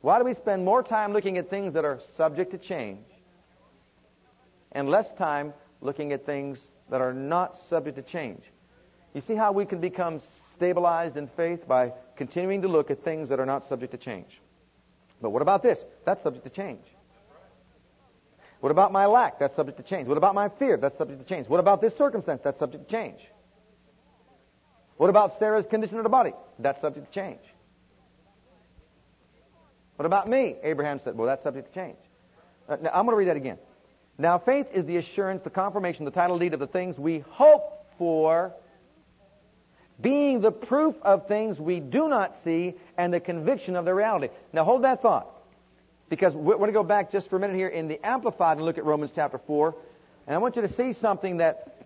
Why 0.00 0.18
do 0.18 0.24
we 0.24 0.34
spend 0.34 0.64
more 0.64 0.82
time 0.82 1.12
looking 1.12 1.38
at 1.38 1.50
things 1.50 1.74
that 1.74 1.84
are 1.84 2.00
subject 2.16 2.52
to 2.52 2.58
change 2.58 3.04
and 4.76 4.90
less 4.90 5.10
time 5.14 5.54
looking 5.80 6.12
at 6.12 6.26
things 6.26 6.58
that 6.90 7.00
are 7.00 7.14
not 7.14 7.56
subject 7.68 7.96
to 7.96 8.02
change. 8.02 8.42
You 9.14 9.20
see 9.20 9.34
how 9.34 9.52
we 9.52 9.64
can 9.64 9.80
become 9.80 10.20
stabilized 10.54 11.16
in 11.16 11.28
faith 11.28 11.66
by 11.66 11.92
continuing 12.16 12.62
to 12.62 12.68
look 12.68 12.90
at 12.90 13.02
things 13.02 13.28
that 13.30 13.40
are 13.40 13.46
not 13.46 13.66
subject 13.68 13.92
to 13.92 13.98
change. 13.98 14.40
But 15.20 15.30
what 15.30 15.42
about 15.42 15.62
this? 15.62 15.78
That's 16.04 16.22
subject 16.22 16.44
to 16.44 16.50
change. 16.50 16.82
What 18.66 18.72
about 18.72 18.90
my 18.90 19.06
lack? 19.06 19.38
That's 19.38 19.54
subject 19.54 19.78
to 19.78 19.84
change. 19.84 20.08
What 20.08 20.18
about 20.18 20.34
my 20.34 20.48
fear? 20.48 20.76
That's 20.76 20.98
subject 20.98 21.20
to 21.20 21.24
change. 21.24 21.48
What 21.48 21.60
about 21.60 21.80
this 21.80 21.96
circumstance? 21.96 22.40
That's 22.42 22.58
subject 22.58 22.88
to 22.88 22.90
change. 22.90 23.20
What 24.96 25.08
about 25.08 25.38
Sarah's 25.38 25.66
condition 25.66 25.98
of 25.98 26.02
the 26.02 26.08
body? 26.08 26.32
That's 26.58 26.80
subject 26.80 27.06
to 27.06 27.12
change. 27.12 27.38
What 29.94 30.06
about 30.06 30.28
me? 30.28 30.56
Abraham 30.64 30.98
said, 31.04 31.16
well, 31.16 31.28
that's 31.28 31.44
subject 31.44 31.72
to 31.72 31.80
change. 31.80 31.96
Uh, 32.68 32.78
now, 32.82 32.90
I'm 32.92 33.06
going 33.06 33.12
to 33.12 33.18
read 33.18 33.28
that 33.28 33.36
again. 33.36 33.58
Now, 34.18 34.38
faith 34.38 34.66
is 34.72 34.84
the 34.84 34.96
assurance, 34.96 35.42
the 35.42 35.50
confirmation, 35.50 36.04
the 36.04 36.10
title 36.10 36.36
deed 36.36 36.52
of 36.52 36.58
the 36.58 36.66
things 36.66 36.98
we 36.98 37.20
hope 37.20 37.86
for, 37.98 38.52
being 40.00 40.40
the 40.40 40.50
proof 40.50 40.96
of 41.02 41.28
things 41.28 41.60
we 41.60 41.78
do 41.78 42.08
not 42.08 42.42
see 42.42 42.74
and 42.98 43.14
the 43.14 43.20
conviction 43.20 43.76
of 43.76 43.84
their 43.84 43.94
reality. 43.94 44.30
Now, 44.52 44.64
hold 44.64 44.82
that 44.82 45.02
thought. 45.02 45.35
Because 46.08 46.34
we're 46.34 46.56
going 46.56 46.68
to 46.68 46.72
go 46.72 46.84
back 46.84 47.10
just 47.10 47.28
for 47.28 47.36
a 47.36 47.40
minute 47.40 47.56
here 47.56 47.68
in 47.68 47.88
the 47.88 48.04
Amplified 48.06 48.58
and 48.58 48.66
look 48.66 48.78
at 48.78 48.84
Romans 48.84 49.10
chapter 49.14 49.38
4. 49.38 49.74
And 50.26 50.34
I 50.34 50.38
want 50.38 50.56
you 50.56 50.62
to 50.62 50.72
see 50.72 50.92
something 50.92 51.38
that 51.38 51.84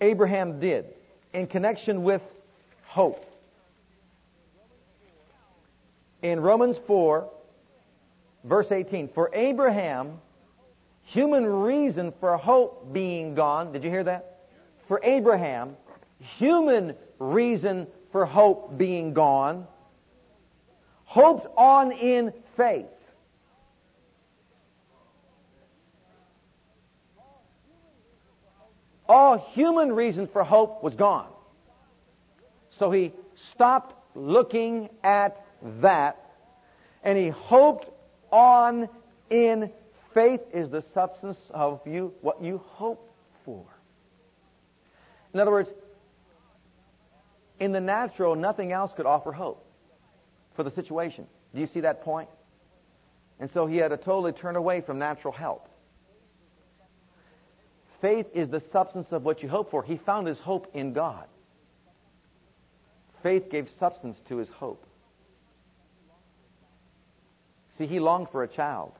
Abraham 0.00 0.60
did 0.60 0.86
in 1.32 1.46
connection 1.46 2.02
with 2.02 2.22
hope. 2.84 3.24
In 6.22 6.40
Romans 6.40 6.76
4, 6.86 7.28
verse 8.44 8.72
18, 8.72 9.08
for 9.08 9.30
Abraham, 9.32 10.18
human 11.04 11.44
reason 11.46 12.12
for 12.20 12.36
hope 12.36 12.92
being 12.92 13.34
gone. 13.34 13.72
Did 13.72 13.84
you 13.84 13.90
hear 13.90 14.04
that? 14.04 14.40
For 14.88 15.00
Abraham, 15.02 15.76
human 16.38 16.94
reason 17.18 17.86
for 18.12 18.24
hope 18.24 18.76
being 18.78 19.14
gone, 19.14 19.66
hoped 21.16 21.46
on 21.56 21.92
in 21.92 22.30
faith. 22.58 22.84
All 29.08 29.38
human 29.54 29.92
reason 29.92 30.26
for 30.26 30.44
hope 30.44 30.82
was 30.82 30.94
gone. 30.94 31.28
So 32.78 32.90
he 32.90 33.12
stopped 33.52 33.94
looking 34.14 34.90
at 35.02 35.42
that 35.80 36.20
and 37.02 37.16
he 37.16 37.30
hoped 37.30 37.88
on 38.30 38.90
in 39.30 39.70
Faith 40.12 40.40
is 40.54 40.70
the 40.70 40.80
substance 40.94 41.38
of 41.50 41.80
you, 41.86 42.14
what 42.22 42.42
you 42.42 42.58
hope 42.64 43.14
for. 43.44 43.66
In 45.34 45.40
other 45.40 45.50
words, 45.50 45.68
in 47.60 47.72
the 47.72 47.82
natural, 47.82 48.34
nothing 48.34 48.72
else 48.72 48.94
could 48.94 49.04
offer 49.04 49.30
hope 49.30 49.65
for 50.56 50.62
the 50.62 50.70
situation. 50.70 51.26
Do 51.54 51.60
you 51.60 51.66
see 51.66 51.80
that 51.80 52.02
point? 52.02 52.28
And 53.38 53.50
so 53.50 53.66
he 53.66 53.76
had 53.76 53.88
to 53.88 53.96
totally 53.96 54.32
turn 54.32 54.56
away 54.56 54.80
from 54.80 54.98
natural 54.98 55.32
help. 55.32 55.68
Faith 58.00 58.26
is 58.34 58.48
the 58.48 58.60
substance 58.60 59.12
of 59.12 59.24
what 59.24 59.42
you 59.42 59.48
hope 59.48 59.70
for. 59.70 59.82
He 59.82 59.96
found 59.96 60.26
his 60.26 60.38
hope 60.38 60.70
in 60.74 60.92
God. 60.92 61.26
Faith 63.22 63.50
gave 63.50 63.68
substance 63.78 64.18
to 64.28 64.36
his 64.36 64.48
hope. 64.48 64.86
See, 67.78 67.86
he 67.86 68.00
longed 68.00 68.28
for 68.30 68.42
a 68.42 68.48
child. 68.48 68.92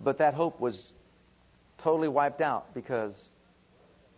But 0.00 0.18
that 0.18 0.34
hope 0.34 0.60
was 0.60 0.80
totally 1.78 2.08
wiped 2.08 2.40
out 2.40 2.74
because 2.74 3.14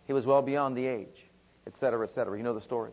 he 0.07 0.13
was 0.13 0.25
well 0.25 0.41
beyond 0.41 0.77
the 0.77 0.87
age, 0.87 1.25
etc., 1.67 2.07
etc. 2.07 2.37
You 2.37 2.43
know 2.43 2.53
the 2.53 2.61
story. 2.61 2.91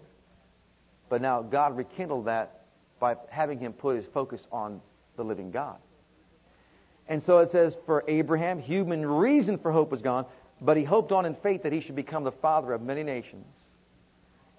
But 1.09 1.23
now 1.23 1.43
God 1.43 1.77
rekindled 1.77 2.27
that 2.27 2.60
by 3.01 3.17
having 3.31 3.59
him 3.59 3.73
put 3.73 3.97
his 3.97 4.07
focus 4.07 4.47
on 4.53 4.81
the 5.17 5.25
living 5.25 5.51
God. 5.51 5.79
And 7.09 7.21
so 7.21 7.39
it 7.39 7.51
says, 7.51 7.77
for 7.87 8.05
Abraham, 8.07 8.61
human 8.61 9.05
reason 9.05 9.59
for 9.59 9.73
hope 9.73 9.91
was 9.91 10.03
gone, 10.03 10.27
but 10.61 10.77
he 10.77 10.85
hoped 10.85 11.11
on 11.11 11.27
in 11.27 11.35
faith 11.35 11.65
that 11.65 11.73
he 11.73 11.81
should 11.81 11.97
become 11.97 12.23
the 12.23 12.31
father 12.31 12.73
of 12.73 12.83
many 12.83 13.03
nations, 13.03 13.47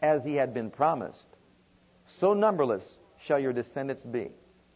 as 0.02 0.26
he 0.26 0.36
had 0.36 0.54
been 0.54 0.70
promised. 0.70 1.24
So 2.20 2.34
numberless 2.34 2.98
shall 3.20 3.40
your 3.40 3.54
descendants 3.54 4.04
be. 4.04 4.32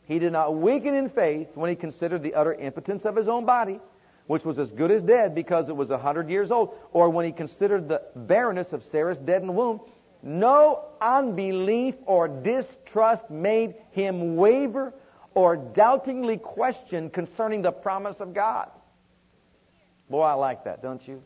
He 0.08 0.20
did 0.20 0.32
not 0.32 0.56
weaken 0.56 0.94
in 0.94 1.10
faith 1.10 1.50
when 1.56 1.70
he 1.70 1.76
considered 1.76 2.24
the 2.24 2.36
utter 2.36 2.54
impotence 2.54 3.04
of 3.06 3.16
his 3.16 3.28
own 3.28 3.44
body, 3.44 3.80
which 4.28 4.46
was 4.46 4.58
as 4.58 4.72
good 4.72 4.92
as 4.92 5.04
dead 5.04 5.36
because 5.36 5.68
it 5.68 5.76
was 5.76 5.90
a 5.90 5.98
hundred 5.98 6.30
years 6.30 6.52
old, 6.52 6.76
or 6.94 7.10
when 7.10 7.26
he 7.26 7.32
considered 7.32 7.90
the 7.90 8.02
barrenness 8.16 8.72
of 8.72 8.84
Sarah's 8.84 9.20
dead 9.20 9.42
and 9.42 9.56
womb. 9.56 9.82
No 10.28 10.84
unbelief 11.00 11.94
or 12.08 12.28
distrust 12.28 13.30
made 13.30 13.76
him 13.92 14.36
waver 14.36 14.92
or 15.36 15.56
doubtingly 15.56 16.38
question 16.38 17.12
concerning 17.12 17.62
the 17.62 17.72
promise 17.72 18.20
of 18.20 18.34
God. 18.34 18.72
Boy, 20.10 20.24
I 20.24 20.34
like 20.34 20.64
that, 20.64 20.82
don't 20.82 21.08
you? 21.08 21.22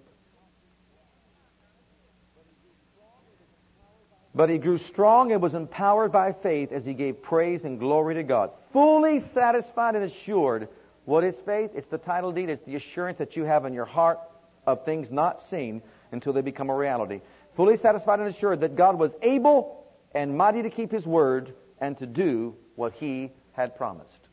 But 4.35 4.49
he 4.49 4.57
grew 4.57 4.77
strong 4.77 5.31
and 5.31 5.41
was 5.41 5.53
empowered 5.53 6.11
by 6.11 6.33
faith 6.33 6.73
as 6.73 6.83
he 6.83 6.93
gave 6.93 7.21
praise 7.21 7.63
and 7.63 7.79
glory 7.79 8.15
to 8.15 8.23
God. 8.23 8.51
Fully 8.73 9.19
satisfied 9.19 9.95
and 9.95 10.03
assured. 10.03 10.67
What 11.05 11.23
is 11.23 11.35
faith? 11.45 11.71
It's 11.73 11.87
the 11.87 11.97
title 11.97 12.33
deed. 12.33 12.49
It's 12.49 12.63
the 12.65 12.75
assurance 12.75 13.17
that 13.19 13.37
you 13.37 13.45
have 13.45 13.65
in 13.65 13.73
your 13.73 13.85
heart 13.85 14.19
of 14.67 14.83
things 14.83 15.09
not 15.09 15.47
seen 15.49 15.81
until 16.11 16.33
they 16.33 16.41
become 16.41 16.69
a 16.69 16.75
reality. 16.75 17.21
Fully 17.55 17.77
satisfied 17.77 18.19
and 18.19 18.29
assured 18.29 18.61
that 18.61 18.75
God 18.75 18.97
was 18.97 19.11
able 19.21 19.83
and 20.13 20.37
mighty 20.37 20.63
to 20.63 20.69
keep 20.69 20.91
his 20.91 21.05
word 21.05 21.53
and 21.79 21.97
to 21.99 22.05
do 22.05 22.55
what 22.75 22.93
he 22.93 23.31
had 23.53 23.75
promised. 23.75 24.27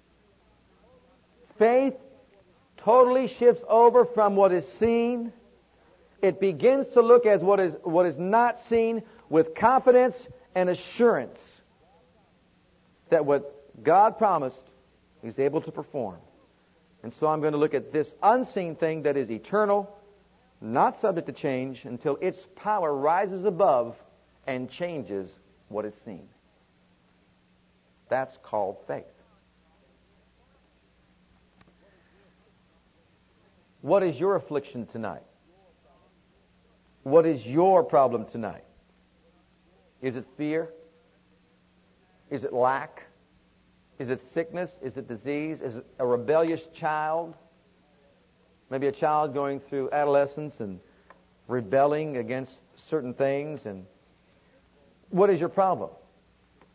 Faith 1.59 1.95
totally 2.79 3.27
shifts 3.27 3.63
over 3.69 4.05
from 4.05 4.37
what 4.37 4.53
is 4.53 4.67
seen. 4.79 5.33
It 6.23 6.41
begins 6.41 6.87
to 6.89 7.03
look 7.03 7.27
at 7.27 7.43
what 7.43 7.61
is, 7.61 7.75
what 7.83 8.07
is 8.07 8.19
not 8.19 8.61
seen 8.69 9.03
with 9.29 9.55
confidence 9.55 10.15
and 10.55 10.71
assurance 10.71 11.41
that 13.11 13.25
what 13.25 13.83
God 13.83 14.19
promised, 14.19 14.57
He's 15.23 15.39
able 15.39 15.61
to 15.63 15.73
perform. 15.73 16.19
And 17.03 17.13
so 17.13 17.27
I'm 17.27 17.41
going 17.41 17.53
to 17.53 17.59
look 17.59 17.75
at 17.75 17.93
this 17.93 18.13
unseen 18.23 18.77
thing 18.77 19.03
that 19.03 19.17
is 19.17 19.31
eternal, 19.31 19.95
not 20.61 21.01
subject 21.01 21.27
to 21.27 21.33
change, 21.33 21.85
until 21.85 22.17
its 22.21 22.39
power 22.57 22.95
rises 22.95 23.45
above 23.45 23.97
and 24.47 24.71
changes 24.71 25.35
what 25.69 25.85
is 25.85 25.95
seen. 26.05 26.29
That's 28.09 28.37
called 28.43 28.79
faith. 28.87 29.05
What 33.83 34.03
is 34.03 34.19
your 34.19 34.37
affliction 34.37 34.87
tonight? 34.87 35.23
What 37.03 37.27
is 37.27 37.47
your 37.47 37.85
problem 37.85 38.27
tonight? 38.27 38.65
Is 40.03 40.17
it 40.17 40.25
fear? 40.37 40.71
Is 42.31 42.43
it 42.43 42.53
lack? 42.53 43.05
Is 43.99 44.09
it 44.09 44.21
sickness? 44.35 44.71
Is 44.83 44.97
it 44.97 45.07
disease? 45.07 45.61
Is 45.61 45.77
it 45.77 45.87
a 45.99 46.07
rebellious 46.07 46.63
child? 46.75 47.35
Maybe 48.71 48.87
a 48.89 48.93
child 48.93 49.33
going 49.33 49.61
through 49.61 49.91
adolescence 49.93 50.61
and 50.61 50.81
rebelling 51.49 52.17
against 52.17 52.53
certain 52.91 53.15
things 53.15 53.67
and 53.67 53.87
what 55.11 55.31
is 55.31 55.39
your 55.39 55.49
problem? 55.49 55.91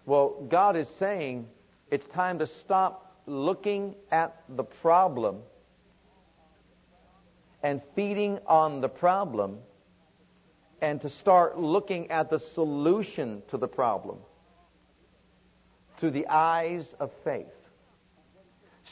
Well, 0.06 0.46
God 0.50 0.76
is 0.78 0.88
saying 0.98 1.48
it's 1.90 2.08
time 2.08 2.40
to 2.40 2.48
stop 2.48 3.22
looking 3.26 3.96
at 4.10 4.42
the 4.50 4.64
problem 4.64 5.40
and 7.62 7.82
feeding 7.96 8.40
on 8.48 8.82
the 8.82 8.90
problem 8.90 9.60
and 10.82 11.00
to 11.02 11.10
start 11.10 11.60
looking 11.60 12.10
at 12.10 12.30
the 12.30 12.40
solution 12.40 13.44
to 13.50 13.58
the 13.58 13.68
problem 13.68 14.18
through 15.98 16.12
the 16.12 16.28
eyes 16.28 16.96
of 17.00 17.12
faith. 17.24 17.46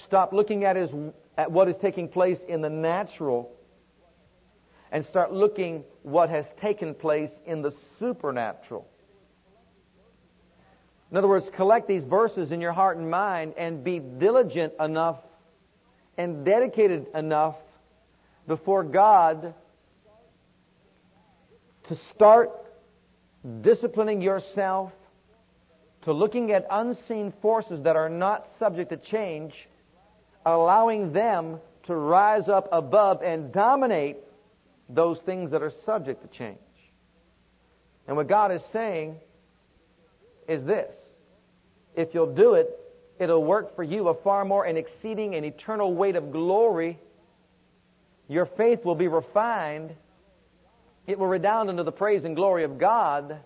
Stop 0.04 0.32
looking 0.32 0.64
at, 0.64 0.76
his, 0.76 0.92
at 1.40 1.50
what 1.50 1.70
is 1.70 1.78
taking 1.78 2.10
place 2.10 2.42
in 2.50 2.60
the 2.60 2.70
natural 2.70 3.50
and 4.92 5.06
start 5.06 5.32
looking 5.32 5.86
what 6.04 6.30
has 6.30 6.46
taken 6.60 6.94
place 6.94 7.32
in 7.46 7.62
the 7.62 7.74
supernatural. 7.98 8.86
In 11.10 11.16
other 11.16 11.30
words, 11.30 11.50
collect 11.54 11.88
these 11.88 12.04
verses 12.04 12.52
in 12.52 12.60
your 12.60 12.74
heart 12.74 12.98
and 12.98 13.10
mind 13.10 13.54
and 13.56 13.86
be 13.86 14.00
diligent 14.00 14.74
enough 14.82 15.16
and 16.18 16.44
dedicated 16.44 17.08
enough 17.16 17.56
before 18.46 18.84
God 18.84 19.54
to 21.88 21.96
start 22.12 22.52
disciplining 23.62 24.22
yourself 24.22 24.92
to 26.02 26.12
looking 26.12 26.52
at 26.52 26.68
unseen 26.70 27.32
forces 27.42 27.84
that 27.84 27.96
are 27.96 28.10
not 28.10 28.46
subject 28.60 28.90
to 28.90 28.98
change, 28.98 29.70
allowing 30.46 31.14
them 31.14 31.60
to 31.84 31.96
rise 31.96 32.48
up 32.48 32.70
above 32.72 33.22
and 33.22 33.52
dominate 33.52 34.18
those 34.90 35.20
things 35.20 35.52
that 35.52 35.62
are 35.62 35.72
subject 35.86 36.22
to 36.22 36.38
change. 36.38 36.58
And 38.08 38.18
what 38.18 38.28
God 38.28 38.52
is 38.52 38.62
saying 38.72 39.18
is 40.48 40.64
this. 40.64 40.96
If 41.96 42.14
you'll 42.14 42.34
do 42.34 42.56
it, 42.56 42.70
it'll 43.20 43.44
work 43.44 43.76
for 43.76 43.84
you 43.84 44.08
a 44.08 44.14
far 44.14 44.46
more 44.46 44.66
and 44.66 44.78
exceeding 44.78 45.36
and 45.36 45.46
eternal 45.46 45.94
weight 45.94 46.16
of 46.16 46.32
glory. 46.32 46.98
Your 48.28 48.46
faith 48.46 48.86
will 48.86 48.96
be 48.96 49.08
refined 49.08 49.96
it 51.10 51.18
will 51.18 51.26
redound 51.26 51.72
unto 51.72 51.82
the 51.82 51.92
praise 51.92 52.24
and 52.24 52.36
glory 52.36 52.64
of 52.64 52.78
God, 52.78 53.40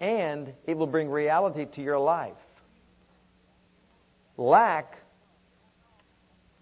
and 0.00 0.52
it 0.66 0.76
will 0.76 0.88
bring 0.88 1.08
reality 1.08 1.64
to 1.64 1.80
your 1.80 1.96
life. 1.96 2.32
Lack 4.36 4.96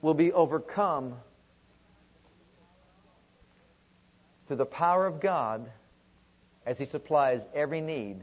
will 0.03 0.14
be 0.14 0.32
overcome 0.32 1.14
through 4.46 4.57
the 4.57 4.66
power 4.66 5.07
of 5.07 5.20
God 5.20 5.70
as 6.66 6.78
He 6.78 6.84
supplies 6.86 7.42
every 7.55 7.80
need 7.80 8.22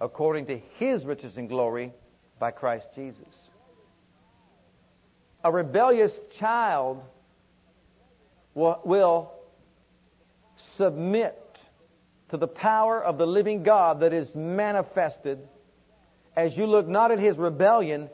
according 0.00 0.46
to 0.46 0.58
His 0.78 1.04
riches 1.04 1.36
and 1.36 1.48
glory 1.48 1.92
by 2.38 2.50
Christ 2.50 2.88
Jesus. 2.94 3.50
A 5.44 5.52
rebellious 5.52 6.12
child 6.38 7.02
will 8.54 9.32
submit 10.76 11.36
to 12.30 12.36
the 12.36 12.48
power 12.48 13.02
of 13.02 13.18
the 13.18 13.26
living 13.26 13.62
God 13.62 14.00
that 14.00 14.12
is 14.12 14.34
manifested 14.34 15.38
as 16.36 16.56
you 16.56 16.66
look 16.66 16.86
not 16.86 17.10
at 17.10 17.18
his 17.18 17.36
rebellion, 17.36 18.08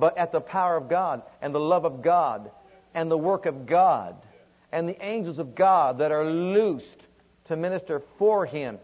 but 0.00 0.16
at 0.16 0.32
the 0.32 0.40
power 0.40 0.76
of 0.76 0.88
God 0.88 1.22
and 1.42 1.54
the 1.54 1.60
love 1.60 1.84
of 1.84 2.02
God 2.02 2.50
and 2.94 3.10
the 3.10 3.18
work 3.18 3.46
of 3.46 3.66
God 3.66 4.16
and 4.72 4.88
the 4.88 5.04
angels 5.04 5.38
of 5.38 5.54
God 5.54 5.98
that 5.98 6.10
are 6.10 6.24
loosed 6.24 6.86
to 7.44 7.56
minister 7.56 8.02
for 8.18 8.46
him. 8.46 8.78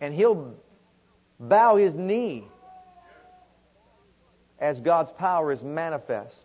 And 0.00 0.14
he'll 0.14 0.54
bow 1.40 1.76
his 1.76 1.94
knee 1.94 2.44
as 4.58 4.78
God's 4.80 5.10
power 5.12 5.50
is 5.50 5.62
manifest 5.62 6.44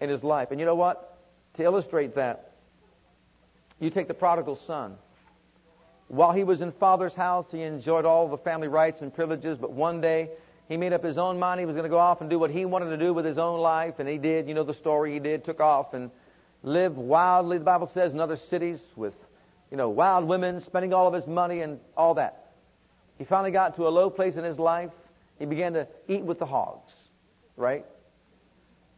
in 0.00 0.10
his 0.10 0.24
life. 0.24 0.50
And 0.50 0.58
you 0.58 0.66
know 0.66 0.74
what? 0.74 1.18
To 1.54 1.62
illustrate 1.62 2.14
that, 2.16 2.52
you 3.78 3.90
take 3.90 4.08
the 4.08 4.14
prodigal 4.14 4.56
son. 4.66 4.96
While 6.08 6.32
he 6.32 6.44
was 6.44 6.62
in 6.62 6.72
father's 6.72 7.14
house, 7.14 7.46
he 7.50 7.62
enjoyed 7.62 8.04
all 8.04 8.28
the 8.28 8.38
family 8.38 8.68
rights 8.68 9.02
and 9.02 9.14
privileges, 9.14 9.58
but 9.58 9.72
one 9.72 10.00
day 10.00 10.30
he 10.68 10.76
made 10.76 10.92
up 10.92 11.02
his 11.02 11.16
own 11.16 11.38
mind 11.38 11.60
he 11.60 11.66
was 11.66 11.74
going 11.74 11.84
to 11.84 11.90
go 11.90 11.98
off 11.98 12.20
and 12.20 12.28
do 12.28 12.38
what 12.38 12.50
he 12.50 12.64
wanted 12.64 12.90
to 12.90 12.98
do 12.98 13.14
with 13.14 13.24
his 13.24 13.38
own 13.38 13.60
life, 13.60 13.98
and 13.98 14.08
he 14.08 14.18
did. 14.18 14.48
You 14.48 14.54
know 14.54 14.64
the 14.64 14.74
story. 14.74 15.14
He 15.14 15.18
did, 15.18 15.44
took 15.44 15.60
off 15.60 15.94
and 15.94 16.10
lived 16.62 16.96
wildly, 16.96 17.58
the 17.58 17.64
Bible 17.64 17.90
says, 17.94 18.12
in 18.12 18.20
other 18.20 18.36
cities 18.36 18.80
with, 18.94 19.14
you 19.70 19.76
know, 19.76 19.88
wild 19.88 20.26
women, 20.26 20.60
spending 20.60 20.92
all 20.92 21.06
of 21.06 21.14
his 21.14 21.26
money 21.26 21.60
and 21.60 21.80
all 21.96 22.14
that. 22.14 22.52
He 23.16 23.24
finally 23.24 23.50
got 23.50 23.76
to 23.76 23.88
a 23.88 23.90
low 23.90 24.10
place 24.10 24.36
in 24.36 24.44
his 24.44 24.58
life. 24.58 24.90
He 25.38 25.46
began 25.46 25.72
to 25.74 25.88
eat 26.06 26.22
with 26.22 26.38
the 26.38 26.46
hogs, 26.46 26.92
right? 27.56 27.84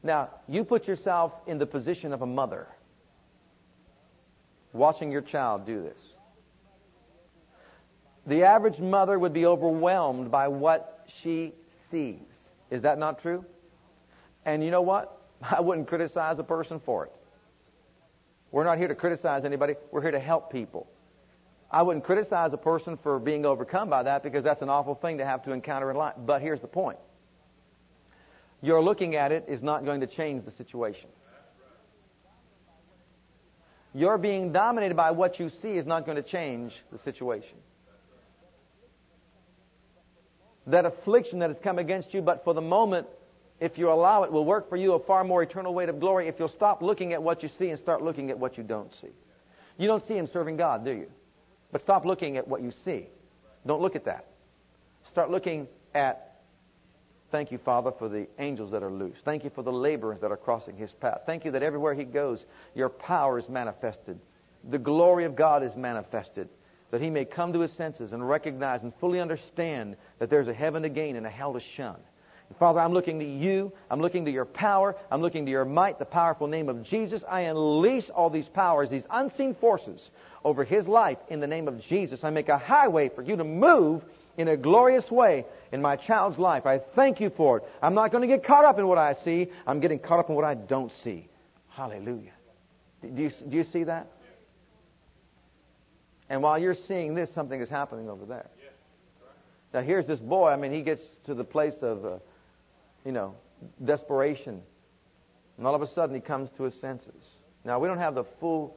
Now, 0.03 0.31
you 0.49 0.65
put 0.65 0.89
yourself 0.89 1.33
in 1.47 1.59
the 1.59 1.67
position 1.67 2.13
of 2.13 2.23
a 2.23 2.27
mother 2.27 2.67
watching 4.73 5.13
your 5.13 5.23
child 5.23 5.67
do 5.67 5.83
this. 5.83 5.99
The 8.27 8.45
average 8.45 8.79
mother 8.79 9.19
would 9.19 9.33
be 9.33 9.47
overwhelmed 9.47 10.31
by 10.31 10.49
what 10.49 11.09
she 11.23 11.53
sees. 11.91 12.49
Is 12.71 12.83
that 12.83 12.99
not 12.99 13.21
true? 13.21 13.45
And 14.45 14.65
you 14.65 14.71
know 14.71 14.83
what? 14.83 15.21
I 15.43 15.61
wouldn't 15.61 15.89
criticize 15.89 16.39
a 16.39 16.45
person 16.45 16.81
for 16.81 17.07
it. 17.07 17.13
We're 18.51 18.65
not 18.65 18.79
here 18.79 18.89
to 18.89 18.95
criticize 18.95 19.45
anybody. 19.45 19.75
We're 19.93 20.03
here 20.03 20.11
to 20.11 20.21
help 20.21 20.53
people. 20.53 20.89
I 21.71 21.83
wouldn't 21.83 22.05
criticize 22.05 22.53
a 22.53 22.57
person 22.59 22.97
for 22.97 23.21
being 23.21 23.47
overcome 23.47 23.89
by 23.89 24.03
that 24.03 24.25
because 24.25 24.43
that's 24.43 24.61
an 24.61 24.69
awful 24.69 24.97
thing 24.97 25.19
to 25.19 25.25
have 25.25 25.45
to 25.45 25.53
encounter 25.53 25.91
in 25.91 25.97
life. 25.97 26.15
But 26.19 26.43
here's 26.43 26.61
the 26.61 26.67
point. 26.67 26.99
Your 28.61 28.83
looking 28.83 29.15
at 29.15 29.31
it 29.31 29.45
is 29.49 29.63
not 29.63 29.85
going 29.85 30.01
to 30.01 30.07
change 30.07 30.45
the 30.45 30.51
situation. 30.51 31.09
Your 33.95 34.19
being 34.19 34.53
dominated 34.53 34.97
by 34.97 35.13
what 35.13 35.41
you 35.41 35.49
see 35.49 35.73
is 35.73 35.87
not 35.87 36.07
going 36.07 36.17
to 36.17 36.23
change 36.23 36.75
the 36.93 36.99
situation. 36.99 37.57
That 40.67 40.85
affliction 40.85 41.39
that 41.41 41.51
has 41.51 41.59
come 41.59 41.79
against 41.79 42.13
you, 42.15 42.23
but 42.23 42.45
for 42.45 42.55
the 42.55 42.61
moment, 42.61 43.07
if 43.61 43.77
you 43.77 43.91
allow 43.91 44.23
it, 44.25 44.33
will 44.33 44.45
work 44.45 44.69
for 44.69 44.77
you 44.77 44.95
a 44.95 44.99
far 44.99 45.23
more 45.25 45.43
eternal 45.43 45.75
weight 45.75 45.89
of 45.89 46.01
glory 46.01 46.29
if 46.29 46.39
you'll 46.39 46.49
stop 46.49 46.83
looking 46.83 47.13
at 47.13 47.23
what 47.23 47.43
you 47.43 47.51
see 47.59 47.69
and 47.69 47.79
start 47.79 48.03
looking 48.03 48.31
at 48.31 48.39
what 48.39 48.57
you 48.57 48.65
don't 48.65 48.93
see. 49.01 49.11
You 49.79 49.87
don't 49.87 50.07
see 50.07 50.17
him 50.17 50.29
serving 50.33 50.57
God, 50.57 50.85
do 50.85 50.93
you? 50.93 51.11
But 51.73 51.81
stop 51.81 52.05
looking 52.05 52.37
at 52.37 52.49
what 52.49 52.63
you 52.63 52.73
see. 52.85 53.07
Don't 53.67 53.81
look 53.81 53.97
at 53.97 54.05
that. 54.07 54.27
Start 55.11 55.31
looking 55.31 55.69
at, 55.95 56.41
thank 57.31 57.53
you, 57.53 57.59
Father, 57.59 57.93
for 57.99 58.09
the 58.09 58.27
angels 58.39 58.71
that 58.73 58.83
are 58.83 58.91
loose. 58.91 59.17
Thank 59.25 59.45
you 59.45 59.51
for 59.51 59.63
the 59.63 59.73
laborers 59.73 60.21
that 60.21 60.31
are 60.31 60.37
crossing 60.37 60.77
his 60.77 60.91
path. 60.93 61.23
Thank 61.27 61.45
you 61.45 61.51
that 61.53 61.63
everywhere 61.63 61.95
he 61.95 62.05
goes, 62.05 62.45
your 62.75 62.89
power 62.89 63.39
is 63.39 63.49
manifested. 63.49 64.19
The 64.69 64.79
glory 64.79 65.25
of 65.25 65.37
God 65.37 65.63
is 65.63 65.77
manifested. 65.77 66.49
That 66.91 67.01
he 67.01 67.11
may 67.11 67.25
come 67.25 67.53
to 67.53 67.61
his 67.61 67.73
senses 67.73 68.13
and 68.13 68.29
recognize 68.29 68.83
and 68.83 68.93
fully 68.97 69.21
understand 69.21 69.97
that 70.19 70.29
there's 70.29 70.49
a 70.49 70.55
heaven 70.55 70.83
to 70.83 70.89
gain 70.89 71.17
and 71.17 71.27
a 71.27 71.31
hell 71.31 71.53
to 71.53 71.61
shun. 71.61 71.97
Father, 72.59 72.81
I'm 72.81 72.93
looking 72.93 73.21
to 73.21 73.25
you. 73.25 73.73
I'm 73.91 74.01
looking 74.01 74.25
to 74.25 74.31
your 74.31 74.45
power. 74.45 74.97
I'm 75.11 75.23
looking 75.23 75.45
to 75.45 75.51
your 75.51 75.65
might, 75.65 75.99
the 75.99 76.05
powerful 76.05 76.49
name 76.49 76.69
of 76.69 76.83
Jesus. 76.83 77.23
I 77.29 77.43
unleash 77.43 78.11
all 78.11 78.29
these 78.29 78.49
powers, 78.49 78.91
these 78.91 79.05
unseen 79.09 79.55
forces 79.55 80.11
over 80.45 80.65
his 80.65 80.89
life 80.89 81.19
in 81.29 81.41
the 81.41 81.47
name 81.47 81.69
of 81.69 81.81
Jesus. 81.81 82.25
I 82.25 82.31
make 82.31 82.49
a 82.49 82.59
highway 82.59 83.09
for 83.09 83.23
you 83.23 83.37
to 83.37 83.45
move 83.45 84.03
in 84.37 84.49
a 84.49 84.57
glorious 84.57 85.11
way 85.11 85.45
in 85.71 85.81
my 85.81 85.97
child's 85.97 86.39
life. 86.39 86.67
I 86.67 86.79
thank 86.79 87.21
you 87.21 87.31
for 87.31 87.59
it. 87.59 87.65
I'm 87.83 87.95
not 87.95 88.11
going 88.11 88.23
to 88.23 88.29
get 88.29 88.45
caught 88.45 88.65
up 88.65 88.79
in 88.79 88.89
what 88.89 88.99
I 88.99 89.15
see. 89.25 89.49
I'm 89.67 89.81
getting 89.81 89.99
caught 89.99 90.19
up 90.19 90.29
in 90.29 90.35
what 90.35 90.45
I 90.45 90.55
don't 90.55 90.93
see. 91.05 91.29
Hallelujah. 91.69 92.33
Do 93.03 93.23
you, 93.23 93.31
do 93.49 93.57
you 93.57 93.65
see 93.65 93.85
that? 93.85 94.09
And 96.31 96.43
while 96.43 96.59
you're 96.59 96.75
seeing 96.75 97.15
this, 97.15 97.31
something 97.31 97.61
is 97.61 97.69
happening 97.69 98.09
over 98.09 98.25
there. 98.25 98.49
Now 99.75 99.83
here's 99.83 100.07
this 100.07 100.21
boy. 100.21 100.49
I 100.49 100.57
mean, 100.57 100.73
he 100.73 100.81
gets 100.81 101.03
to 101.27 101.35
the 101.35 101.45
place 101.45 101.83
of 101.83 102.05
uh, 102.07 102.19
you 103.05 103.13
know, 103.13 103.35
desperation. 103.85 104.63
And 105.59 105.67
all 105.67 105.75
of 105.75 105.83
a 105.83 105.87
sudden 105.87 106.15
he 106.15 106.21
comes 106.21 106.49
to 106.57 106.65
his 106.65 106.75
senses. 106.75 107.23
Now, 107.65 107.79
we 107.79 107.89
don't 107.89 107.99
have 107.99 108.15
the 108.15 108.25
full 108.25 108.77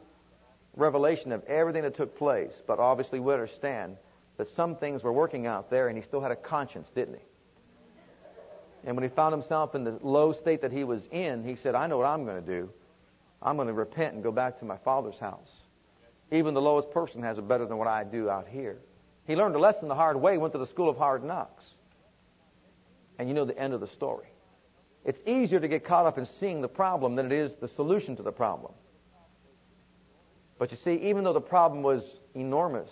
revelation 0.75 1.31
of 1.31 1.43
everything 1.45 1.83
that 1.83 1.95
took 1.95 2.17
place, 2.17 2.51
but 2.67 2.79
obviously 2.79 3.19
we 3.19 3.31
understand 3.33 3.95
that 4.37 4.53
some 4.55 4.75
things 4.75 5.03
were 5.03 5.13
working 5.13 5.47
out 5.47 5.69
there 5.69 5.87
and 5.87 5.97
he 5.97 6.03
still 6.03 6.19
had 6.19 6.31
a 6.31 6.35
conscience, 6.35 6.89
didn't 6.93 7.15
he? 7.15 7.21
And 8.85 8.97
when 8.97 9.03
he 9.03 9.09
found 9.09 9.33
himself 9.33 9.75
in 9.75 9.85
the 9.85 9.97
low 10.01 10.33
state 10.33 10.61
that 10.61 10.71
he 10.71 10.83
was 10.83 11.03
in, 11.11 11.43
he 11.45 11.55
said, 11.55 11.73
I 11.75 11.87
know 11.87 11.97
what 11.97 12.07
I'm 12.07 12.25
going 12.25 12.43
to 12.43 12.45
do. 12.45 12.69
I'm 13.41 13.55
going 13.55 13.69
to 13.69 13.73
repent 13.73 14.15
and 14.15 14.23
go 14.23 14.31
back 14.31 14.59
to 14.59 14.65
my 14.65 14.77
father's 14.77 15.17
house. 15.17 15.62
Even 16.33 16.53
the 16.53 16.61
lowest 16.61 16.91
person 16.91 17.21
has 17.21 17.37
it 17.37 17.47
better 17.47 17.65
than 17.65 17.77
what 17.77 17.87
I 17.87 18.03
do 18.03 18.29
out 18.29 18.47
here. 18.47 18.79
He 19.25 19.35
learned 19.35 19.55
a 19.55 19.59
lesson 19.59 19.87
the 19.87 19.95
hard 19.95 20.17
way, 20.17 20.37
went 20.37 20.51
to 20.53 20.59
the 20.59 20.65
school 20.65 20.89
of 20.89 20.97
hard 20.97 21.23
knocks 21.23 21.63
and 23.19 23.29
you 23.29 23.35
know 23.35 23.45
the 23.45 23.57
end 23.57 23.73
of 23.73 23.79
the 23.79 23.87
story. 23.87 24.27
It's 25.05 25.21
easier 25.27 25.59
to 25.59 25.67
get 25.67 25.85
caught 25.85 26.05
up 26.05 26.17
in 26.17 26.25
seeing 26.25 26.61
the 26.61 26.67
problem 26.67 27.15
than 27.15 27.27
it 27.27 27.31
is 27.31 27.55
the 27.55 27.67
solution 27.67 28.15
to 28.15 28.23
the 28.23 28.31
problem. 28.31 28.73
But 30.57 30.71
you 30.71 30.77
see, 30.83 30.95
even 31.09 31.23
though 31.23 31.33
the 31.33 31.41
problem 31.41 31.83
was 31.83 32.03
enormous, 32.35 32.89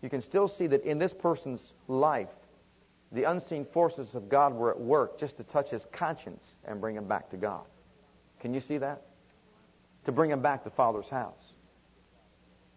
you 0.00 0.08
can 0.08 0.22
still 0.22 0.48
see 0.48 0.66
that 0.68 0.84
in 0.84 0.98
this 0.98 1.12
person's 1.12 1.60
life, 1.88 2.28
the 3.12 3.24
unseen 3.24 3.64
forces 3.64 4.14
of 4.14 4.28
God 4.28 4.54
were 4.54 4.70
at 4.70 4.80
work 4.80 5.18
just 5.18 5.36
to 5.36 5.44
touch 5.44 5.70
his 5.70 5.82
conscience 5.92 6.42
and 6.64 6.80
bring 6.80 6.96
him 6.96 7.06
back 7.06 7.30
to 7.30 7.36
God. 7.36 7.64
Can 8.40 8.54
you 8.54 8.60
see 8.60 8.78
that? 8.78 9.02
To 10.04 10.12
bring 10.12 10.30
him 10.30 10.40
back 10.40 10.64
to 10.64 10.70
Father's 10.70 11.08
house. 11.08 11.45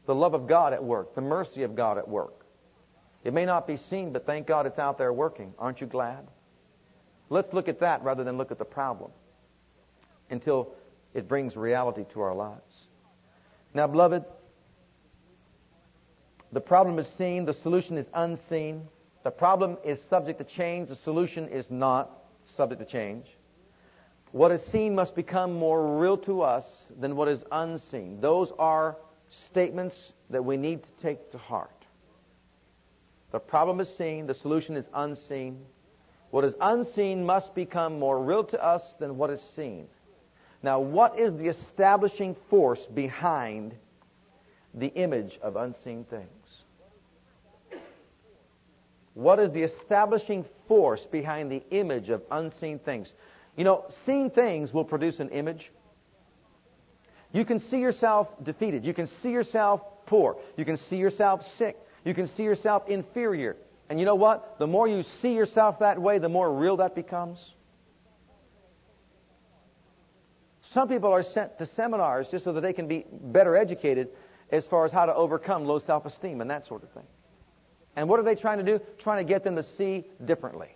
The 0.06 0.16
love 0.16 0.34
of 0.34 0.48
God 0.48 0.74
at 0.74 0.84
work, 0.84 1.16
the 1.16 1.22
mercy 1.22 1.64
of 1.64 1.76
God 1.76 1.98
at 1.98 2.08
work. 2.08 2.46
It 3.24 3.34
may 3.34 3.46
not 3.46 3.68
be 3.68 3.78
seen, 3.78 4.12
but 4.12 4.26
thank 4.26 4.48
God 4.48 4.66
it's 4.66 4.80
out 4.80 4.98
there 4.98 5.12
working. 5.14 5.54
Aren't 5.60 5.82
you 5.82 5.88
glad? 5.88 6.28
Let's 7.30 7.54
look 7.54 7.68
at 7.68 7.80
that 7.82 8.04
rather 8.04 8.24
than 8.24 8.38
look 8.38 8.52
at 8.52 8.58
the 8.58 8.66
problem 8.66 9.12
until 10.30 10.74
it 11.14 11.28
brings 11.28 11.56
reality 11.56 12.06
to 12.14 12.22
our 12.22 12.34
lives. 12.34 12.88
Now, 13.74 13.88
beloved, 13.88 14.24
the 16.52 16.62
problem 16.62 16.98
is 16.98 17.08
seen, 17.18 17.46
the 17.46 17.54
solution 17.54 17.98
is 17.98 18.08
unseen. 18.14 18.88
The 19.24 19.32
problem 19.32 19.78
is 19.84 20.00
subject 20.10 20.40
to 20.40 20.46
change, 20.46 20.90
the 20.90 20.96
solution 20.96 21.48
is 21.50 21.70
not 21.70 22.10
subject 22.58 22.80
to 22.80 22.88
change. 22.88 23.28
What 24.32 24.52
is 24.52 24.62
seen 24.72 24.96
must 24.96 25.16
become 25.16 25.54
more 25.54 26.00
real 26.00 26.18
to 26.20 26.42
us 26.42 26.66
than 27.00 27.16
what 27.16 27.28
is 27.28 27.44
unseen. 27.52 28.22
Those 28.22 28.52
are 28.58 28.98
statements 29.30 30.12
that 30.30 30.44
we 30.44 30.58
need 30.58 30.84
to 30.84 30.90
take 31.02 31.32
to 31.32 31.38
heart. 31.38 31.72
The 33.32 33.40
problem 33.40 33.80
is 33.80 33.96
seen, 33.96 34.26
the 34.28 34.34
solution 34.34 34.76
is 34.76 34.86
unseen. 34.94 35.66
What 36.32 36.46
is 36.46 36.54
unseen 36.62 37.26
must 37.26 37.54
become 37.56 38.00
more 38.00 38.24
real 38.24 38.44
to 38.46 38.64
us 38.64 38.84
than 39.00 39.18
what 39.18 39.30
is 39.30 39.42
seen. 39.56 39.88
Now, 40.62 40.80
what 40.80 41.18
is 41.18 41.36
the 41.38 41.48
establishing 41.48 42.36
force 42.50 42.86
behind 42.86 43.76
the 44.74 44.88
image 44.88 45.40
of 45.42 45.56
unseen 45.56 46.04
things? 46.04 46.28
What 49.14 49.40
is 49.40 49.52
the 49.52 49.64
establishing 49.64 50.46
force 50.68 51.06
behind 51.06 51.52
the 51.52 51.64
image 51.72 52.10
of 52.10 52.24
unseen 52.32 52.80
things? 52.80 53.14
You 53.58 53.64
know, 53.64 53.86
seen 54.06 54.30
things 54.30 54.74
will 54.74 54.86
produce 54.86 55.20
an 55.20 55.30
image. 55.30 55.72
You 57.32 57.46
can 57.46 57.60
see 57.60 57.80
yourself 57.80 58.28
defeated. 58.44 58.84
You 58.84 58.94
can 58.94 59.08
see 59.22 59.32
yourself 59.32 59.82
poor. 60.06 60.38
You 60.58 60.66
can 60.66 60.78
see 60.78 60.98
yourself 60.98 61.46
sick. 61.58 61.78
You 62.04 62.14
can 62.14 62.28
see 62.28 62.44
yourself 62.44 62.88
inferior. 62.88 63.56
And 63.90 64.00
you 64.00 64.06
know 64.06 64.16
what? 64.16 64.58
The 64.60 64.68
more 64.68 64.88
you 64.88 65.04
see 65.22 65.34
yourself 65.34 65.80
that 65.80 66.02
way, 66.02 66.18
the 66.20 66.30
more 66.30 66.52
real 66.52 66.78
that 66.78 66.96
becomes. 66.96 67.40
Some 70.74 70.88
people 70.88 71.12
are 71.12 71.24
sent 71.24 71.58
to 71.58 71.66
seminars 71.66 72.28
just 72.30 72.46
so 72.46 72.54
that 72.54 72.62
they 72.62 72.74
can 72.74 72.88
be 72.88 73.06
better 73.12 73.56
educated 73.56 74.10
as 74.52 74.66
far 74.68 74.86
as 74.86 74.92
how 74.92 75.06
to 75.06 75.14
overcome 75.14 75.66
low 75.66 75.80
self-esteem 75.80 76.42
and 76.42 76.50
that 76.50 76.68
sort 76.68 76.84
of 76.84 76.92
thing. 76.92 77.06
And 77.96 78.08
what 78.08 78.20
are 78.20 78.24
they 78.24 78.36
trying 78.36 78.60
to 78.60 78.64
do? 78.64 78.80
Trying 79.00 79.26
to 79.26 79.28
get 79.28 79.44
them 79.44 79.56
to 79.56 79.64
see 79.78 80.06
differently. 80.24 80.70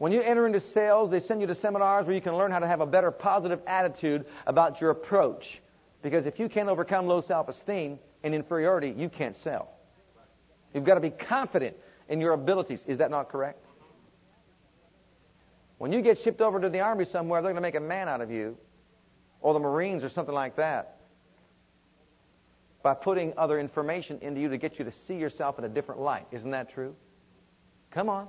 When 0.00 0.12
you 0.12 0.22
enter 0.22 0.46
into 0.46 0.60
sales, 0.72 1.10
they 1.10 1.20
send 1.20 1.42
you 1.42 1.46
to 1.48 1.54
seminars 1.54 2.06
where 2.06 2.14
you 2.14 2.22
can 2.22 2.34
learn 2.34 2.50
how 2.50 2.58
to 2.58 2.66
have 2.66 2.80
a 2.80 2.86
better 2.86 3.10
positive 3.10 3.60
attitude 3.66 4.24
about 4.46 4.80
your 4.80 4.88
approach. 4.88 5.60
Because 6.02 6.24
if 6.24 6.40
you 6.40 6.48
can't 6.48 6.70
overcome 6.70 7.06
low 7.06 7.20
self-esteem, 7.20 7.98
and 8.22 8.34
inferiority, 8.34 8.94
you 8.96 9.08
can't 9.08 9.36
sell. 9.42 9.70
You've 10.74 10.84
got 10.84 10.94
to 10.94 11.00
be 11.00 11.10
confident 11.10 11.76
in 12.08 12.20
your 12.20 12.32
abilities. 12.32 12.82
Is 12.86 12.98
that 12.98 13.10
not 13.10 13.28
correct? 13.28 13.64
When 15.78 15.92
you 15.92 16.02
get 16.02 16.18
shipped 16.22 16.40
over 16.40 16.60
to 16.60 16.68
the 16.68 16.80
army 16.80 17.06
somewhere, 17.10 17.40
they're 17.40 17.52
going 17.52 17.62
to 17.62 17.66
make 17.66 17.74
a 17.74 17.80
man 17.80 18.08
out 18.08 18.20
of 18.20 18.30
you, 18.30 18.56
or 19.40 19.54
the 19.54 19.60
Marines 19.60 20.04
or 20.04 20.10
something 20.10 20.34
like 20.34 20.56
that, 20.56 20.96
by 22.82 22.94
putting 22.94 23.32
other 23.36 23.58
information 23.58 24.18
into 24.20 24.40
you 24.40 24.48
to 24.48 24.58
get 24.58 24.78
you 24.78 24.84
to 24.84 24.92
see 25.06 25.14
yourself 25.14 25.58
in 25.58 25.64
a 25.64 25.68
different 25.68 26.00
light. 26.00 26.26
Isn't 26.30 26.50
that 26.50 26.72
true? 26.72 26.94
Come 27.90 28.08
on. 28.08 28.28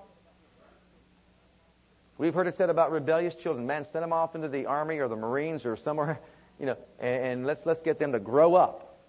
We've 2.21 2.35
heard 2.35 2.45
it 2.45 2.55
said 2.55 2.69
about 2.69 2.91
rebellious 2.91 3.33
children. 3.33 3.65
Man, 3.65 3.83
send 3.91 4.03
them 4.03 4.13
off 4.13 4.35
into 4.35 4.47
the 4.47 4.67
army 4.67 4.99
or 4.99 5.07
the 5.07 5.15
Marines 5.15 5.65
or 5.65 5.75
somewhere, 5.75 6.19
you 6.59 6.67
know, 6.67 6.77
and, 6.99 7.25
and 7.25 7.47
let's 7.47 7.65
let's 7.65 7.81
get 7.81 7.97
them 7.97 8.11
to 8.11 8.19
grow 8.19 8.53
up 8.53 8.99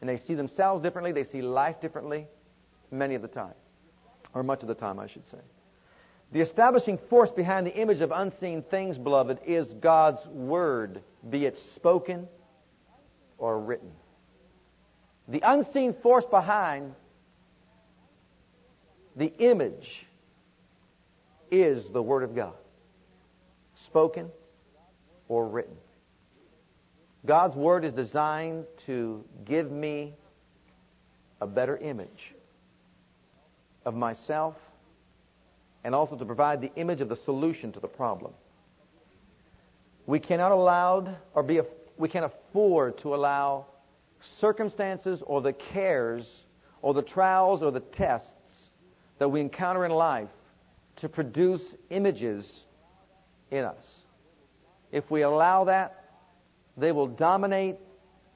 and 0.00 0.08
they 0.08 0.16
see 0.16 0.32
themselves 0.32 0.82
differently, 0.82 1.12
they 1.12 1.24
see 1.24 1.42
life 1.42 1.82
differently 1.82 2.26
many 2.90 3.14
of 3.14 3.20
the 3.20 3.28
time, 3.28 3.52
or 4.32 4.42
much 4.42 4.62
of 4.62 4.68
the 4.68 4.74
time, 4.74 4.98
I 4.98 5.06
should 5.06 5.30
say. 5.30 5.36
The 6.32 6.40
establishing 6.40 6.96
force 6.96 7.30
behind 7.30 7.66
the 7.66 7.74
image 7.74 8.00
of 8.00 8.10
unseen 8.10 8.62
things, 8.62 8.96
beloved, 8.96 9.40
is 9.44 9.66
God's 9.74 10.24
Word, 10.26 11.02
be 11.28 11.44
it 11.44 11.58
spoken 11.74 12.26
or 13.36 13.60
written. 13.60 13.90
The 15.28 15.42
unseen 15.44 15.92
force 15.92 16.24
behind 16.24 16.94
the 19.14 19.30
image 19.38 20.05
is 21.50 21.90
the 21.92 22.02
Word 22.02 22.22
of 22.22 22.34
God, 22.34 22.54
spoken 23.86 24.30
or 25.28 25.48
written. 25.48 25.76
God's 27.24 27.56
Word 27.56 27.84
is 27.84 27.92
designed 27.92 28.64
to 28.86 29.24
give 29.44 29.70
me 29.70 30.14
a 31.40 31.46
better 31.46 31.76
image 31.78 32.34
of 33.84 33.94
myself 33.94 34.54
and 35.84 35.94
also 35.94 36.16
to 36.16 36.24
provide 36.24 36.60
the 36.60 36.72
image 36.76 37.00
of 37.00 37.08
the 37.08 37.16
solution 37.16 37.72
to 37.72 37.80
the 37.80 37.88
problem. 37.88 38.32
We 40.06 40.18
cannot 40.18 40.52
allow 40.52 41.16
or 41.34 41.42
be 41.42 41.60
we 41.96 42.08
can't 42.08 42.24
afford 42.24 42.98
to 42.98 43.14
allow 43.14 43.66
circumstances 44.40 45.22
or 45.24 45.40
the 45.40 45.52
cares 45.52 46.26
or 46.82 46.94
the 46.94 47.02
trials 47.02 47.62
or 47.62 47.70
the 47.70 47.80
tests 47.80 48.28
that 49.18 49.28
we 49.28 49.40
encounter 49.40 49.84
in 49.84 49.92
life 49.92 50.28
to 50.96 51.08
produce 51.08 51.62
images 51.90 52.44
in 53.50 53.64
us. 53.64 53.76
If 54.92 55.10
we 55.10 55.22
allow 55.22 55.64
that, 55.64 56.04
they 56.76 56.92
will 56.92 57.06
dominate 57.06 57.76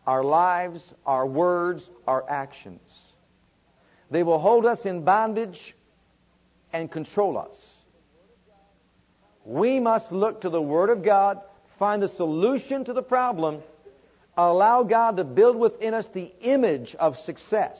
our 0.07 0.23
lives, 0.23 0.83
our 1.07 1.27
words, 1.27 1.89
our 2.07 2.29
actions. 2.29 2.81
They 4.11 4.23
will 4.23 4.39
hold 4.39 4.67
us 4.67 4.85
in 4.87 5.05
bondage 5.05 5.75
and 6.73 6.91
control 6.91 7.39
us. 7.39 7.57
We 9.45 9.81
must 9.81 10.13
look 10.13 10.43
to 10.43 10.51
the 10.51 10.61
Word 10.61 10.91
of 10.91 11.03
God, 11.03 11.41
find 11.79 12.03
the 12.03 12.09
solution 12.09 12.85
to 12.85 12.93
the 12.93 13.03
problem, 13.03 13.63
allow 14.37 14.83
God 14.83 15.17
to 15.17 15.25
build 15.25 15.57
within 15.57 15.95
us 15.95 16.07
the 16.13 16.33
image 16.41 16.95
of 16.97 17.19
success, 17.21 17.79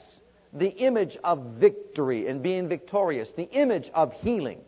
the 0.53 0.69
image 0.69 1.17
of 1.23 1.39
victory 1.59 2.27
and 2.27 2.41
being 2.41 2.67
victorious, 2.67 3.29
the 3.35 3.49
image 3.51 3.89
of 3.93 4.13
healing 4.13 4.61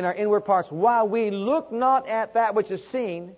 in 0.00 0.06
our 0.06 0.14
inward 0.14 0.40
parts, 0.40 0.70
while 0.70 1.06
we 1.06 1.30
look 1.30 1.70
not 1.70 2.08
at 2.08 2.32
that 2.34 2.54
which 2.54 2.70
is 2.70 2.82
seen, 2.88 3.36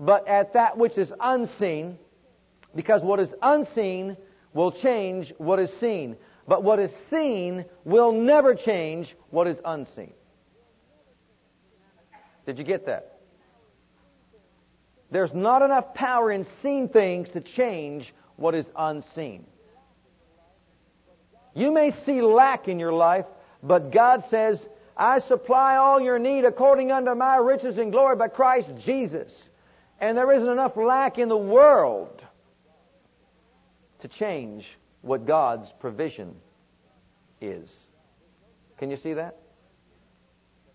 but 0.00 0.26
at 0.26 0.54
that 0.54 0.78
which 0.78 0.96
is 0.96 1.12
unseen, 1.20 1.98
because 2.74 3.02
what 3.02 3.20
is 3.20 3.28
unseen 3.42 4.16
will 4.54 4.72
change 4.72 5.34
what 5.36 5.58
is 5.58 5.70
seen. 5.74 6.16
But 6.46 6.64
what 6.64 6.78
is 6.78 6.90
seen 7.10 7.66
will 7.84 8.12
never 8.12 8.54
change 8.54 9.14
what 9.28 9.46
is 9.46 9.58
unseen. 9.62 10.14
Did 12.46 12.56
you 12.56 12.64
get 12.64 12.86
that? 12.86 13.18
There's 15.10 15.34
not 15.34 15.60
enough 15.60 15.92
power 15.92 16.32
in 16.32 16.46
seen 16.62 16.88
things 16.88 17.28
to 17.30 17.42
change 17.42 18.14
what 18.36 18.54
is 18.54 18.64
unseen. 18.74 19.44
You 21.54 21.70
may 21.70 21.90
see 22.06 22.22
lack 22.22 22.66
in 22.66 22.78
your 22.78 22.94
life, 22.94 23.26
but 23.62 23.90
God 23.90 24.24
says, 24.30 24.64
I 24.98 25.20
supply 25.20 25.76
all 25.76 26.00
your 26.00 26.18
need 26.18 26.44
according 26.44 26.90
unto 26.90 27.14
my 27.14 27.36
riches 27.36 27.78
and 27.78 27.92
glory 27.92 28.16
by 28.16 28.28
Christ 28.28 28.68
Jesus. 28.84 29.32
And 30.00 30.18
there 30.18 30.32
isn't 30.32 30.48
enough 30.48 30.76
lack 30.76 31.18
in 31.18 31.28
the 31.28 31.36
world 31.36 32.22
to 34.00 34.08
change 34.08 34.66
what 35.02 35.24
God's 35.24 35.72
provision 35.80 36.34
is. 37.40 37.72
Can 38.78 38.90
you 38.90 38.96
see 38.96 39.14
that? 39.14 39.38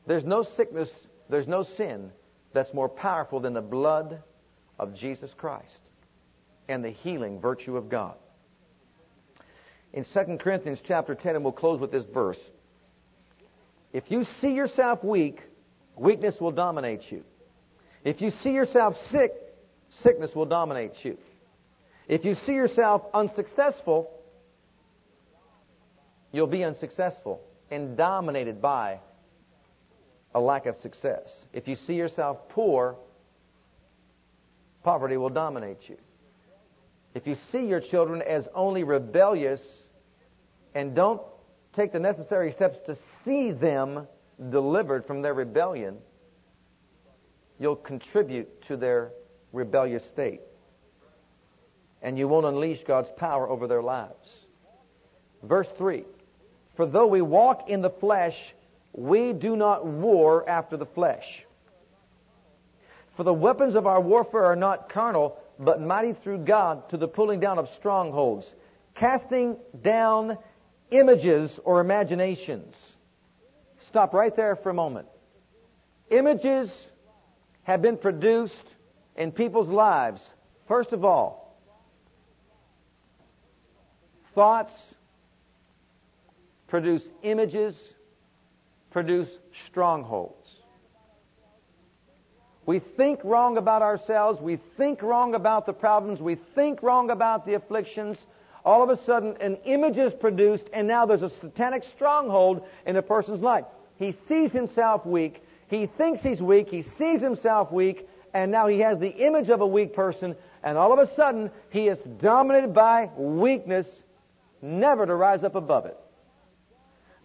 There's 0.05 0.25
no 0.25 0.43
sickness, 0.43 0.89
there's 1.29 1.47
no 1.47 1.63
sin 1.63 2.11
that's 2.53 2.73
more 2.73 2.89
powerful 2.89 3.39
than 3.39 3.53
the 3.53 3.61
blood 3.61 4.21
of 4.79 4.95
Jesus 4.95 5.33
Christ 5.33 5.81
and 6.67 6.83
the 6.83 6.89
healing 6.89 7.39
virtue 7.39 7.75
of 7.77 7.89
God. 7.89 8.15
In 9.93 10.05
2 10.05 10.37
Corinthians 10.39 10.79
chapter 10.83 11.13
10, 11.13 11.35
and 11.35 11.43
we'll 11.43 11.53
close 11.53 11.79
with 11.79 11.91
this 11.91 12.05
verse. 12.05 12.39
If 13.93 14.09
you 14.09 14.25
see 14.41 14.53
yourself 14.53 15.03
weak, 15.03 15.39
weakness 15.95 16.41
will 16.41 16.51
dominate 16.51 17.11
you. 17.11 17.23
If 18.03 18.19
you 18.21 18.31
see 18.41 18.51
yourself 18.51 18.97
sick, 19.11 19.31
sickness 20.01 20.33
will 20.35 20.47
dominate 20.47 21.05
you. 21.05 21.17
If 22.07 22.25
you 22.25 22.35
see 22.45 22.53
yourself 22.53 23.03
unsuccessful, 23.13 24.09
you'll 26.31 26.47
be 26.47 26.63
unsuccessful 26.63 27.39
and 27.71 27.95
dominated 27.95 28.61
by 28.61 28.99
a 30.35 30.39
lack 30.39 30.65
of 30.65 30.79
success. 30.81 31.31
If 31.53 31.67
you 31.67 31.75
see 31.75 31.93
yourself 31.93 32.49
poor, 32.49 32.97
poverty 34.83 35.17
will 35.17 35.29
dominate 35.29 35.87
you. 35.87 35.97
If 37.13 37.27
you 37.27 37.37
see 37.51 37.67
your 37.67 37.79
children 37.79 38.23
as 38.23 38.47
only 38.55 38.83
rebellious 38.83 39.61
and 40.73 40.95
don't 40.95 41.21
take 41.73 41.91
the 41.91 41.99
necessary 41.99 42.51
steps 42.51 42.77
to 42.85 42.97
see 43.25 43.51
them 43.51 44.07
delivered 44.49 45.05
from 45.05 45.21
their 45.21 45.33
rebellion, 45.33 45.97
you'll 47.59 47.75
contribute 47.75 48.65
to 48.67 48.77
their 48.77 49.11
rebellious 49.51 50.03
state. 50.05 50.41
And 52.01 52.17
you 52.17 52.27
won't 52.27 52.45
unleash 52.45 52.83
God's 52.83 53.11
power 53.11 53.47
over 53.47 53.67
their 53.67 53.81
lives. 53.81 54.45
Verse 55.41 55.69
3 55.77 56.03
For 56.75 56.85
though 56.85 57.07
we 57.07 57.21
walk 57.21 57.69
in 57.69 57.81
the 57.81 57.89
flesh, 57.89 58.53
we 58.93 59.33
do 59.33 59.55
not 59.55 59.85
war 59.85 60.47
after 60.47 60.77
the 60.77 60.85
flesh. 60.85 61.45
For 63.15 63.23
the 63.23 63.33
weapons 63.33 63.75
of 63.75 63.85
our 63.87 64.01
warfare 64.01 64.45
are 64.45 64.55
not 64.55 64.89
carnal, 64.89 65.37
but 65.59 65.81
mighty 65.81 66.13
through 66.13 66.39
God 66.39 66.89
to 66.89 66.97
the 66.97 67.07
pulling 67.07 67.39
down 67.39 67.59
of 67.59 67.69
strongholds, 67.75 68.51
casting 68.95 69.57
down 69.81 70.37
images 70.93 71.59
or 71.63 71.81
imaginations. 71.81 72.75
Stop 73.87 74.13
right 74.13 74.35
there 74.35 74.55
for 74.55 74.69
a 74.69 74.73
moment. 74.73 75.07
Images 76.09 76.69
have 77.63 77.81
been 77.81 77.97
produced 77.97 78.75
in 79.15 79.31
people's 79.31 79.67
lives. 79.67 80.21
First 80.67 80.93
of 80.93 81.03
all, 81.03 81.57
thoughts 84.35 84.73
produce 86.67 87.03
images, 87.21 87.77
produce 88.91 89.29
strongholds. 89.67 90.49
We 92.65 92.79
think 92.79 93.19
wrong 93.23 93.57
about 93.57 93.81
ourselves. 93.81 94.39
We 94.39 94.57
think 94.77 95.01
wrong 95.01 95.35
about 95.35 95.65
the 95.65 95.73
problems. 95.73 96.21
We 96.21 96.35
think 96.35 96.81
wrong 96.81 97.09
about 97.09 97.45
the 97.45 97.55
afflictions. 97.55 98.17
All 98.65 98.81
of 98.81 98.89
a 98.89 98.97
sudden, 99.03 99.37
an 99.41 99.57
image 99.65 99.97
is 99.97 100.13
produced, 100.13 100.63
and 100.71 100.87
now 100.87 101.05
there's 101.05 101.21
a 101.21 101.29
satanic 101.29 101.83
stronghold 101.95 102.65
in 102.85 102.95
a 102.95 103.01
person's 103.01 103.41
life. 103.41 103.65
He 103.97 104.13
sees 104.27 104.51
himself 104.51 105.05
weak. 105.05 105.43
He 105.67 105.85
thinks 105.85 106.21
he's 106.21 106.41
weak. 106.41 106.69
He 106.69 106.83
sees 106.83 107.21
himself 107.21 107.71
weak. 107.71 108.07
And 108.33 108.51
now 108.51 108.67
he 108.67 108.79
has 108.79 108.99
the 108.99 109.09
image 109.09 109.49
of 109.49 109.61
a 109.61 109.67
weak 109.67 109.93
person. 109.93 110.35
And 110.63 110.77
all 110.77 110.93
of 110.93 110.99
a 110.99 111.13
sudden, 111.15 111.51
he 111.69 111.87
is 111.87 111.99
dominated 111.99 112.73
by 112.73 113.09
weakness, 113.17 113.87
never 114.61 115.05
to 115.05 115.13
rise 115.13 115.43
up 115.43 115.55
above 115.55 115.85
it. 115.85 115.97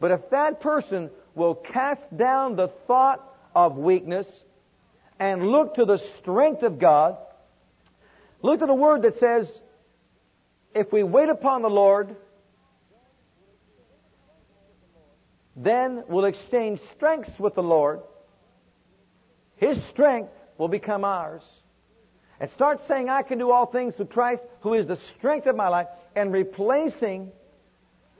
But 0.00 0.10
if 0.10 0.30
that 0.30 0.60
person 0.60 1.10
will 1.34 1.54
cast 1.54 2.02
down 2.16 2.56
the 2.56 2.68
thought 2.68 3.24
of 3.54 3.76
weakness 3.76 4.26
and 5.18 5.48
look 5.48 5.74
to 5.74 5.84
the 5.84 5.98
strength 6.18 6.62
of 6.62 6.78
God. 6.78 7.16
Look 8.42 8.60
to 8.60 8.66
the 8.66 8.74
word 8.74 9.02
that 9.02 9.18
says, 9.18 9.48
if 10.78 10.92
we 10.92 11.02
wait 11.02 11.28
upon 11.28 11.62
the 11.62 11.70
Lord, 11.70 12.14
then 15.56 16.04
we'll 16.08 16.24
exchange 16.24 16.80
strengths 16.94 17.38
with 17.38 17.54
the 17.54 17.62
Lord. 17.62 18.00
His 19.56 19.82
strength 19.86 20.32
will 20.56 20.68
become 20.68 21.04
ours. 21.04 21.42
And 22.40 22.50
start 22.50 22.86
saying, 22.86 23.08
I 23.08 23.22
can 23.22 23.38
do 23.38 23.50
all 23.50 23.66
things 23.66 23.94
through 23.94 24.06
Christ, 24.06 24.42
who 24.60 24.74
is 24.74 24.86
the 24.86 24.96
strength 25.16 25.46
of 25.46 25.56
my 25.56 25.68
life, 25.68 25.88
and 26.14 26.32
replacing 26.32 27.32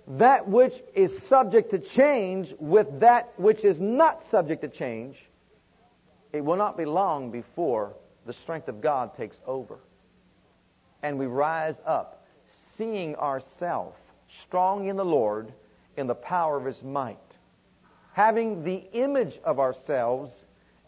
that 0.08 0.48
which 0.48 0.72
is 0.94 1.22
subject 1.28 1.70
to 1.70 1.78
change 1.78 2.52
with 2.58 3.00
that 3.00 3.38
which 3.38 3.64
is 3.64 3.78
not 3.78 4.22
subject 4.30 4.62
to 4.62 4.68
change 4.68 5.16
it 6.32 6.44
will 6.44 6.56
not 6.56 6.76
be 6.76 6.84
long 6.84 7.30
before 7.30 7.94
the 8.26 8.32
strength 8.32 8.68
of 8.68 8.80
God 8.80 9.16
takes 9.16 9.36
over. 9.46 9.78
And 11.02 11.18
we 11.18 11.26
rise 11.26 11.80
up, 11.86 12.17
seeing 12.78 13.16
ourselves 13.16 13.98
strong 14.44 14.86
in 14.86 14.96
the 14.96 15.04
Lord 15.04 15.52
in 15.96 16.06
the 16.06 16.14
power 16.14 16.56
of 16.56 16.64
His 16.64 16.82
might. 16.82 17.18
Having 18.12 18.64
the 18.64 18.84
image 18.92 19.38
of 19.44 19.58
ourselves 19.58 20.32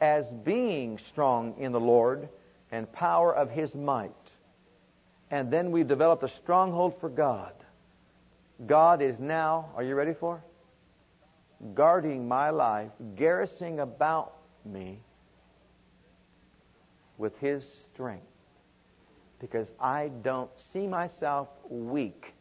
as 0.01 0.31
being 0.31 0.99
strong 0.99 1.55
in 1.59 1.73
the 1.73 1.81
Lord 1.81 2.29
and 2.73 2.91
power 2.93 3.35
of 3.35 3.51
His 3.51 3.75
might. 3.75 4.11
And 5.31 5.51
then 5.51 5.71
we 5.73 5.83
develop 5.83 6.23
a 6.23 6.29
stronghold 6.29 6.99
for 7.01 7.09
God. 7.09 7.53
God 8.67 9.03
is 9.03 9.19
now, 9.19 9.71
are 9.77 9.83
you 9.83 9.95
ready 9.95 10.15
for? 10.15 10.43
Guarding 11.75 12.27
my 12.27 12.51
life, 12.51 12.91
garrisoning 13.17 13.81
about 13.81 14.33
me 14.65 15.01
with 17.19 17.37
His 17.39 17.65
strength. 17.93 18.30
Because 19.41 19.73
I 19.81 20.11
don't 20.23 20.51
see 20.73 20.87
myself 20.87 21.49
weak. 21.69 22.35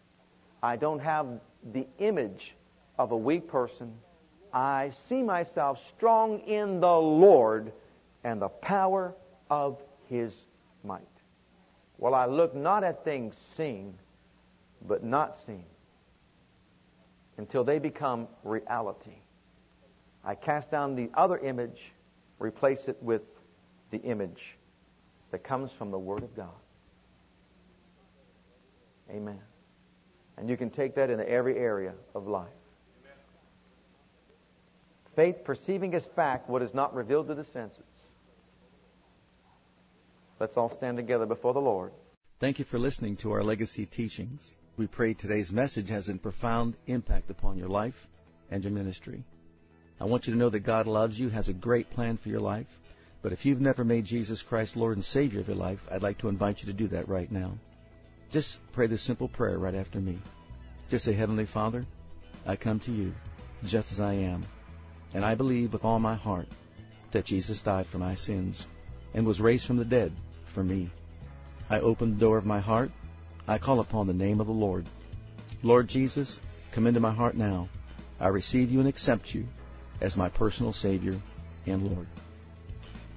I 0.61 0.75
don't 0.75 0.99
have 0.99 1.39
the 1.71 1.87
image 1.97 2.55
of 2.97 3.11
a 3.11 3.17
weak 3.17 3.47
person. 3.47 3.93
I 4.53 4.91
see 5.07 5.23
myself 5.23 5.81
strong 5.95 6.39
in 6.41 6.79
the 6.79 6.97
Lord 6.97 7.71
and 8.23 8.41
the 8.41 8.49
power 8.49 9.15
of 9.49 9.81
His 10.09 10.33
might. 10.83 11.01
Well, 11.97 12.13
I 12.13 12.25
look 12.25 12.53
not 12.55 12.83
at 12.83 13.03
things 13.03 13.37
seen, 13.55 13.93
but 14.87 15.03
not 15.03 15.37
seen, 15.45 15.65
until 17.37 17.63
they 17.63 17.79
become 17.79 18.27
reality. 18.43 19.17
I 20.23 20.35
cast 20.35 20.71
down 20.71 20.95
the 20.95 21.09
other 21.13 21.37
image, 21.37 21.91
replace 22.39 22.87
it 22.87 22.97
with 23.01 23.21
the 23.91 24.01
image 24.01 24.57
that 25.31 25.43
comes 25.43 25.71
from 25.71 25.91
the 25.91 25.99
Word 25.99 26.23
of 26.23 26.35
God. 26.35 26.49
Amen. 29.11 29.39
And 30.37 30.49
you 30.49 30.57
can 30.57 30.69
take 30.69 30.95
that 30.95 31.09
into 31.09 31.27
every 31.27 31.57
area 31.57 31.93
of 32.15 32.27
life. 32.27 32.47
Faith 35.15 35.43
perceiving 35.43 35.93
as 35.95 36.05
fact 36.15 36.49
what 36.49 36.61
is 36.61 36.73
not 36.73 36.93
revealed 36.93 37.27
to 37.27 37.35
the 37.35 37.43
senses. 37.43 37.83
Let's 40.39 40.55
all 40.55 40.73
stand 40.77 40.95
together 40.95 41.25
before 41.25 41.53
the 41.53 41.59
Lord. 41.59 41.91
Thank 42.39 42.59
you 42.59 42.65
for 42.65 42.79
listening 42.79 43.17
to 43.17 43.33
our 43.33 43.43
legacy 43.43 43.85
teachings. 43.85 44.41
We 44.77 44.87
pray 44.87 45.13
today's 45.13 45.51
message 45.51 45.89
has 45.89 46.07
a 46.07 46.13
profound 46.13 46.77
impact 46.87 47.29
upon 47.29 47.57
your 47.57 47.67
life 47.67 48.07
and 48.49 48.63
your 48.63 48.71
ministry. 48.71 49.25
I 49.99 50.05
want 50.05 50.25
you 50.25 50.33
to 50.33 50.39
know 50.39 50.49
that 50.49 50.61
God 50.61 50.87
loves 50.87 51.19
you, 51.19 51.27
has 51.27 51.49
a 51.49 51.53
great 51.53 51.89
plan 51.89 52.17
for 52.17 52.29
your 52.29 52.39
life. 52.39 52.67
But 53.21 53.33
if 53.33 53.45
you've 53.45 53.59
never 53.59 53.83
made 53.83 54.05
Jesus 54.05 54.41
Christ 54.41 54.77
Lord 54.77 54.95
and 54.95 55.03
Savior 55.03 55.41
of 55.41 55.49
your 55.49 55.57
life, 55.57 55.79
I'd 55.91 56.01
like 56.01 56.19
to 56.19 56.29
invite 56.29 56.61
you 56.61 56.67
to 56.67 56.73
do 56.73 56.87
that 56.89 57.09
right 57.09 57.29
now. 57.29 57.55
Just 58.31 58.59
pray 58.73 58.87
this 58.87 59.01
simple 59.01 59.27
prayer 59.27 59.57
right 59.57 59.73
after 59.73 59.99
me. 59.99 60.19
Just 60.89 61.05
say, 61.05 61.13
Heavenly 61.13 61.45
Father, 61.45 61.85
I 62.45 62.55
come 62.55 62.79
to 62.81 62.91
you 62.91 63.13
just 63.63 63.91
as 63.91 63.99
I 63.99 64.13
am. 64.13 64.45
And 65.13 65.25
I 65.25 65.35
believe 65.35 65.73
with 65.73 65.83
all 65.83 65.99
my 65.99 66.15
heart 66.15 66.47
that 67.11 67.25
Jesus 67.25 67.61
died 67.61 67.87
for 67.87 67.97
my 67.97 68.15
sins 68.15 68.65
and 69.13 69.25
was 69.25 69.41
raised 69.41 69.65
from 69.65 69.77
the 69.77 69.85
dead 69.85 70.11
for 70.53 70.63
me. 70.63 70.91
I 71.69 71.79
open 71.79 72.13
the 72.13 72.19
door 72.19 72.37
of 72.37 72.45
my 72.45 72.59
heart. 72.59 72.91
I 73.47 73.57
call 73.57 73.79
upon 73.79 74.05
the 74.05 74.13
name 74.13 74.39
of 74.39 74.47
the 74.47 74.53
Lord. 74.53 74.85
Lord 75.63 75.87
Jesus, 75.87 76.39
come 76.71 76.85
into 76.85 76.99
my 76.99 77.13
heart 77.13 77.35
now. 77.35 77.67
I 78.19 78.27
receive 78.27 78.69
you 78.69 78.79
and 78.79 78.87
accept 78.87 79.33
you 79.33 79.45
as 80.01 80.15
my 80.15 80.29
personal 80.29 80.73
Savior 80.73 81.19
and 81.65 81.83
Lord. 81.83 82.07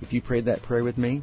If 0.00 0.12
you 0.12 0.22
prayed 0.22 0.46
that 0.46 0.62
prayer 0.62 0.82
with 0.82 0.96
me, 0.96 1.22